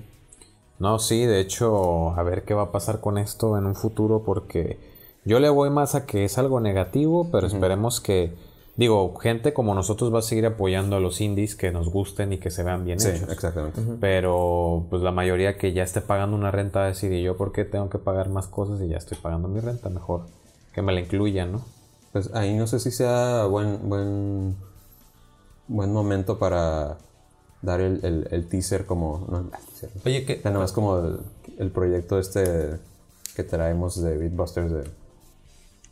No, 0.80 0.97
sí, 0.99 1.26
de 1.26 1.39
hecho, 1.39 2.11
a 2.11 2.24
ver 2.24 2.43
qué 2.43 2.53
va 2.53 2.63
a 2.63 2.71
pasar 2.71 2.99
con 2.99 3.17
esto 3.17 3.57
en 3.57 3.65
un 3.65 3.76
futuro 3.76 4.24
porque 4.24 4.80
yo 5.26 5.39
le 5.39 5.49
voy 5.49 5.69
más 5.69 5.95
a 5.95 6.05
que 6.05 6.26
es 6.26 6.38
algo 6.38 6.59
negativo, 6.59 7.30
pero 7.32 7.47
esperemos 7.47 8.01
que, 8.01 8.34
digo, 8.76 9.13
gente 9.15 9.53
como 9.53 9.76
nosotros 9.76 10.13
va 10.13 10.19
a 10.19 10.24
seguir 10.24 10.45
apoyando 10.45 10.95
a 10.95 10.99
los 10.99 11.21
indies 11.21 11.55
que 11.55 11.71
nos 11.71 11.89
gusten 11.89 12.34
y 12.34 12.38
que 12.39 12.49
se 12.51 12.63
vean 12.63 12.84
bien 12.86 12.99
Sí, 12.99 13.09
hechos. 13.09 13.30
exactamente. 13.30 13.82
Pero 14.01 14.86
pues 14.89 15.01
la 15.01 15.11
mayoría 15.11 15.57
que 15.57 15.74
ya 15.74 15.84
esté 15.84 16.01
pagando 16.01 16.36
una 16.36 16.51
renta 16.51 16.80
va 16.80 16.86
a 16.86 16.89
decir, 16.89 17.11
¿y 17.13 17.21
yo 17.21 17.38
por 17.38 17.51
qué 17.51 17.65
tengo 17.65 17.89
que 17.89 17.99
pagar 17.99 18.30
más 18.30 18.47
cosas 18.47 18.82
y 18.82 18.88
ya 18.89 18.97
estoy 18.97 19.17
pagando 19.21 19.47
mi 19.47 19.59
renta? 19.59 19.89
Mejor 19.89 20.26
que 20.74 20.82
me 20.82 20.91
la 20.93 20.99
incluyan, 21.01 21.51
¿no? 21.53 21.61
Pues 22.11 22.34
ahí 22.34 22.55
no 22.55 22.67
sé 22.67 22.80
si 22.80 22.91
sea 22.91 23.45
buen 23.45 23.88
buen 23.88 24.55
buen 25.68 25.91
momento 25.91 26.38
para 26.39 26.97
dar 27.61 27.80
el, 27.82 27.99
el, 28.03 28.28
el 28.32 28.47
teaser 28.47 28.86
como 28.86 29.26
no. 29.30 29.49
Oye, 30.05 30.26
que... 30.26 30.41
Como 30.74 30.97
el, 30.97 31.20
el 31.59 31.72
proyecto 31.72 32.20
este 32.20 32.78
que 33.36 33.43
traemos 33.43 34.01
de 34.01 34.18
Beatbusters 34.18 34.72
de, 34.72 34.84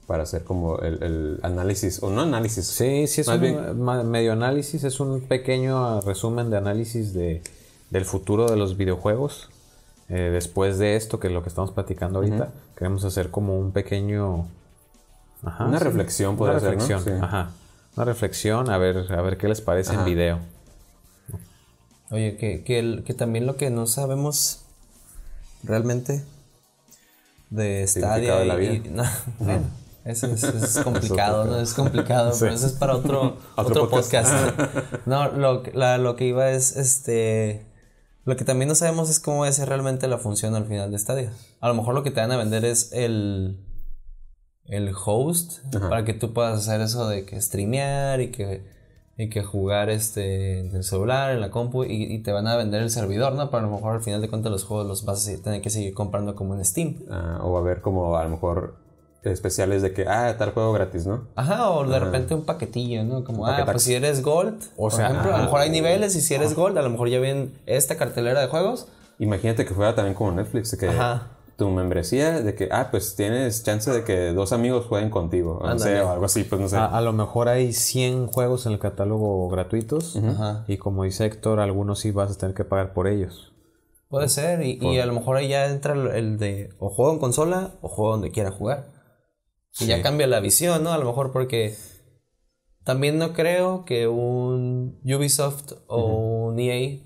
para 0.08 0.24
hacer 0.24 0.44
como 0.44 0.78
el, 0.80 1.02
el 1.02 1.40
análisis 1.44 2.04
o 2.04 2.10
no 2.10 2.22
análisis 2.22 2.66
Sí, 2.68 3.08
sí, 3.08 3.22
es 3.22 3.28
un 3.28 3.42
bien- 3.42 4.10
medio 4.12 4.34
análisis, 4.34 4.84
es 4.84 5.00
un 5.00 5.22
pequeño 5.22 6.02
resumen 6.02 6.50
de 6.50 6.58
análisis 6.58 7.14
de, 7.14 7.42
del 7.90 8.06
futuro 8.06 8.48
de 8.50 8.58
los 8.58 8.78
videojuegos. 8.78 9.50
Eh, 10.10 10.30
después 10.34 10.78
de 10.78 10.98
esto, 10.98 11.20
que 11.22 11.28
es 11.28 11.34
lo 11.34 11.42
que 11.42 11.48
estamos 11.50 11.72
platicando 11.72 12.20
ahorita, 12.20 12.50
queremos 12.76 13.06
hacer 13.06 13.32
como 13.32 13.58
un 13.58 13.72
pequeño... 13.72 14.46
Ajá, 15.44 15.66
Una 15.66 15.78
sí, 15.80 15.86
reflexión 15.86 16.38
reflexión, 16.38 17.02
Sí. 17.04 17.12
ajá. 17.22 17.52
Una 17.96 18.06
reflexión, 18.06 18.70
a 18.70 18.78
ver, 18.78 19.12
a 19.12 19.22
ver 19.22 19.38
qué 19.38 19.48
les 19.48 19.62
parece 19.62 19.92
en 19.94 19.98
Ajá. 20.00 20.06
video. 20.06 20.40
Oye, 22.10 22.38
que, 22.38 22.64
que, 22.64 22.80
el- 22.80 23.04
que 23.06 23.14
también 23.14 23.46
lo 23.46 23.56
que 23.58 23.70
no 23.70 23.86
sabemos 23.88 24.62
realmente 25.64 26.24
de 27.50 27.86
Stadia 27.88 28.36
de 28.38 28.46
la 28.46 28.56
vida. 28.56 28.74
y- 28.74 28.90
no, 28.90 29.04
bueno, 29.40 29.64
eso 30.06 30.28
es, 30.28 30.44
es 30.44 30.78
complicado, 30.84 31.46
¿no? 31.46 31.60
Es 31.60 31.74
complicado, 31.74 32.34
pero 32.40 32.54
eso 32.54 32.66
es 32.66 32.74
para 32.74 32.96
otro, 32.96 33.38
Otro 33.56 33.84
otro 33.86 33.90
podcast. 33.90 34.34
no, 35.06 35.30
lo, 35.32 35.64
la- 35.74 35.98
lo 35.98 36.16
que 36.16 36.26
iba 36.26 36.50
es, 36.52 36.76
este... 36.78 37.66
Lo 38.24 38.36
que 38.36 38.46
también 38.46 38.68
no 38.70 38.76
sabemos 38.76 39.10
es 39.10 39.20
cómo 39.20 39.40
va 39.40 39.48
a 39.48 39.52
ser 39.52 39.68
realmente 39.68 40.08
la 40.08 40.20
función 40.20 40.54
al 40.54 40.66
final 40.68 40.92
de 40.92 41.00
Stadia. 41.00 41.34
A 41.60 41.68
lo 41.68 41.74
mejor 41.74 41.96
lo 41.96 42.04
que 42.04 42.12
te 42.12 42.22
van 42.22 42.32
a 42.32 42.38
vender 42.38 42.64
es 42.66 42.92
el... 42.94 43.58
El 44.72 44.92
host 45.06 45.64
Ajá. 45.76 45.90
para 45.90 46.04
que 46.06 46.14
tú 46.16 46.34
puedas 46.34 46.58
hacer 46.58 46.82
eso 46.82 47.08
de 47.08 47.26
que 47.26 47.40
streamear 47.40 48.20
y 48.22 48.32
que 48.32 48.64
y 49.18 49.30
que 49.30 49.44
jugar 49.44 49.90
este 49.92 50.62
en 50.62 50.76
el 50.76 50.84
celular, 50.84 51.32
en 51.32 51.42
la 51.42 51.52
compu 51.52 51.84
y, 51.84 52.12
y 52.12 52.20
te 52.24 52.32
van 52.32 52.48
a 52.48 52.56
vender 52.56 52.82
el 52.82 52.90
servidor, 52.90 53.34
¿no? 53.34 53.52
Pero 53.52 53.60
a 53.60 53.68
lo 53.68 53.76
mejor 53.76 53.96
al 53.98 54.02
final 54.02 54.22
de 54.22 54.30
cuentas 54.30 54.52
los 54.52 54.64
juegos 54.64 54.88
los 54.88 55.06
vas 55.06 55.28
a 55.28 55.44
tener 55.44 55.62
que 55.62 55.70
seguir 55.70 55.94
comprando 55.94 56.34
como 56.34 56.56
en 56.56 56.66
Steam. 56.66 56.96
Ah, 57.12 57.40
o 57.44 57.56
a 57.58 57.62
ver 57.62 57.82
como 57.82 58.18
a 58.18 58.24
lo 58.24 58.30
mejor 58.30 58.76
especiales 59.24 59.84
de 59.84 59.94
que 59.94 60.08
ah 60.08 60.34
tal 60.40 60.52
juego 60.52 60.74
gratis 60.74 61.06
no 61.06 61.28
Ajá, 61.36 61.70
o 61.70 61.86
de 61.88 62.00
repente 62.00 62.34
un 62.34 62.44
paquetillo, 62.44 63.04
¿no? 63.04 63.24
Como, 63.24 63.46
ah, 63.46 63.62
pues 63.66 63.84
si 63.84 63.94
eres 63.94 64.24
Gold, 64.24 64.64
O 64.78 64.84
por 64.84 64.94
sea, 64.94 65.10
ejemplo, 65.10 65.36
a 65.36 65.38
lo 65.38 65.44
mejor 65.44 65.60
hay 65.60 65.70
niveles 65.70 66.16
y 66.16 66.22
si 66.22 66.34
eres 66.34 66.56
Gold, 66.56 66.78
a 66.78 66.82
lo 66.82 66.90
mejor 66.90 67.10
ya 67.10 67.20
vienen 67.20 67.54
esta 67.68 67.98
cartelera 67.98 68.42
de 68.42 68.48
juegos. 68.48 68.88
imagínate 69.20 69.66
que 69.66 69.74
fuera 69.76 69.94
también 69.94 70.16
como 70.16 70.32
Netflix 70.32 70.76
que 70.76 70.88
Ajá. 70.88 71.28
Tu 71.62 71.70
membresía 71.70 72.42
de 72.42 72.56
que 72.56 72.70
ah 72.72 72.88
pues 72.90 73.16
tienes 73.16 73.64
chance 73.64 73.92
de 73.92 74.04
que 74.04 74.34
dos 74.34 74.52
amigos 74.52 74.88
jueguen 74.88 75.12
contigo 75.12 75.60
o 75.62 75.68
no 75.68 75.78
sé 75.78 75.90
Ándale. 75.90 76.02
o 76.06 76.10
algo 76.12 76.26
así 76.26 76.44
pues 76.44 76.60
no 76.60 76.68
sé 76.68 76.76
A, 76.78 76.86
a 76.86 77.02
lo 77.02 77.14
mejor 77.14 77.50
hay 77.50 77.72
100 77.74 78.26
juegos 78.28 78.66
en 78.66 78.72
el 78.74 78.80
catálogo 78.80 79.48
gratuitos 79.50 80.16
Ajá. 80.18 80.66
y 80.68 80.78
como 80.78 81.04
dice 81.04 81.26
Héctor, 81.26 81.60
algunos 81.60 82.00
sí 82.00 82.10
vas 82.12 82.32
a 82.32 82.38
tener 82.38 82.56
que 82.56 82.66
pagar 82.66 82.94
por 82.94 83.08
ellos. 83.08 83.54
Puede 84.10 84.28
ser, 84.28 84.62
y, 84.64 84.80
y 84.82 85.00
a 85.00 85.06
lo 85.06 85.14
mejor 85.14 85.38
ahí 85.38 85.50
ya 85.50 85.68
entra 85.68 85.94
el- 85.94 86.08
el 86.08 86.38
de 86.40 86.70
o 86.80 86.90
juego 86.90 87.14
en 87.14 87.20
consola 87.20 87.72
o 87.82 87.88
juego 87.88 88.12
donde 88.14 88.32
quiera 88.32 88.52
jugar. 88.52 88.92
Y 89.80 89.86
ya 89.86 90.02
cambia 90.02 90.28
la 90.28 90.40
visión, 90.42 90.84
¿no? 90.84 90.92
A 90.92 90.98
lo 90.98 91.06
mejor 91.06 91.32
porque 91.32 91.76
también 92.84 93.18
no 93.20 93.34
creo 93.34 93.86
que 93.86 94.08
un 94.08 95.00
Ubisoft 95.06 95.74
o 95.88 96.48
un 96.48 96.60
EA 96.60 97.00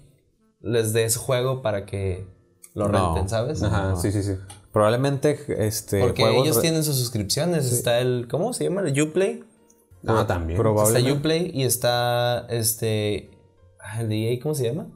les 0.62 0.93
dé 0.93 1.03
ese 1.03 1.20
juego 1.20 1.62
para 1.62 1.86
que 1.86 2.26
lo 2.76 2.88
No. 2.88 3.07
renten, 3.15 3.30
¿sabes? 3.30 3.63
ajá 3.63 3.95
sí 3.95 4.11
sí 4.11 4.21
sí 4.21 4.34
Probablemente 4.71 5.39
este 5.65 6.01
Porque 6.01 6.21
juegos 6.23 6.43
ellos 6.45 6.61
tienen 6.61 6.84
sus 6.84 6.97
suscripciones. 6.97 7.71
Está 7.71 7.99
el. 7.99 8.28
¿Cómo 8.30 8.51
se 8.51 8.65
llama? 8.65 8.82
El 8.82 9.01
Uplay. 9.01 9.43
ah 10.05 10.26
también 10.28 10.59
proba- 10.59 10.84
Está 10.84 10.99
Probablemente. 10.99 11.17
Uplay 11.17 11.51
y 11.53 11.63
está 11.63 12.45
este. 12.49 13.32
ah, 13.80 14.01
El 14.01 14.09
de 14.09 14.34
EA, 14.34 14.39
¿cómo 14.43 14.53
se 14.53 14.65
llama? 14.65 14.88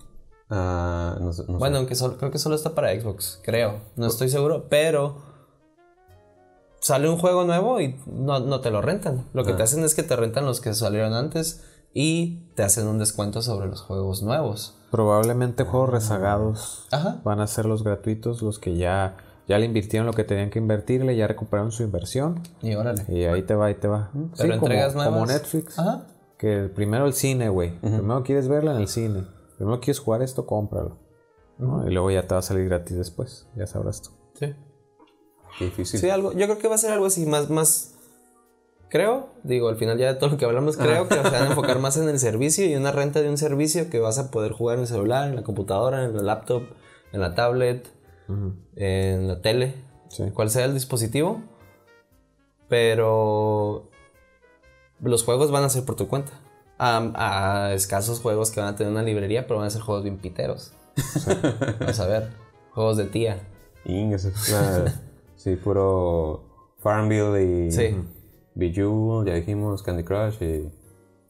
Ah, 0.50 1.16
no 1.22 1.32
sé, 1.32 1.44
no 1.44 1.54
sé. 1.54 1.60
Bueno, 1.60 1.78
aunque 1.78 1.96
solo- 1.96 2.18
creo 2.18 2.30
que 2.30 2.40
solo 2.40 2.56
está 2.56 2.76
para 2.76 2.92
Xbox, 3.00 3.40
creo. 3.44 3.80
No 3.96 4.08
estoy 4.08 4.28
seguro, 4.30 4.68
pero 4.70 5.22
sale 6.82 7.08
un 7.10 7.18
juego 7.18 7.46
nuevo 7.46 7.80
y 7.82 7.96
no, 8.06 8.40
no 8.40 8.60
te 8.62 8.72
lo 8.72 8.82
rentan. 8.82 9.28
Lo 9.34 9.44
que 9.46 9.54
te 9.54 9.64
hacen 9.64 9.84
es 9.84 9.96
que 9.96 10.04
te 10.04 10.16
rentan 10.16 10.46
los 10.46 10.60
que 10.62 10.74
salieron 10.74 11.14
antes 11.14 11.62
y 11.94 12.40
te 12.56 12.64
hacen 12.64 12.88
un 12.88 13.00
descuento 13.00 13.42
sobre 13.42 13.68
los 13.68 13.82
juegos 13.82 14.22
nuevos. 14.24 14.76
probablemente 14.92 15.64
juegos 15.66 15.90
rezagados 15.90 16.88
Ajá. 16.92 17.22
van 17.24 17.40
a 17.42 17.48
ser 17.48 17.66
los 17.66 17.84
gratuitos, 17.84 18.42
los 18.42 18.58
que 18.60 18.76
ya 18.78 19.18
ya 19.48 19.58
le 19.58 19.66
invirtieron 19.66 20.06
lo 20.06 20.14
que 20.14 20.24
tenían 20.24 20.52
que 20.52 20.60
invertirle, 20.60 21.16
ya 21.18 21.26
recuperaron 21.28 21.72
su 21.72 21.82
inversión 21.84 22.42
Y 22.62 22.76
órale. 22.76 23.04
y 23.08 23.24
ahí 23.26 23.42
te 23.42 23.56
va, 23.56 23.66
ahí 23.68 23.76
te 23.76 23.88
va. 23.88 24.12
Pero 24.14 24.28
Sí, 24.34 24.42
como- 24.44 24.54
entregas 24.54 24.94
como, 24.94 25.10
nuevas. 25.10 25.28
Netflix. 25.30 25.80
Ajá. 25.80 26.06
Que 26.38 26.70
primero 26.74 27.06
el 27.08 27.14
cine, 27.14 27.50
güey. 27.50 27.80
Primero 27.82 28.22
quieres 28.24 28.48
verla 28.48 28.72
en 28.76 28.78
el 28.82 28.88
cine. 28.88 29.26
Primero 29.58 29.80
quieres 29.80 30.00
jugar 30.00 30.22
esto, 30.22 30.46
cómpralo. 30.46 30.98
¿no? 31.58 31.86
Y 31.88 31.92
luego 31.92 32.12
ya 32.12 32.22
te 32.28 32.34
va 32.36 32.40
a 32.40 32.44
salir 32.44 32.66
gratis 32.70 32.96
después. 32.96 33.48
Ya 33.56 33.66
sabrás 33.68 34.02
tú. 34.04 34.12
Sí. 34.36 34.54
Qué 35.58 35.66
difícil 35.66 36.00
Sí, 36.00 36.10
algo. 36.12 36.32
Yo 36.34 36.46
creo 36.46 36.58
que 36.60 36.68
va 36.68 36.76
a 36.76 36.78
ser 36.78 36.92
algo 36.92 37.08
así, 37.08 37.26
más, 37.26 37.50
más, 37.50 37.96
creo, 38.90 39.30
digo, 39.44 39.70
al 39.70 39.76
final 39.78 39.98
ya 39.98 40.08
de 40.14 40.20
todo 40.20 40.30
lo 40.32 40.38
que 40.38 40.46
hablamos, 40.46 40.76
creo 40.78 41.08
que 41.08 41.16
se 41.16 41.22
van 41.22 41.44
a 41.44 41.48
enfocar 41.48 41.80
más 41.80 41.96
en 41.98 42.10
el 42.10 42.20
servicio 42.20 42.66
y 42.66 42.76
una 42.76 42.92
renta 42.92 43.22
de 43.22 43.30
un 43.30 43.38
servicio 43.38 43.90
que 43.90 44.00
vas 44.00 44.18
a 44.20 44.32
poder 44.32 44.52
jugar 44.52 44.76
en 44.78 44.82
el 44.82 44.88
celular, 44.88 45.30
en 45.30 45.36
la 45.36 45.44
computadora, 45.44 46.04
en 46.06 46.16
el 46.16 46.26
laptop, 46.26 46.64
en 47.14 47.22
la 47.22 47.36
tablet, 47.36 47.88
en 48.76 49.28
la 49.28 49.42
tele, 49.42 49.74
Sí. 50.10 50.24
cual 50.34 50.50
sea 50.50 50.66
el 50.66 50.74
dispositivo. 50.74 51.42
Pero 52.68 53.90
los 55.02 55.24
juegos 55.24 55.52
van 55.52 55.64
a 55.64 55.70
ser 55.70 55.86
por 55.86 55.96
tu 55.96 56.08
cuenta. 56.08 56.32
A, 56.78 57.66
a 57.70 57.74
escasos 57.74 58.22
juegos 58.22 58.52
que 58.52 58.60
van 58.62 58.70
a 58.70 58.76
tener 58.76 58.92
una 58.94 59.04
librería, 59.04 59.48
pero 59.48 59.58
van 59.60 59.68
a 59.68 59.70
ser 59.70 59.82
juegos 59.82 60.04
bien 60.04 60.18
piteros. 60.18 60.74
Vamos 61.80 62.00
a 62.00 62.08
ver. 62.08 62.30
Juegos 62.72 62.98
de 62.98 63.06
tía. 63.06 63.40
Ing, 63.86 64.14
eso 64.14 64.30
es 64.30 64.50
una- 64.50 65.02
sí, 65.36 65.56
puro 65.56 66.44
Farmville 66.82 67.68
y 67.68 67.72
Sí. 67.72 67.98
Bejeweled, 68.60 69.28
ya 69.32 69.36
dijimos, 69.36 69.82
Candy 69.84 70.04
Crush 70.04 70.36
y 70.44 70.70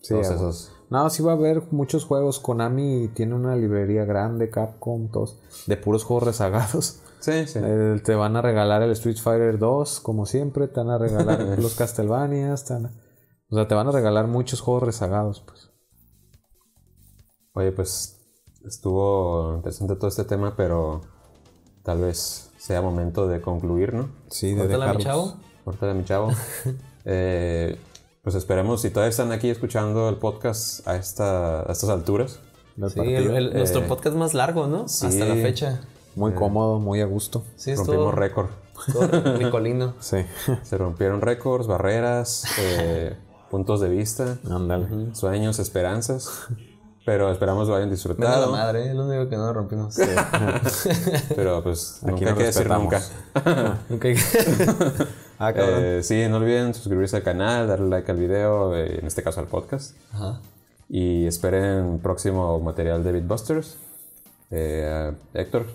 Sí, 0.01 0.13
todos 0.13 0.29
esos. 0.29 0.71
No, 0.89 1.09
sí 1.09 1.21
va 1.21 1.33
a 1.33 1.35
haber 1.35 1.61
muchos 1.71 2.03
juegos. 2.05 2.39
Konami 2.39 3.09
tiene 3.13 3.35
una 3.35 3.55
librería 3.55 4.05
grande, 4.05 4.49
Capcom, 4.49 5.09
todos, 5.11 5.39
de 5.67 5.77
puros 5.77 6.03
juegos 6.03 6.23
rezagados. 6.23 7.01
Sí, 7.19 7.45
sí. 7.47 7.59
El- 7.59 8.01
te 8.01 8.15
van 8.15 8.35
a 8.37 8.41
regalar 8.41 8.81
el 8.81 8.91
Street 8.91 9.17
Fighter 9.17 9.59
2, 9.59 9.99
como 9.99 10.25
siempre. 10.25 10.67
Te 10.69 10.79
van 10.79 10.89
a 10.89 10.97
regalar 10.97 11.39
los 11.59 11.75
Castlevanias. 11.75 12.65
te 12.65 12.73
van 12.73 12.85
a- 12.87 12.91
o 13.51 13.55
sea, 13.55 13.67
te 13.67 13.75
van 13.75 13.87
a 13.87 13.91
regalar 13.91 14.27
muchos 14.27 14.61
juegos 14.61 14.83
rezagados, 14.83 15.41
pues. 15.45 15.69
Oye, 17.53 17.71
pues 17.71 18.17
estuvo 18.65 19.55
interesante 19.57 19.95
todo 19.95 20.07
este 20.07 20.23
tema, 20.23 20.55
pero 20.55 21.01
tal 21.83 21.99
vez 22.01 22.51
sea 22.57 22.81
momento 22.81 23.27
de 23.27 23.41
concluir, 23.41 23.93
¿no? 23.93 24.09
Sí, 24.29 24.53
de 24.53 24.61
Córtala, 24.61 24.93
mi 24.93 24.97
dejarlos. 24.97 25.03
chavo. 25.03 25.43
Córtale, 25.65 25.93
mi 25.93 26.03
chavo. 26.05 26.29
Eh, 27.11 27.75
pues 28.21 28.35
esperemos, 28.35 28.81
si 28.81 28.91
todavía 28.91 29.09
están 29.09 29.31
aquí 29.31 29.49
escuchando 29.49 30.09
el 30.09 30.17
podcast 30.17 30.87
a, 30.87 30.95
esta, 30.95 31.61
a 31.61 31.71
estas 31.71 31.89
alturas, 31.89 32.39
del 32.75 32.91
Sí, 32.91 32.99
el- 32.99 33.53
nuestro 33.53 33.87
podcast 33.87 34.15
más 34.15 34.35
largo, 34.35 34.67
¿no? 34.67 34.87
sí. 34.87 35.07
Hasta 35.07 35.25
la 35.25 35.33
fecha. 35.35 35.81
Muy 36.15 36.33
cómodo, 36.33 36.79
muy 36.79 37.01
a 37.01 37.05
gusto. 37.05 37.43
Sí, 37.55 37.73
rompimos 37.73 38.13
récord. 38.13 38.49
ricolino. 39.37 39.95
Sí. 39.99 40.17
Se 40.63 40.77
rompieron 40.77 41.21
récords, 41.21 41.65
barreras, 41.67 42.43
eh, 42.59 43.15
puntos 43.49 43.81
de 43.81 43.89
vista, 43.89 44.37
Ándale. 44.49 45.15
sueños, 45.15 45.57
esperanzas. 45.59 46.29
Pero 47.05 47.31
esperamos 47.31 47.67
lo 47.67 47.75
hayan 47.75 47.89
Menos 47.89 48.03
la 48.05 48.11
disfrutado. 48.13 48.51
madre, 48.51 48.89
es 48.89 48.95
lo 48.95 49.05
único 49.07 49.27
que 49.29 49.35
no 49.37 49.51
rompimos. 49.51 49.95
Pero 51.35 51.63
pues 51.63 52.01
Aquí 52.03 52.11
nunca 52.11 52.25
no 52.25 52.29
hay 52.31 52.37
que 52.37 52.43
decir 52.43 52.69
nunca. 52.69 52.99
respetamos. 53.33 53.77
Nunca 53.89 54.07
hay 54.09 54.15
que- 54.15 55.05
Ah, 55.39 55.53
cabrón. 55.53 55.79
Eh, 55.83 56.01
sí, 56.03 56.27
no 56.29 56.37
olviden 56.37 56.73
suscribirse 56.73 57.15
al 57.15 57.23
canal, 57.23 57.67
darle 57.67 57.87
like 57.89 58.11
al 58.11 58.17
video, 58.17 58.75
eh, 58.75 58.99
en 58.99 59.07
este 59.07 59.23
caso 59.23 59.39
al 59.39 59.47
podcast. 59.47 59.95
Ajá. 60.13 60.39
Y 60.89 61.25
esperen 61.25 61.99
próximo 61.99 62.59
material 62.59 63.03
de 63.03 63.11
Beatbusters. 63.13 63.77
Eh, 64.51 65.11
Héctor, 65.33 65.65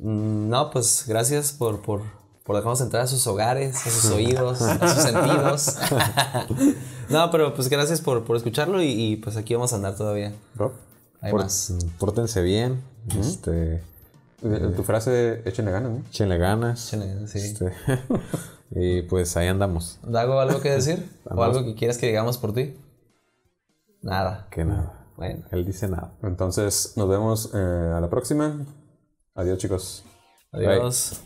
Mm, 0.00 0.48
No, 0.48 0.70
pues 0.70 1.04
gracias 1.06 1.52
por, 1.52 1.80
por, 1.80 2.00
por 2.44 2.56
dejarnos 2.56 2.80
entrar 2.80 3.02
a 3.02 3.06
sus 3.06 3.24
hogares, 3.28 3.76
a 3.86 3.90
sus 3.90 4.06
oídos, 4.10 4.60
a 4.62 4.88
sus 4.88 5.02
sentidos. 5.04 5.76
no, 7.10 7.30
pero 7.30 7.54
pues 7.54 7.68
gracias 7.68 8.00
por, 8.00 8.24
por 8.24 8.36
escucharlo 8.36 8.82
y, 8.82 8.86
y, 8.90 9.16
pues 9.16 9.36
aquí 9.36 9.54
vamos 9.54 9.72
a 9.72 9.76
andar 9.76 9.94
todavía. 9.96 10.32
Rob. 10.56 10.72
Hay 11.20 11.30
Por- 11.30 11.42
más. 11.42 11.74
Pórtense 11.98 12.42
bien. 12.42 12.82
Este. 13.18 13.82
Eh, 14.42 14.72
Tu 14.76 14.82
frase, 14.82 15.42
échenle 15.44 15.70
ganas, 15.70 15.90
¿no? 15.92 16.02
Échenle 16.10 16.38
ganas. 16.38 16.88
Échenle, 16.92 17.26
sí. 17.28 17.38
Este, 17.38 17.72
y 18.70 19.02
pues 19.02 19.36
ahí 19.36 19.48
andamos. 19.48 19.98
¿Dago 20.02 20.40
algo 20.40 20.60
que 20.60 20.70
decir? 20.70 21.08
¿O 21.24 21.42
algo 21.42 21.64
que 21.64 21.74
quieras 21.74 21.98
que 21.98 22.06
digamos 22.06 22.38
por 22.38 22.52
ti? 22.52 22.74
Nada. 24.02 24.48
Que 24.50 24.64
nada. 24.64 25.06
Bueno. 25.16 25.44
Él 25.50 25.64
dice 25.64 25.88
nada. 25.88 26.12
Entonces, 26.22 26.94
nos 26.96 27.08
vemos 27.08 27.50
eh, 27.54 27.92
a 27.94 28.00
la 28.00 28.10
próxima. 28.10 28.66
Adiós, 29.34 29.58
chicos. 29.58 30.04
Adiós. 30.52 31.24